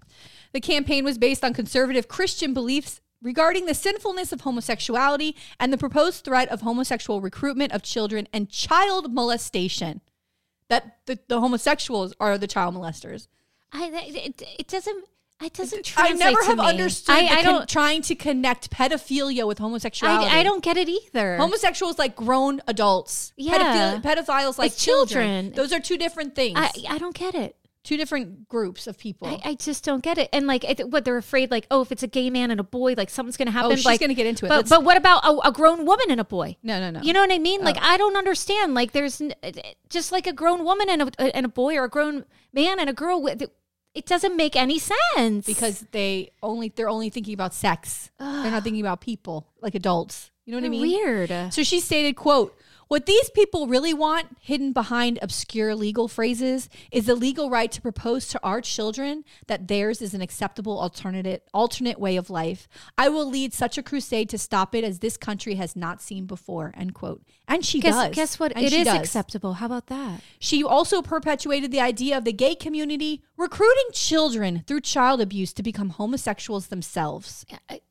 [0.51, 5.77] The campaign was based on conservative Christian beliefs regarding the sinfulness of homosexuality and the
[5.77, 10.01] proposed threat of homosexual recruitment of children and child molestation.
[10.69, 13.27] That the, the homosexuals are the child molesters.
[13.71, 15.05] I it, it doesn't
[15.41, 16.65] it doesn't I never have me.
[16.65, 20.29] understood I, the I don't trying to connect pedophilia with homosexuality.
[20.29, 21.37] I, I don't get it either.
[21.37, 23.33] Homosexuals like grown adults.
[23.37, 23.57] Yeah.
[23.57, 25.51] Pedophil- pedophiles like children.
[25.51, 25.51] children.
[25.53, 26.57] Those are two different things.
[26.57, 27.55] I I don't get it.
[27.87, 29.29] Two different groups of people.
[29.29, 30.27] I, I just don't get it.
[30.33, 32.63] And like, it, what they're afraid, like, oh, if it's a gay man and a
[32.63, 33.71] boy, like something's gonna oh, happen.
[33.71, 34.49] Oh, she's like, gonna get into it.
[34.49, 36.57] But Let's- but what about a, a grown woman and a boy?
[36.63, 37.01] no, no, no.
[37.01, 37.61] You know what I mean?
[37.63, 37.83] Like, Oh.
[37.83, 38.73] I don't understand.
[38.73, 39.33] Like, there's n-
[39.89, 42.89] just like a grown woman and a and a boy, or a grown man and
[42.89, 43.21] a girl.
[43.21, 43.41] with-
[43.93, 48.11] It doesn't make any sense because they only they're only thinking about sex.
[48.19, 50.29] They're not thinking about people like adults.
[50.45, 50.81] You know what I mean?
[50.81, 51.53] Weird.
[51.53, 52.56] So she stated, quote,
[52.87, 57.81] what these people really want hidden behind obscure legal phrases is the legal right to
[57.81, 62.67] propose to our children that theirs is an acceptable alternative alternate way of life.
[62.97, 66.25] I will lead such a crusade to stop it as this country has not seen
[66.25, 67.21] before, end quote.
[67.47, 68.15] And she Guess, does.
[68.15, 68.51] guess what?
[68.55, 68.97] And It is does.
[68.97, 69.53] acceptable.
[69.53, 70.21] How about that?
[70.39, 75.63] She also perpetuated the idea of the gay community recruiting children through child abuse to
[75.63, 77.45] become homosexuals themselves.
[77.69, 77.81] I-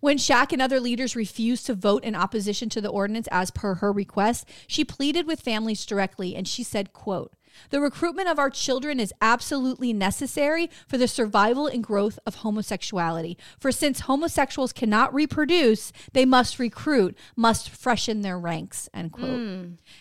[0.00, 3.76] When Shack and other leaders refused to vote in opposition to the ordinance as per
[3.76, 7.32] her request, she pleaded with families directly and she said, quote,
[7.70, 13.36] the recruitment of our children is absolutely necessary for the survival and growth of homosexuality.
[13.58, 18.88] For since homosexuals cannot reproduce, they must recruit, must freshen their ranks.
[18.92, 19.30] End quote.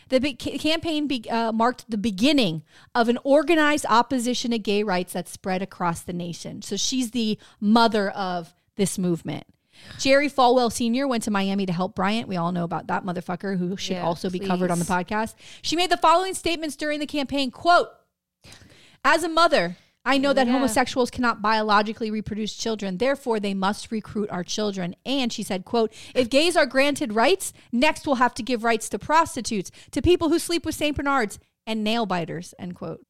[0.09, 2.63] The big ca- campaign be, uh, marked the beginning
[2.93, 6.61] of an organized opposition to gay rights that spread across the nation.
[6.61, 9.45] So she's the mother of this movement.
[9.99, 11.07] Jerry Falwell Sr.
[11.07, 12.27] went to Miami to help Bryant.
[12.27, 15.35] We all know about that motherfucker who should Yeah, also be covered on the podcast.
[15.61, 17.89] She made the following statements during the campaign quote,
[19.03, 20.53] As a mother, I know that Yeah.
[20.53, 24.95] homosexuals cannot biologically reproduce children, therefore they must recruit our children.
[25.05, 28.87] And she said, quote, if gays are granted rights, next we'll have to give rights
[28.89, 30.95] to prostitutes, to people who sleep with St.
[30.95, 33.03] Bernards and nail biters, end quote.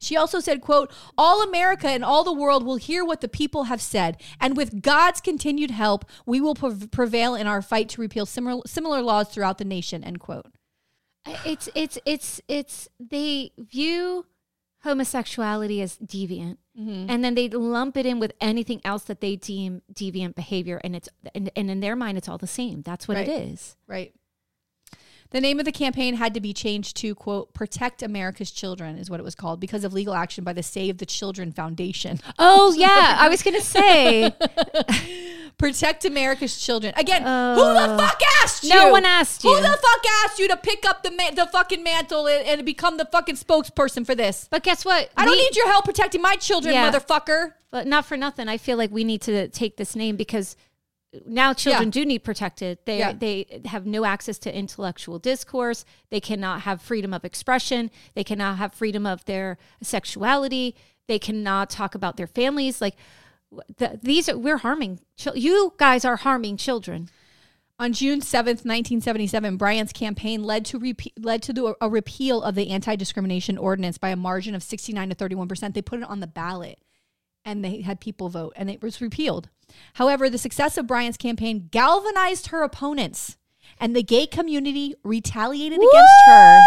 [0.00, 3.64] She also said, quote, all America and all the world will hear what the people
[3.64, 4.20] have said.
[4.40, 9.02] And with God's continued help, we will prevail in our fight to repeal similar, similar
[9.02, 10.46] laws throughout the nation, end quote.
[11.44, 14.24] It's it's it's it's they view
[14.84, 17.10] homosexuality as deviant, mm-hmm.
[17.10, 20.96] and then they lump it in with anything else that they deem deviant behavior, and
[20.96, 22.80] it's and, and in their mind it's all the same.
[22.80, 23.28] That's what Right.
[23.28, 23.76] it is.
[23.86, 24.14] Right.
[25.30, 29.08] The name of the campaign had to be changed to, quote, Protect America's Children, is
[29.08, 32.18] what it was called, because of legal action by the Save the Children Foundation.
[32.38, 34.34] Oh yeah, I was gonna say
[35.58, 36.94] Protect America's Children.
[36.96, 38.70] Again, who Uh, the fuck asked you?
[38.70, 39.54] no one asked you.
[39.54, 42.64] Who the fuck asked you to pick up the ma- the fucking mantle and, and
[42.66, 44.48] become the fucking spokesperson for this?
[44.50, 45.10] But guess what?
[45.16, 46.90] I don't need your help protecting my children, Yeah.
[46.90, 47.52] motherfucker.
[47.70, 48.48] But not for nothing.
[48.48, 50.56] I feel like we need to take this name because
[51.26, 51.90] now children Yeah.
[51.90, 52.78] do need protected.
[52.84, 53.12] They Yeah.
[53.12, 55.84] they have no access to intellectual discourse.
[56.10, 57.90] They cannot have freedom of expression.
[58.14, 60.74] They cannot have freedom of their sexuality.
[61.08, 62.80] They cannot talk about their families.
[62.80, 62.96] Like
[63.78, 65.00] the, these, are, we're harming.
[65.34, 67.08] You guys are harming children.
[67.80, 72.54] On June 7th, 1977, Bryant's campaign led to repe- led to the, a repeal of
[72.54, 75.74] the anti-discrimination ordinance by a margin of 69 to 31%.
[75.74, 76.78] They put it on the ballot
[77.44, 79.48] and they had people vote and it was repealed.
[79.94, 83.36] However, the success of Bryant's campaign galvanized her opponents
[83.78, 86.60] and the gay community retaliated against her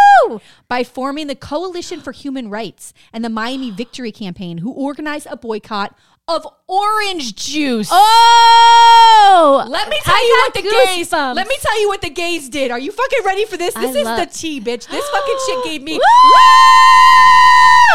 [0.67, 5.35] by forming the Coalition for Human Rights and the Miami Victory Campaign, who organized a
[5.37, 5.95] boycott
[6.29, 7.89] of orange juice.
[7.91, 11.09] Oh, Let me tell I you what the gays.
[11.09, 11.35] goosebumps.
[11.35, 12.71] Let me tell you what the gays did.
[12.71, 13.75] Are you fucking ready for this?
[13.75, 14.87] I This is love- the tea, bitch.
[14.87, 15.93] This fucking shit gave me.
[15.97, 16.01] Woo!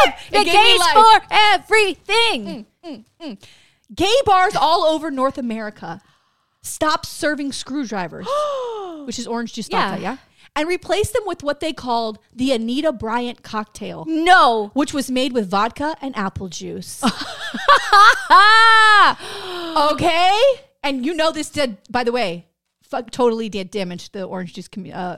[0.05, 1.23] It The gave me gays life.
[2.47, 2.65] Mm.
[2.81, 3.37] For everything.
[3.93, 6.01] Gay bars all over North America
[6.61, 8.27] stopped serving screwdrivers,
[9.05, 9.89] which is orange juice Yeah.
[9.91, 10.17] vodka, yeah,
[10.55, 14.71] and replaced them with what they called the Anita Bryant cocktail, No.
[14.73, 17.03] which was made with vodka and apple juice.
[19.91, 20.39] Okay,
[20.83, 22.47] and you know this did, by the way,
[22.83, 25.17] fuck, totally did damage the orange juice commu- uh,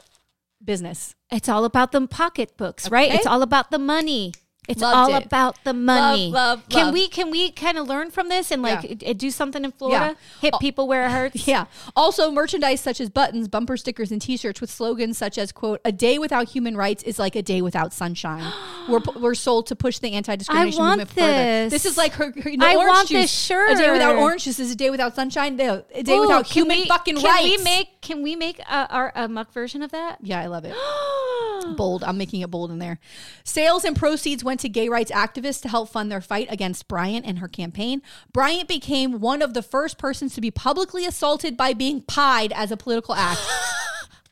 [0.63, 1.15] business.
[1.31, 3.11] It's all about the pocketbooks, right?
[3.13, 4.33] It's all about the money.
[4.67, 5.25] It's Loved all it.
[5.25, 6.29] about the money.
[6.29, 6.93] love, Can love.
[6.93, 9.13] we can we kind of learn from this and like Yeah.
[9.13, 10.15] do something in Florida?
[10.39, 10.59] Hit Oh.
[10.59, 11.47] people where it hurts.
[11.51, 11.65] Yeah.
[11.95, 15.91] Also, merchandise such as buttons, bumper stickers, and T-shirts with slogans such as "quote A
[15.91, 18.53] day without human rights is like a day without sunshine."
[18.87, 21.31] We're sold to push the anti-discrimination I want movement further.
[21.33, 21.71] this.
[21.73, 22.31] This is like her.
[22.31, 23.21] her you know, I orange want juice.
[23.23, 23.71] this shirt.
[23.71, 25.55] A day without orange juice is a day without sunshine.
[25.55, 27.43] No, a day Ooh, without human we- fucking can rights.
[27.57, 30.19] we make can we make a, our a muck version of that?
[30.21, 30.75] Yeah, I love it.
[31.77, 32.03] bold.
[32.03, 32.99] I'm making it bold in there.
[33.43, 37.25] Sales and proceeds went to gay rights activists to help fund their fight against Bryant
[37.25, 38.01] and her campaign.
[38.33, 42.71] Bryant became one of the first persons to be publicly assaulted by being pied as
[42.71, 43.39] a political act.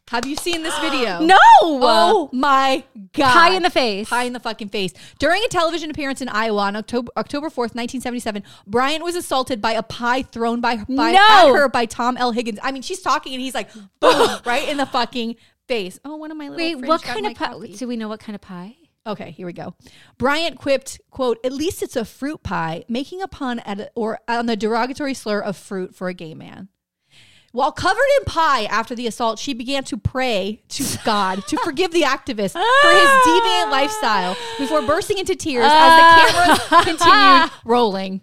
[0.10, 1.20] Have you seen this video?
[1.20, 1.38] No.
[1.62, 2.84] Oh my
[3.14, 3.32] god!
[3.32, 4.10] Pie in the face.
[4.10, 4.92] Pie in the fucking face.
[5.20, 9.16] During a television appearance in Iowa on October October fourth, nineteen seventy seven, Bryant was
[9.16, 11.20] assaulted by a pie thrown by, by No.
[11.20, 12.32] at her by Tom L.
[12.32, 12.58] Higgins.
[12.64, 13.70] I mean, she's talking and he's like,
[14.00, 15.36] boom, right in the fucking
[15.68, 16.00] face.
[16.04, 17.46] Oh, one of my little Wait, what got kind my of pie?
[17.46, 17.76] copy.
[17.76, 18.78] Do we know what kind of pie?
[19.08, 19.76] Okay, here we go.
[20.18, 24.20] Bryant quipped, "quote At least it's a fruit pie," making a pun at a, or
[24.28, 26.70] on the derogatory slur of fruit for a gay man.
[27.52, 31.92] While covered in pie after the assault, she began to pray to God to forgive
[31.92, 36.66] the activist for his deviant lifestyle before bursting into tears as the ah.
[36.70, 38.22] cameras continued rolling.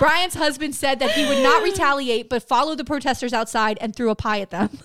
[0.00, 4.10] Bryant's husband said that he would not retaliate but follow the protesters outside and threw
[4.10, 4.78] a pie at them.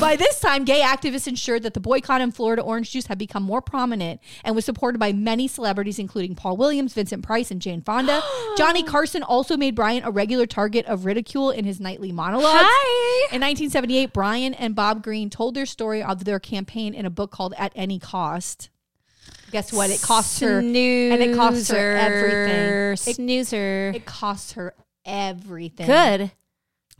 [0.00, 3.42] By this time, gay activists ensured that the boycott in Florida orange juice had become
[3.42, 7.82] more prominent and was supported by many celebrities, including Paul Williams, Vincent Price, and Jane
[7.82, 8.22] Fonda.
[8.56, 12.60] Johnny Carson also made Bryant a regular target of ridicule in his nightly monologues.
[12.62, 13.34] Hi.
[13.34, 17.30] In 1978, Bryant and Bob Green told their story of their campaign in a book
[17.30, 18.70] called At Any Cost.
[19.50, 19.90] Guess what?
[19.90, 22.92] It cost her, and it cost her everything.
[22.92, 23.92] It, Snoozer.
[23.94, 24.74] it cost her
[25.04, 25.86] everything.
[25.86, 26.30] Good.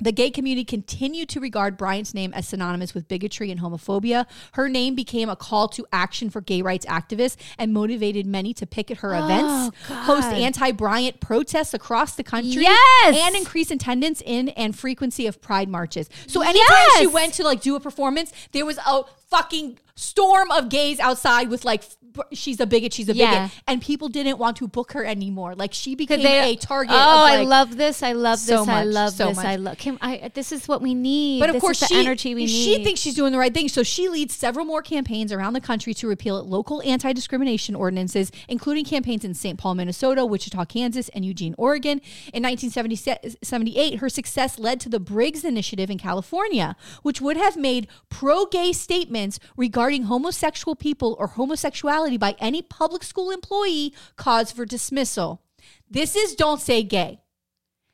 [0.00, 4.26] The gay community continued to regard Bryant's name as synonymous with bigotry and homophobia.
[4.52, 8.66] Her name became a call to action for gay rights activists and motivated many to
[8.66, 13.16] picket her events, oh, host anti Bryant protests across the country, Yes!
[13.16, 16.08] and increase attendance in and frequency of pride marches.
[16.26, 20.68] So anytime she went to like do a performance, there was a fucking storm of
[20.68, 21.82] gays outside with like,
[22.32, 23.44] she's a bigot, she's a Yeah.
[23.48, 23.58] bigot.
[23.66, 25.54] And people didn't want to book her anymore.
[25.54, 26.94] Like she became they a target.
[26.94, 28.02] Oh, of, I love this.
[28.02, 28.68] I love so this.
[28.68, 29.36] I love so this.
[29.36, 29.46] much.
[29.46, 29.78] I love.
[29.78, 31.40] Kim, I, this is what we need.
[31.40, 32.64] But of This course, is the she, energy we need.
[32.64, 33.68] she thinks she's doing the right thing.
[33.68, 38.30] So she leads several more campaigns around the country to repeal local anti discrimination ordinances,
[38.48, 39.58] including campaigns in St.
[39.58, 42.00] Paul, Minnesota, Wichita, Kansas, and Eugene, Oregon.
[42.32, 47.88] In 1978, her success led to the Briggs Initiative in California, which would have made
[48.08, 54.64] pro gay statements regarding homosexual people or homosexuality by any public school employee cause for
[54.64, 55.42] dismissal.
[55.90, 57.20] This is Don't Say Gay.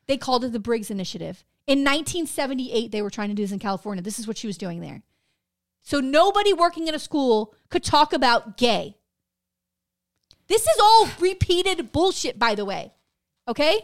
[0.06, 1.44] They called it the Briggs Initiative.
[1.66, 4.02] In 1978, they were trying to do this in California.
[4.02, 5.02] This is what she was doing there.
[5.82, 8.96] So nobody working in a school could talk about gay.
[10.46, 12.92] This is all repeated bullshit, by the way.
[13.48, 13.80] Okay?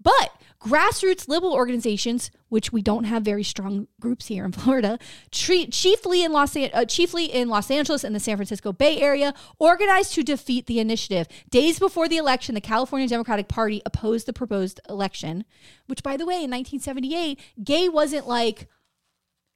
[0.00, 0.30] But
[0.66, 4.98] grassroots liberal organizations, which we don't have very strong groups here in Florida,
[5.30, 9.32] treat, chiefly in Los uh, chiefly in Los Angeles and the San Francisco Bay Area,
[9.58, 11.28] organized to defeat the initiative.
[11.50, 15.44] Days before the election, the California Democratic Party opposed the proposed election,
[15.86, 18.68] which, by the way, in 1978, gay wasn't like.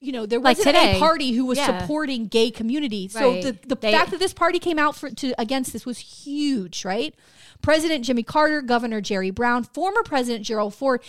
[0.02, 0.96] You know, there wasn't today.
[0.96, 1.80] a party who was Yeah.
[1.80, 3.06] supporting gay community.
[3.08, 3.42] So Right.
[3.42, 6.86] the, the They- fact that this party came out for to against this was huge,
[6.86, 7.14] right?
[7.62, 11.02] President Jimmy Carter, Governor Jerry Brown, former President Gerald Ford,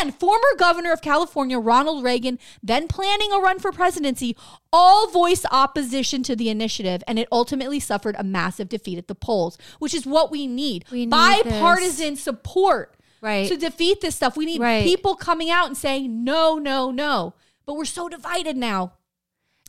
[0.00, 4.36] and former Governor of California Ronald Reagan, then planning a run for presidency,
[4.72, 9.14] all voiced opposition to the initiative, and it ultimately suffered a massive defeat at the
[9.14, 10.84] polls, which is what we need.
[10.90, 13.48] We need Bipartisan support Right.
[13.48, 14.36] to defeat this stuff.
[14.36, 14.84] We need Right.
[14.84, 17.34] people coming out and saying no, no, no.
[17.64, 18.92] But we're so divided now.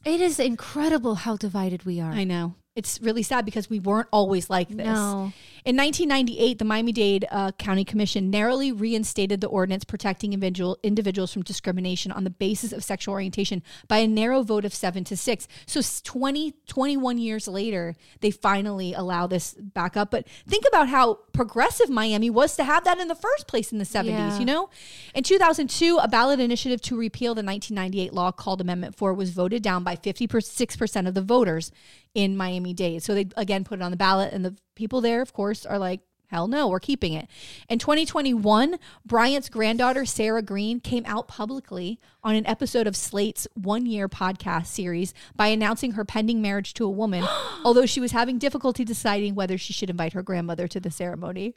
[0.04, 2.12] It is incredible how divided we are.
[2.12, 2.56] I know.
[2.76, 4.86] It's really sad because we weren't always like this.
[4.86, 5.32] No.
[5.66, 11.34] In 1998, the Miami Dade uh, County Commission narrowly reinstated the ordinance protecting individual, individuals
[11.34, 15.18] from discrimination on the basis of sexual orientation by a narrow vote of seven to
[15.18, 15.48] six.
[15.66, 20.12] So s- 20, 21 years later, they finally allow this back up.
[20.12, 23.80] But think about how progressive Miami was to have that in the first place in
[23.80, 24.40] the 70s, Yeah.
[24.40, 24.70] you know?
[25.16, 29.64] In 2002, a ballot initiative to repeal the 1998 law called Amendment 4 was voted
[29.64, 31.72] down by 56% of the voters
[32.14, 33.02] in Miami Dade.
[33.02, 35.80] So they again put it on the ballot, and the people there, of course, are
[35.80, 37.28] like, hell no, we're keeping it.
[37.70, 43.86] In 2021, Bryant's granddaughter, Sarah Green, came out publicly on an episode of Slate's one
[43.86, 47.24] year podcast series by announcing her pending marriage to a woman,
[47.64, 51.54] although she was having difficulty deciding whether she should invite her grandmother to the ceremony.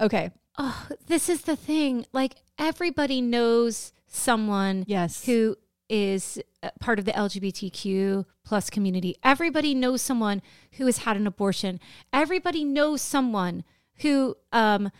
[0.00, 0.30] Okay.
[0.56, 2.06] Oh, this is the thing.
[2.12, 5.24] Like everybody knows someone Yes.
[5.26, 5.56] who
[5.88, 9.16] is uh, part of the LGBTQ plus community.
[9.22, 10.42] Everybody knows someone
[10.72, 11.80] who has had an abortion.
[12.12, 13.64] Everybody knows someone
[14.00, 14.90] who um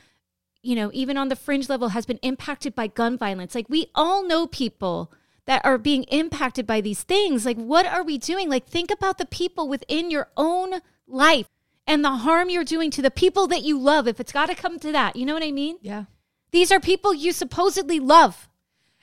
[0.61, 3.55] you know, even on the fringe level has been impacted by gun violence.
[3.55, 5.13] Like we all know people
[5.47, 7.47] that are being impacted by these things.
[7.47, 8.49] Like what are we doing?
[8.49, 11.47] Like think about the people within your own life
[11.87, 14.55] and the harm you're doing to the people that you love if it's got to
[14.55, 15.17] come to that.
[15.17, 15.79] You know what I mean?
[15.81, 16.05] Yeah.
[16.51, 18.49] These are people you supposedly love.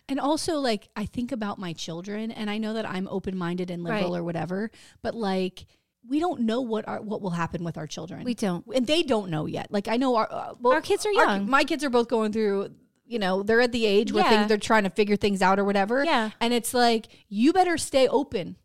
[0.08, 3.72] And also, like, I think about my children, and I know that I'm open minded
[3.72, 4.20] and liberal Right.
[4.20, 4.70] or whatever,
[5.02, 5.66] but like,
[6.08, 8.24] we don't know what our, what will happen with our children.
[8.24, 8.64] We don't.
[8.76, 9.72] and they don't know yet.
[9.72, 11.50] Like, I know our uh, well, Our kids are young.
[11.50, 12.70] my kids are both going through.
[13.08, 14.30] You know, they're at the age where Yeah.
[14.32, 16.04] things, they're trying to figure things out or whatever.
[16.04, 16.32] Yeah.
[16.40, 18.56] and it's like you better stay open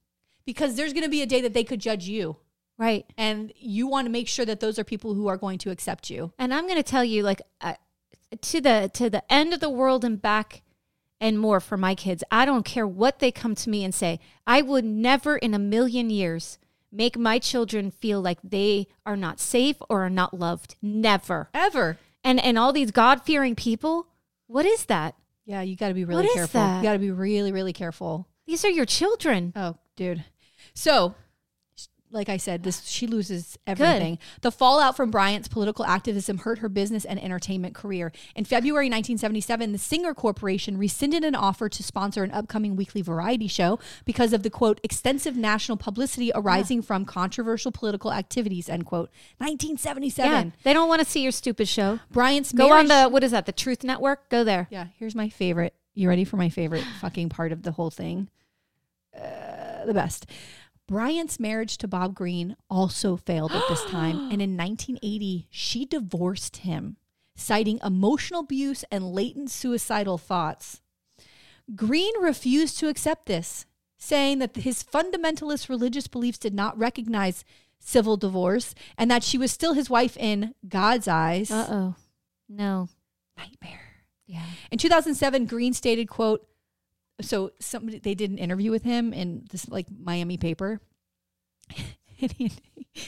[0.44, 2.36] because there's going to be a day that they could judge you,
[2.78, 3.06] Right.
[3.16, 6.10] and you want to make sure that those are people who are going to accept
[6.10, 6.32] you.
[6.38, 7.74] And I'm going to tell you like uh,
[8.42, 10.62] to the to the end of the world and back
[11.20, 12.24] and more for my kids.
[12.30, 14.18] I don't care what they come to me and say.
[14.46, 16.58] I would never in a million years
[16.90, 20.76] make my children feel like they are not safe or are not loved.
[20.82, 21.50] Never.
[21.54, 21.98] Ever.
[22.24, 24.06] And and all these God-fearing people,
[24.46, 25.14] what is that?
[25.46, 26.76] Yeah, you got to be really What careful.
[26.76, 28.26] You got to be really, really careful.
[28.46, 29.52] These are your children.
[29.56, 30.24] Oh, dude.
[30.74, 31.14] So,
[32.12, 34.18] like I said, this she loses everything.
[34.40, 38.12] The fallout from Bryant's political activism hurt her business and entertainment career.
[38.34, 43.46] In February 1977, the Singer Corporation rescinded an offer to sponsor an upcoming weekly variety
[43.46, 49.10] show because of the quote extensive national publicity arising from controversial political activities end quote.
[49.38, 50.30] 1977.
[50.30, 50.50] Yeah.
[50.64, 52.00] They don't want to see your stupid show.
[52.10, 53.46] Bryant's Go on the what is that?
[53.46, 54.28] The Truth Network?
[54.28, 54.66] Go there.
[54.70, 55.74] yeah, here's my favorite.
[55.94, 58.28] You ready for my favorite fucking part of the whole thing?
[59.14, 60.26] Uh, the best.
[60.90, 64.16] Bryant's marriage to Bob Green also failed at this time.
[64.32, 66.96] And in 1980, she divorced him,
[67.36, 70.80] citing emotional abuse and latent suicidal thoughts.
[71.76, 73.66] Green refused to accept this,
[73.98, 77.44] saying that his fundamentalist religious beliefs did not recognize
[77.78, 81.52] civil divorce and that she was still his wife in God's eyes.
[81.52, 81.94] Uh oh.
[82.48, 82.88] No.
[83.38, 83.80] Nightmare.
[84.26, 84.44] Yeah.
[84.72, 86.46] In 2007, Green stated, "quote
[87.22, 90.80] So somebody they did an interview with him in this like Miami paper.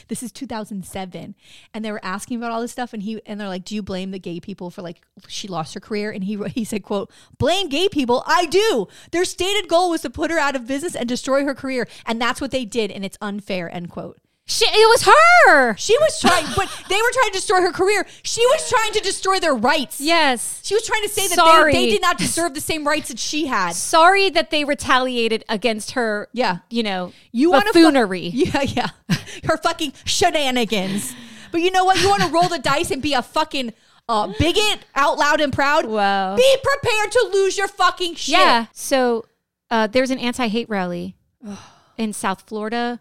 [0.07, 1.35] This is 2007,
[1.73, 3.83] and they were asking about all this stuff, and he and they're like, "Do you
[3.83, 7.11] blame the gay people for like she lost her career?" And he he said, "quote
[7.37, 8.23] Blame gay people?
[8.25, 8.87] I do.
[9.11, 12.21] Their stated goal was to put her out of business and destroy her career, and
[12.21, 14.19] that's what they did, and it's unfair." End quote.
[14.45, 15.75] She, it was her.
[15.77, 18.05] She was trying, but they were trying to destroy her career.
[18.23, 20.01] She was trying to destroy their rights.
[20.01, 20.59] Yes.
[20.63, 23.19] She was trying to say that they, they did not deserve the same rights that
[23.19, 23.71] she had.
[23.73, 26.27] Sorry that they retaliated against her.
[26.33, 26.57] Yeah.
[26.69, 28.27] You know, You want buffoonery.
[28.33, 28.89] yeah, yeah.
[29.45, 31.15] Her fucking shenanigans.
[31.51, 32.01] But you know what?
[32.01, 33.73] You want to roll the dice and be a fucking
[34.09, 35.85] uh, bigot out loud and proud?
[35.85, 36.35] Wow.
[36.35, 38.33] Be prepared to lose your fucking shit.
[38.39, 38.65] Yeah.
[38.73, 39.25] So
[39.71, 41.15] uh, there's an anti-hate rally
[41.97, 42.99] in South Florida,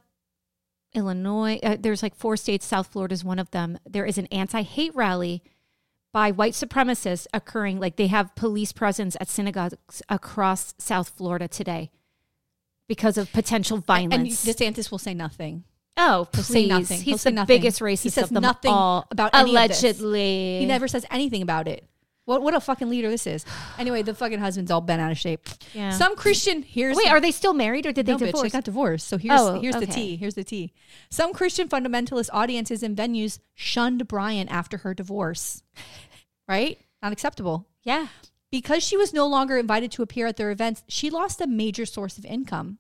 [0.95, 1.59] Illinois.
[1.63, 2.67] Uh, there's like four states.
[2.67, 3.79] South Florida is one of them.
[3.89, 5.43] There is an anti-hate rally
[6.13, 7.81] by white supremacists occurring.
[7.81, 11.91] Like they have police presence at synagogues across South Florida today
[12.89, 14.47] because of potential violence.
[14.47, 15.65] And DeSantis will say nothing.
[15.97, 16.47] oh, He'll please.
[16.47, 17.01] say nothing.
[17.01, 17.57] He'll He's say the nothing.
[17.61, 19.07] biggest He says of them nothing all.
[19.11, 19.83] about any of this.
[19.83, 20.59] allegedly.
[20.61, 21.85] He never says anything about it.
[22.25, 23.45] What what a fucking leader this is.
[23.79, 25.49] Anyway, the fucking husband's all bent out of shape.
[25.75, 25.91] Yeah.
[25.91, 28.43] Some Christian here's Wait, the- are they still married or did they no, bitch, divorce?
[28.43, 29.09] they got divorced.
[29.09, 29.93] So here's Oh, here's the okay.
[29.93, 30.17] tea.
[30.17, 30.73] Here's the tea.
[31.11, 35.63] Some Christian fundamentalist audiences and venues shunned Bryant after her divorce.
[36.49, 36.79] Right?
[37.03, 37.67] Not acceptable.
[37.83, 38.09] yeah.
[38.51, 41.87] Because she was no longer invited to appear at their events, she lost a major
[41.87, 42.77] source of income.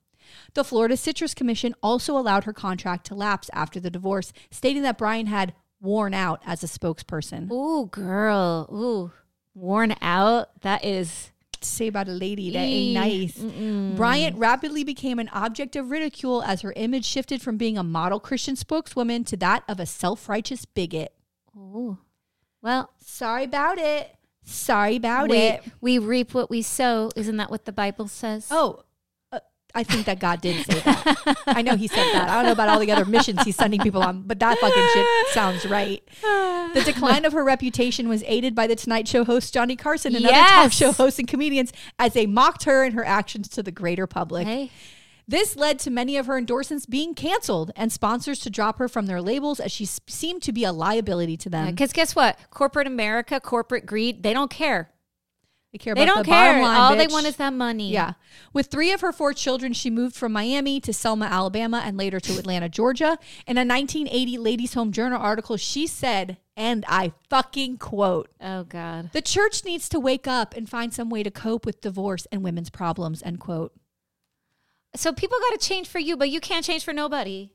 [0.52, 4.98] The Florida Citrus Commission also allowed her contract to lapse after the divorce, stating that
[4.98, 7.50] Bryant had worn out as a spokesperson.
[7.50, 8.68] Ooh, girl.
[8.70, 9.12] Ooh,
[9.54, 10.60] worn out.
[10.62, 11.30] That is.
[11.60, 13.38] To say about a lady that ain't nice.
[13.96, 18.18] Bryant rapidly became an object of ridicule as her image shifted from being a model
[18.18, 21.12] Christian spokeswoman to that of a self righteous bigot.
[21.56, 21.98] Oh.
[22.62, 24.12] Well, Sorry about it.
[24.44, 25.62] Sorry about we, it.
[25.80, 27.10] we reap what we sow.
[27.14, 28.48] Isn't that what the Bible says?
[28.50, 28.82] Oh,
[29.74, 31.36] I think that God did say that.
[31.46, 32.28] I know he said that.
[32.28, 34.88] I don't know about all the other missions he's sending people on, but that fucking
[34.92, 36.02] shit sounds right.
[36.22, 40.24] The decline of her reputation was aided by the Tonight Show host Johnny Carson and
[40.26, 43.72] other talk show hosts and comedians as they mocked her and her actions to the
[43.72, 44.46] greater public.
[44.46, 44.70] Hey.
[45.28, 49.06] This led to many of her endorsements being canceled and sponsors to drop her from
[49.06, 51.70] their labels as she seemed to be a liability to them.
[51.70, 52.38] Because guess what?
[52.50, 54.90] Corporate America, corporate greed, they don't care.
[55.72, 56.62] They care They about don't the bottom care.
[56.62, 57.90] line, All they want is that money.
[57.92, 58.12] Yeah.
[58.52, 62.20] With three of her four children, she moved from Miami to Selma, Alabama, and later
[62.20, 63.16] to Atlanta, Georgia.
[63.46, 69.12] In a 1980 Ladies Home Journal article, she said, and I fucking quote, Oh God.
[69.14, 72.42] the church needs to wake up and find some way to cope with divorce and
[72.44, 73.72] women's problems, end quote.
[74.94, 77.52] So people got to change for you, but you can't change for nobody.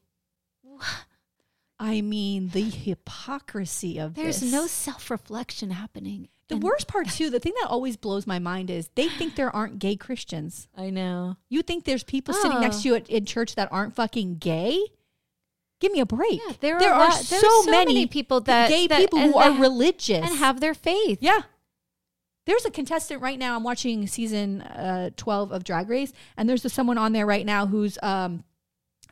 [1.80, 4.52] I mean, the hypocrisy of There's this.
[4.52, 6.30] no self-reflection happening.
[6.50, 9.36] The And- worst part, too, the thing that always blows my mind is they think
[9.36, 10.68] there aren't gay Christians.
[10.78, 11.36] I know.
[11.50, 12.82] You think there's people sitting next Oh.
[12.84, 14.80] to you at, in church that aren't fucking gay?
[15.80, 16.40] Give me a break.
[16.48, 19.52] Yeah, there, there are, are there's so, many, people that gay that- people who are
[19.60, 21.20] religious and have their faith.
[21.22, 21.42] Yeah.
[22.46, 23.58] There's a contestant right now.
[23.58, 27.66] I'm watching season uh, 12 of Drag Race, and there's someone on there right now
[27.68, 28.46] who's um,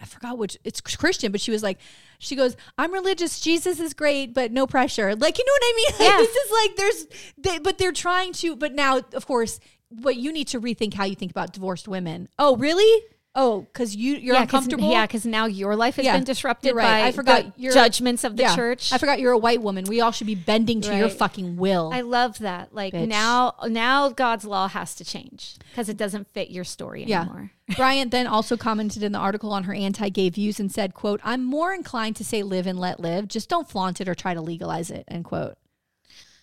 [0.02, 1.78] I forgot which it's Christian, but she was like,
[2.20, 3.40] she goes, "I'm religious.
[3.40, 5.86] Jesus is great, but no pressure." Like, you know what I mean?
[6.00, 6.18] Like, Yeah.
[6.18, 8.56] This is like there's, they, but they're trying to.
[8.56, 9.60] But now, of course,
[9.90, 12.28] what you need to rethink how you think about divorced women.
[12.40, 13.04] Oh, really?
[13.38, 14.90] Oh, because you you're yeah, uncomfortable.
[14.90, 17.02] Yeah, because now your life has Yeah, been disrupted right.
[17.04, 18.56] by I forgot the you're- judgments of the Yeah.
[18.56, 18.94] church.
[18.94, 19.84] I forgot you're a white woman.
[19.86, 21.92] We all should be bending to your fucking will.
[21.94, 22.74] I love that.
[22.74, 23.08] Like Bitch.
[23.10, 27.24] now, now God's law has to change because it doesn't fit your story Yeah.
[27.24, 27.52] anymore.
[27.76, 31.44] Bryant then also commented in the article on her anti-gay views and said, quote, I'm
[31.44, 33.28] more inclined to say live and let live.
[33.28, 35.56] Just don't flaunt it or try to legalize it, end quote.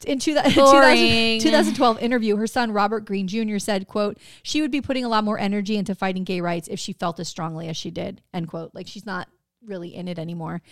[0.04, 3.58] In two, 2000, 2012 interview, her son Robert Green Jr.
[3.58, 6.78] said, quote, she would be putting a lot more energy into fighting gay rights if
[6.78, 8.74] she felt as strongly as she did, end quote.
[8.74, 9.28] Like she's not
[9.66, 10.62] really in it anymore.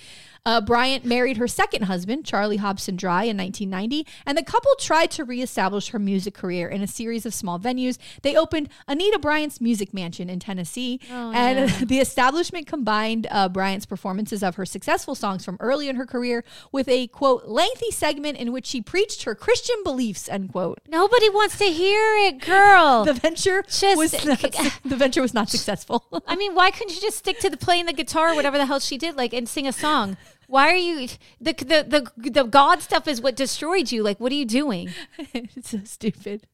[0.46, 5.10] Uh, Bryant married her second husband, Charlie Hobson Dry, in 1990, and the couple tried
[5.12, 7.98] to reestablish her music career in a series of small venues.
[8.22, 14.42] They opened Anita Bryant's Music Mansion in Tennessee, and the establishment combined uh, Bryant's performances
[14.42, 16.42] of her successful songs from early in her career
[16.72, 20.28] with a quote lengthy segment in which she preached her Christian beliefs.
[20.28, 20.80] End quote.
[20.88, 23.04] Nobody wants to hear it, girl.
[23.10, 26.04] The venture Just- was not, the venture was not successful.
[26.26, 28.66] I mean, why couldn't you just stick to the playing the guitar or whatever the
[28.66, 30.16] hell she did, like, and sing a song?
[30.46, 31.08] Why are you
[31.40, 34.02] the the the the God stuff is what destroyed you?
[34.02, 34.90] Like, what are you doing?
[35.32, 36.46] it's so stupid.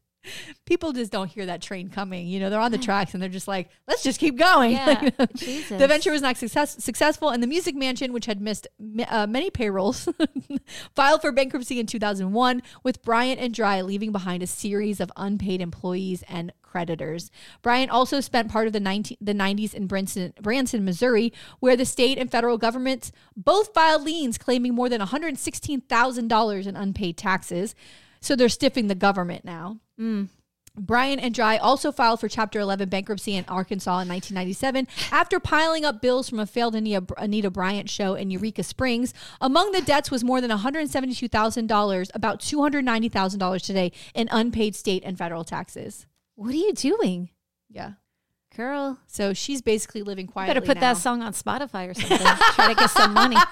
[0.64, 2.26] People just don't hear that train coming.
[2.26, 4.72] You know, they're on the tracks and they're just like, let's just keep going.
[4.72, 4.86] Yeah,
[5.18, 5.36] Like,
[5.78, 8.66] the venture was not success- successful, and the Music Mansion, which had missed
[9.08, 10.08] uh, many payrolls,
[10.94, 15.60] filed for bankruptcy in 2001, with Bryant and Dry leaving behind a series of unpaid
[15.60, 17.30] employees and creditors.
[17.62, 21.86] Bryant also spent part of the, 19- the 90s in Branson, Branson, Missouri, where the
[21.86, 27.74] state and federal governments both filed liens claiming more than $116,000 in unpaid taxes.
[28.26, 29.78] So they're stiffing the government now.
[30.00, 30.28] Mm.
[30.76, 35.84] Bryant and Dry also filed for Chapter 11 bankruptcy in Arkansas in 1997 after piling
[35.84, 39.14] up bills from a failed Anita, Anita Bryant show in Eureka Springs.
[39.40, 45.44] Among the debts was more than $172,000, about $290,000 today, in unpaid state and federal
[45.44, 46.06] taxes.
[46.34, 47.30] What are you doing,
[47.70, 47.92] Yeah.
[48.56, 48.98] Girl?
[49.06, 50.54] So she's basically living quietly.
[50.54, 50.92] You better put now.
[50.92, 52.18] that song on Spotify or something.
[52.54, 53.36] Try to get some money.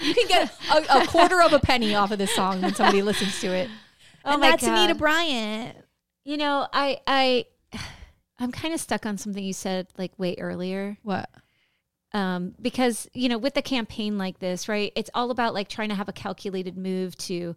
[0.00, 3.02] You can get a, a quarter of a penny off of this song when somebody
[3.02, 3.68] listens to it.
[4.24, 4.98] Oh and my that's Anita God.
[4.98, 5.76] Bryant.
[6.24, 7.46] You know, I I
[8.38, 10.98] I'm kind of stuck on something you said like way earlier.
[11.02, 11.28] What?
[12.12, 15.90] um, because you know with the campaign like this right it's all about like trying
[15.90, 17.54] to have a calculated move to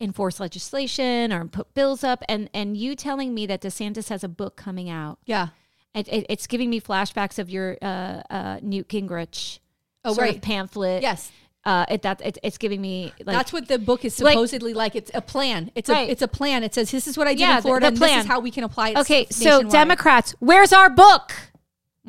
[0.00, 4.28] enforce legislation or put bills up and and you telling me that desantis has a
[4.28, 5.48] book coming out Yeah.
[5.94, 9.58] It, it, it's giving me flashbacks of your uh, uh, newt gingrich
[10.04, 10.42] Oh, sort of right.
[10.42, 11.30] pamphlet Yes.
[11.64, 14.96] uh, it that it, it's giving me like That's what the book is supposedly like.
[14.96, 15.70] It's a plan.
[15.76, 16.64] It's a it's a plan.
[16.64, 18.18] It says this is what I did Yeah, in the- Florida, the and this plan.
[18.20, 18.96] is how we can apply it.
[18.98, 21.32] okay so democrats where's our book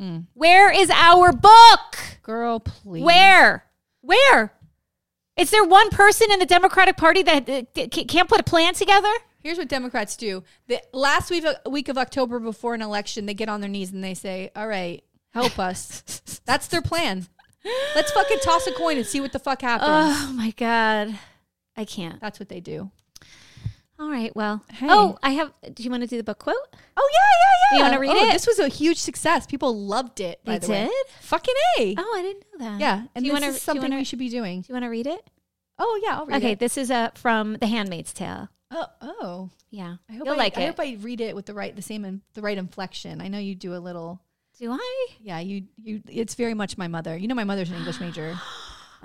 [0.00, 0.26] Mm.
[0.34, 3.04] where is our book girl, please.
[3.04, 3.64] Where?
[4.00, 4.52] Where?
[5.36, 7.46] Is there one person in the Democratic Party that
[8.08, 9.12] can't put a plan together?
[9.44, 10.42] Here's what Democrats do.
[10.68, 13.92] The last week of, week of October before an election, they get on their knees
[13.92, 15.04] and they say, "All right,
[15.34, 16.02] help us."
[16.46, 17.26] That's their plan.
[17.94, 19.88] Let's fucking toss a coin and see what the fuck happens.
[19.90, 21.18] Oh my god,
[21.76, 22.20] I can't.
[22.20, 22.90] That's what they do.
[23.98, 24.64] All right, well.
[24.72, 24.86] Hey.
[24.88, 25.52] Oh, I have.
[25.74, 26.56] Do you want to do the book quote?
[26.96, 27.78] Oh yeah, yeah, yeah.
[27.78, 28.32] You wanna read Oh, it?
[28.32, 29.46] This was a huge success.
[29.46, 30.42] People loved it.
[30.44, 30.84] By They the way.
[30.86, 31.06] did?
[31.20, 31.94] Fucking a.
[31.98, 32.80] Oh, I didn't know that.
[32.80, 34.62] Yeah, and do you this wanna, is something wanna, we should be doing.
[34.62, 35.28] Do you want to read it?
[35.78, 36.58] Oh yeah, I'll read Okay, it.
[36.60, 38.48] this is uh, from The Handmaid's Tale.
[38.74, 39.50] Oh, oh.
[39.70, 40.66] Yeah, I hope you'll I, like I it.
[40.66, 43.20] hope I read it with the right, the same, in, the right inflection.
[43.20, 44.20] I know you do a little.
[44.58, 45.06] Do I?
[45.20, 46.02] Yeah, you, you.
[46.08, 47.16] It's very much my mother.
[47.16, 48.36] You know, my mother's an English major.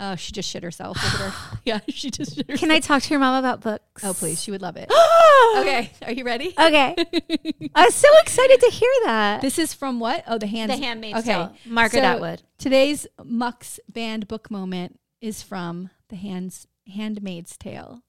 [0.01, 0.97] Oh, she just shit herself.
[1.03, 1.57] Look at her.
[1.65, 2.59] yeah, she just shit herself.
[2.59, 4.03] Can I talk to your mom about books?
[4.03, 4.89] Oh, please, she would love it.
[5.57, 5.91] okay.
[6.05, 6.47] are you ready?
[6.49, 6.95] Okay.
[7.75, 9.41] I was so excited to hear that.
[9.41, 10.23] This is from what?
[10.27, 10.71] Oh, the hands.
[10.71, 11.33] the Handmaid's okay.
[11.33, 11.55] Tale.
[11.65, 12.43] Margaret So, Atwood.
[12.57, 18.03] Today's Mux band book moment is from the hands Handmaid's Tale.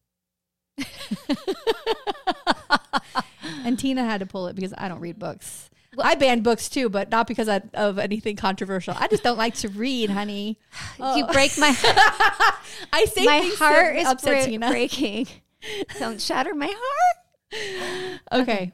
[3.65, 5.71] and Tina had to pull it because I don't read books.
[5.99, 8.95] I ban books too, but not because I, of anything controversial.
[8.97, 10.59] I just don't like to read, honey.
[11.17, 11.69] You break my
[12.93, 14.71] I say my heart is upset Tina.
[14.71, 15.27] breaking.
[15.99, 18.21] Don't shatter my heart.
[18.33, 18.73] Okay.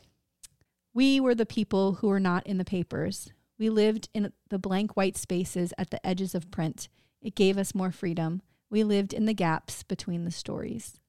[0.92, 3.32] We were the people who were not in the papers.
[3.58, 6.88] We lived in the blank white spaces at the edges of print.
[7.22, 8.42] It gave us more freedom.
[8.68, 11.00] We lived in the gaps between the stories.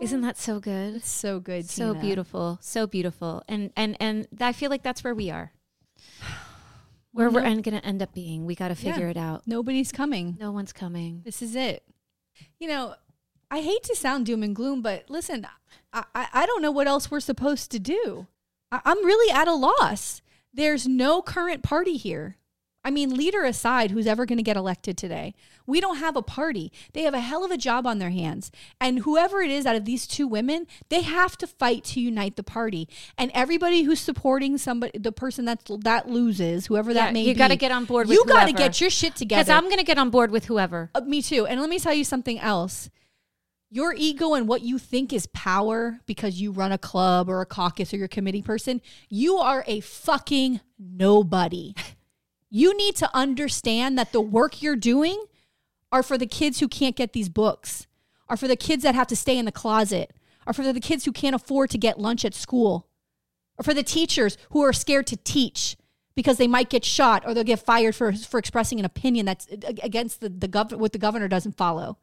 [0.00, 0.96] Isn't that so good?
[0.96, 1.68] It's so good.
[1.70, 2.04] So Tina.
[2.04, 5.52] beautiful, so beautiful, and and and I feel like that's where we are.
[7.12, 8.44] Where we're no- gonna end up being.
[8.44, 8.92] We got to Yeah.
[8.92, 9.44] figure it out.
[9.46, 10.36] Nobody's coming.
[10.38, 11.22] No one's coming.
[11.24, 11.82] This is it.
[12.60, 12.94] You know,
[13.50, 15.46] I hate to sound doom and gloom, but listen,
[15.94, 18.26] I, I, I don't know what else we're supposed to do.
[18.70, 20.20] I, I'm really at a loss.
[20.52, 22.36] There's no current party here.
[22.86, 25.34] I mean, leader aside, who's ever going to get elected today,
[25.66, 26.70] we don't have a party.
[26.92, 28.52] They have a hell of a job on their hands.
[28.80, 32.36] And whoever it is out of these two women, they have to fight to unite
[32.36, 32.88] the party.
[33.18, 37.24] And everybody who's supporting somebody, the person that's, that loses, whoever Yeah, that may you
[37.26, 38.06] be, You got to get on board.
[38.06, 39.42] with you got to get your shit together.
[39.42, 40.90] because I'm gonna get on board with whoever.
[40.94, 41.44] Uh, me too.
[41.44, 42.88] And let me tell you something else.
[43.68, 47.46] Your ego and what you think is power because you run a club or a
[47.46, 51.74] caucus or you're a committee person, you are a fucking nobody.
[52.56, 55.22] You need to understand that the work you're doing
[55.92, 57.86] are for the kids who can't get these books,
[58.30, 60.14] are for the kids that have to stay in the closet,
[60.46, 62.88] are for the kids who can't afford to get lunch at school,
[63.58, 65.76] or for the teachers who are scared to teach
[66.14, 69.46] because they might get shot or they'll get fired for, for expressing an opinion that's
[69.48, 71.98] against the, the gov- what the governor doesn't follow.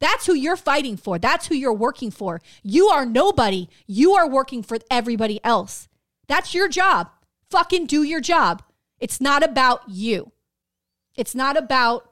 [0.00, 1.18] That's who you're fighting for.
[1.18, 2.40] That's who you're working for.
[2.62, 3.68] You are nobody.
[3.86, 5.88] You are working for everybody else.
[6.26, 7.10] That's your job.
[7.50, 8.62] Fucking do your job.
[8.98, 10.32] It's not about you.
[11.16, 12.10] It's not about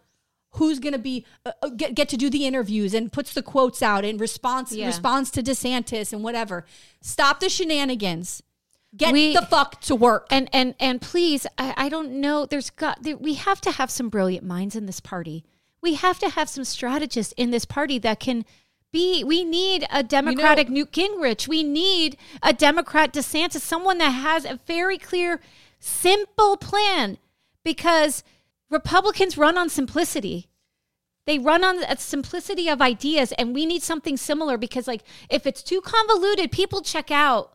[0.57, 3.43] who's going to be uh, uh, get, get to do the interviews and puts the
[3.43, 4.87] quotes out and response Yeah.
[4.87, 6.67] responds to DeSantis and whatever.
[7.01, 8.43] Stop the shenanigans.
[8.95, 10.27] Get We- the fuck to work.
[10.31, 12.45] And and and please, I, I don't know.
[12.45, 15.45] There's got there, we have to have some brilliant minds in this party.
[15.81, 18.45] We have to have some strategists in this party that can
[18.93, 19.25] be.
[19.25, 21.49] We need a Democratic Newt Gingrich.
[21.49, 25.41] We need a Democrat DeSantis, someone that has a very clear,
[25.83, 27.19] simple plan.
[27.65, 28.25] Because
[28.71, 30.49] Republicans run on simplicity.
[31.27, 34.57] They run on a simplicity of ideas, and we need something similar.
[34.57, 37.53] Because like, if it's too convoluted, people check out,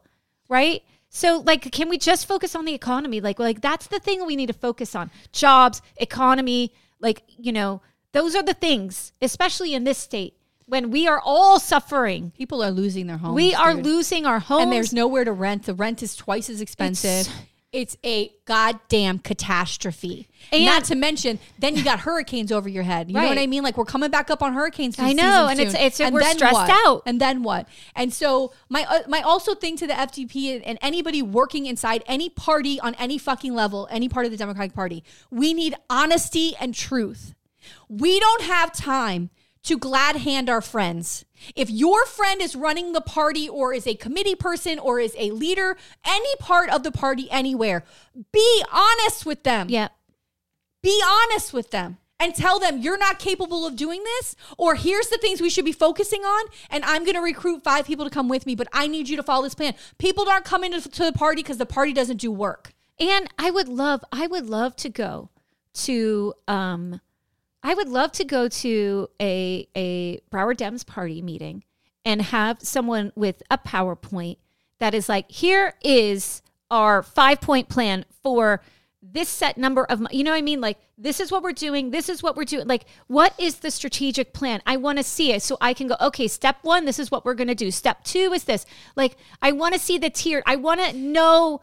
[0.47, 0.83] right?
[1.09, 3.21] So like can we just focus on the economy?
[3.21, 5.09] Like like that's the thing we need to focus on.
[5.31, 7.81] Jobs, economy, like, you know,
[8.11, 10.35] those are the things, especially in this state
[10.65, 12.31] when we are all suffering.
[12.31, 13.35] People are losing their homes.
[13.35, 13.85] we are dude.
[13.85, 14.63] losing our homes.
[14.63, 15.63] and there's nowhere to rent.
[15.63, 17.27] The rent is twice as expensive.
[17.27, 17.29] It's,
[17.73, 20.27] a goddamn catastrophe.
[20.51, 23.09] And- Not to mention, then you got hurricanes over your head.
[23.09, 23.63] You know what I mean?
[23.63, 24.97] Like we're coming back up on hurricanes.
[24.97, 25.67] I know, and soon.
[25.67, 26.69] it's- it's- we're stressed what?
[26.85, 27.03] out.
[27.05, 27.67] And then what?
[27.95, 32.03] And so my uh, my also thing to the FDP and, and anybody working inside
[32.07, 36.55] any party on any fucking level, any part of the Democratic Party, we need honesty
[36.59, 37.33] and truth.
[37.89, 39.29] We don't have time
[39.67, 41.25] to glad hand our friends.
[41.55, 45.31] If your friend is running the party or is a committee person or is a
[45.31, 47.83] leader, any part of the party anywhere,
[48.31, 49.67] be honest with them.
[49.69, 49.89] yeah.
[50.81, 55.09] Be honest with them and tell them you're not capable of doing this or here's
[55.09, 58.11] the things we should be focusing on and I'm going to recruit 5 people to
[58.11, 59.73] come with me, but I need you to follow this plan.
[59.97, 62.73] People aren't coming to, to the party cuz the party doesn't do work.
[62.99, 65.29] And I would love, I would love to go
[65.73, 67.01] to, um,
[67.67, 71.65] I would love to go to a a Broward Dems party meeting
[72.05, 74.37] and have someone with a PowerPoint
[74.79, 76.41] that is like, here is
[76.71, 78.61] our five point plan for
[79.01, 80.61] this set number of, you know what I mean?
[80.61, 81.91] Like, this is what we're doing.
[81.91, 82.67] This is what we're doing.
[82.69, 84.61] Like, what is the strategic plan?
[84.65, 87.25] I want to see it so I can go, okay, step one, this is what
[87.25, 87.69] we're going to do.
[87.69, 88.65] Step two is this.
[88.95, 90.41] Like, I want to see the tier.
[90.45, 91.59] I want to know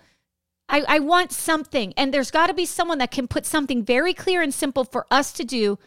[0.68, 1.94] I, I want something.
[1.96, 5.06] And there's got to be someone that can put something very clear and simple for
[5.10, 5.78] us to do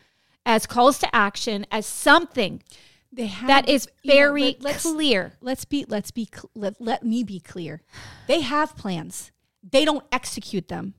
[0.47, 2.63] as calls to action, as something
[3.11, 5.33] They have that is you know, very let- let's- clear.
[5.41, 7.81] let's be let's be cl- let, let me be clear
[8.27, 9.31] they have plans
[9.69, 10.93] they don't execute them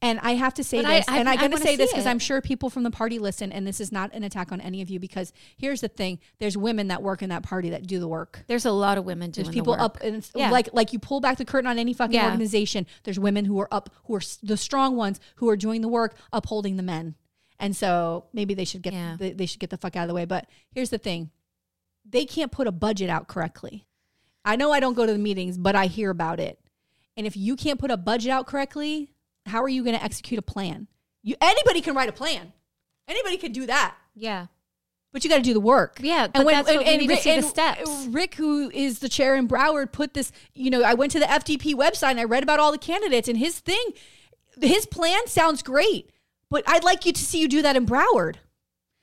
[0.00, 2.06] And I have to say But this, I- and I'm going to say this because.
[2.06, 4.80] I'm sure people from the party listen, and this is not an attack on any
[4.82, 8.00] of you because here's the thing: there's women that work in that party that do
[8.00, 8.42] the work.
[8.48, 9.82] There's a lot of women doing There's the people work.
[9.82, 10.50] up, and Yeah.
[10.50, 12.30] like like you pull back the curtain on any fucking Yeah.
[12.30, 12.86] organization.
[13.04, 16.16] There's women who are up, who are the strong ones, who are doing the work,
[16.32, 17.14] upholding the men.
[17.58, 19.16] And so maybe they should get Yeah.
[19.18, 20.24] they, they should get the fuck out of the way.
[20.24, 21.30] But here's the thing:
[22.08, 23.86] they can't put a budget out correctly.
[24.44, 26.60] I know I don't go to the meetings, but I hear about it.
[27.16, 29.10] And if you can't put a budget out correctly,
[29.46, 30.86] how are you going to execute a plan?
[31.22, 32.52] You anybody can write a plan.
[33.08, 33.94] Anybody can do that.
[34.14, 34.46] Yeah.
[35.12, 35.98] But you got to do the work.
[36.02, 38.06] Yeah, but that's what we need to Rick- the and steps.
[38.10, 40.30] Rick, who is the chair in Broward, put this.
[40.54, 43.26] You know, I went to the FDP website and I read about all the candidates,
[43.26, 43.82] and his thing,
[44.60, 46.10] his plan sounds great.
[46.50, 48.36] But I'd like you to see you do that in Broward.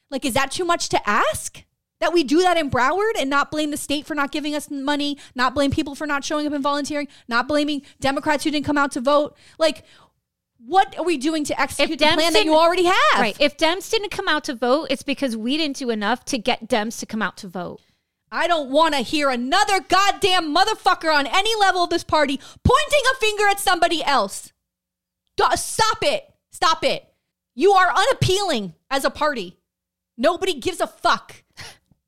[0.10, 1.64] Like, is that too much to ask?
[2.00, 4.70] That we do that in Broward and not blame the state for not giving us
[4.70, 8.66] money, not blame people for not showing up and volunteering, not blaming Democrats who didn't
[8.66, 9.38] come out to vote.
[9.58, 9.86] Like,
[10.66, 13.20] what are we doing to execute the plan that you already have?
[13.20, 13.38] Right.
[13.40, 16.68] If Dems didn't come out to vote, it's because we didn't do enough to get
[16.68, 17.80] Dems to come out to vote.
[18.30, 23.02] I don't want to hear another goddamn motherfucker on any level of this party pointing
[23.14, 24.52] a finger at somebody else.
[25.56, 26.34] Stop it.
[26.52, 27.13] Stop it.
[27.56, 29.58] You are unappealing as a party.
[30.18, 31.44] Nobody gives a fuck.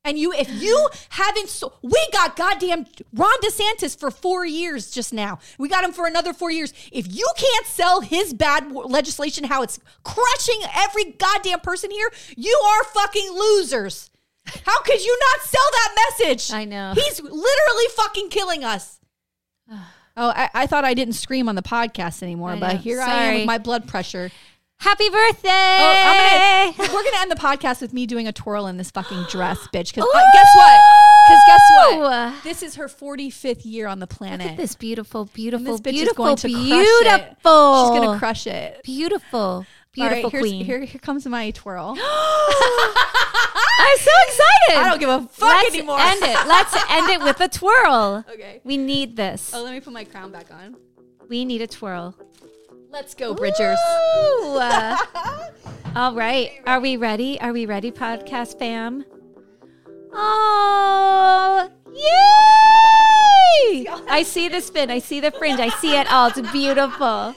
[0.05, 5.11] And you, if you haven't, so, we got goddamn Ron DeSantis for four years just
[5.11, 5.39] now.
[5.57, 6.73] We got him for another four years.
[6.91, 12.07] If you can't sell his bad legislation, how it's crushing every goddamn person here,
[12.37, 14.11] you are fucking losers.
[14.45, 16.53] How could you not sell that message?
[16.53, 16.93] I know.
[16.93, 18.99] He's literally fucking killing us.
[19.71, 19.77] oh,
[20.17, 22.79] I, I thought I didn't scream on the podcast anymore, I but know.
[22.79, 24.29] here I am with my blood pressure.
[24.79, 25.49] Happy birthday!
[25.49, 28.91] Oh, I'm gonna, we're gonna end the podcast with me doing a twirl in this
[28.91, 29.93] fucking dress, bitch.
[29.93, 30.81] Because uh, guess what?
[31.27, 31.61] Because guess
[31.97, 32.43] what?
[32.43, 34.41] This is her 45th year on the planet.
[34.41, 37.17] Look at this beautiful, beautiful, this beautiful, is going to crush beautiful.
[37.23, 37.93] it.
[37.93, 38.81] She's gonna crush it.
[38.83, 40.65] Beautiful, beautiful right, queen.
[40.65, 41.97] Here, here comes my twirl.
[43.77, 44.77] I'm so excited.
[44.77, 45.99] I don't give a fuck Let's anymore.
[45.99, 46.47] end it.
[46.47, 48.25] Let's end it with a twirl.
[48.35, 48.59] Okay.
[48.63, 49.51] We need this.
[49.53, 50.75] Oh, let me put my crown back on.
[51.29, 52.15] We need a twirl.
[52.95, 53.77] Let's go, Bridgers.
[54.55, 54.97] Uh,
[55.97, 56.61] all right.
[56.65, 57.37] Are we ready?
[57.41, 59.03] Are we ready, podcast fam?
[60.13, 63.85] Oh, yay!
[64.09, 64.89] I see the spin.
[64.89, 65.59] I see the fringe.
[65.59, 66.27] I see it all.
[66.29, 67.35] It's beautiful.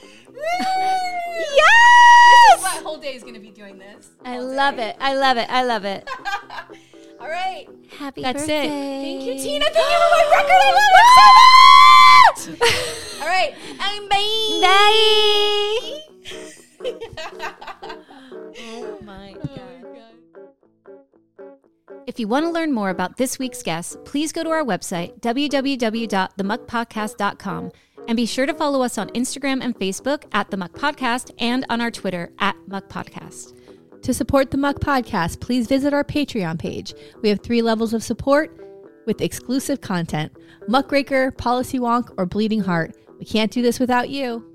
[1.57, 2.61] yes!
[2.61, 4.11] My whole day is gonna be doing this.
[4.23, 4.95] I love it.
[5.01, 5.49] I love it.
[5.49, 6.09] I love it.
[7.19, 7.67] All right.
[7.97, 8.65] Happy That's birthday.
[8.65, 8.69] it.
[8.69, 9.65] Thank you, Tina.
[9.65, 10.51] Thank you for my record.
[10.51, 12.71] I love it so much.
[13.21, 13.53] All right.
[13.79, 14.59] I'm bye.
[14.61, 16.01] Bye.
[16.81, 16.85] Oh,
[18.57, 19.45] oh my god.
[22.07, 25.19] If you want to learn more about this week's guest, please go to our website,
[25.19, 27.71] www.themuckpodcast.com,
[28.07, 31.65] and be sure to follow us on Instagram and Facebook at The Muck Podcast and
[31.69, 33.53] on our Twitter at Muck Podcast.
[34.03, 36.93] To support the Muck Podcast, please visit our Patreon page.
[37.21, 38.55] We have three levels of support
[39.05, 40.31] with exclusive content
[40.67, 42.95] Muckraker, Policy Wonk, or Bleeding Heart.
[43.19, 44.45] We can't do this without you.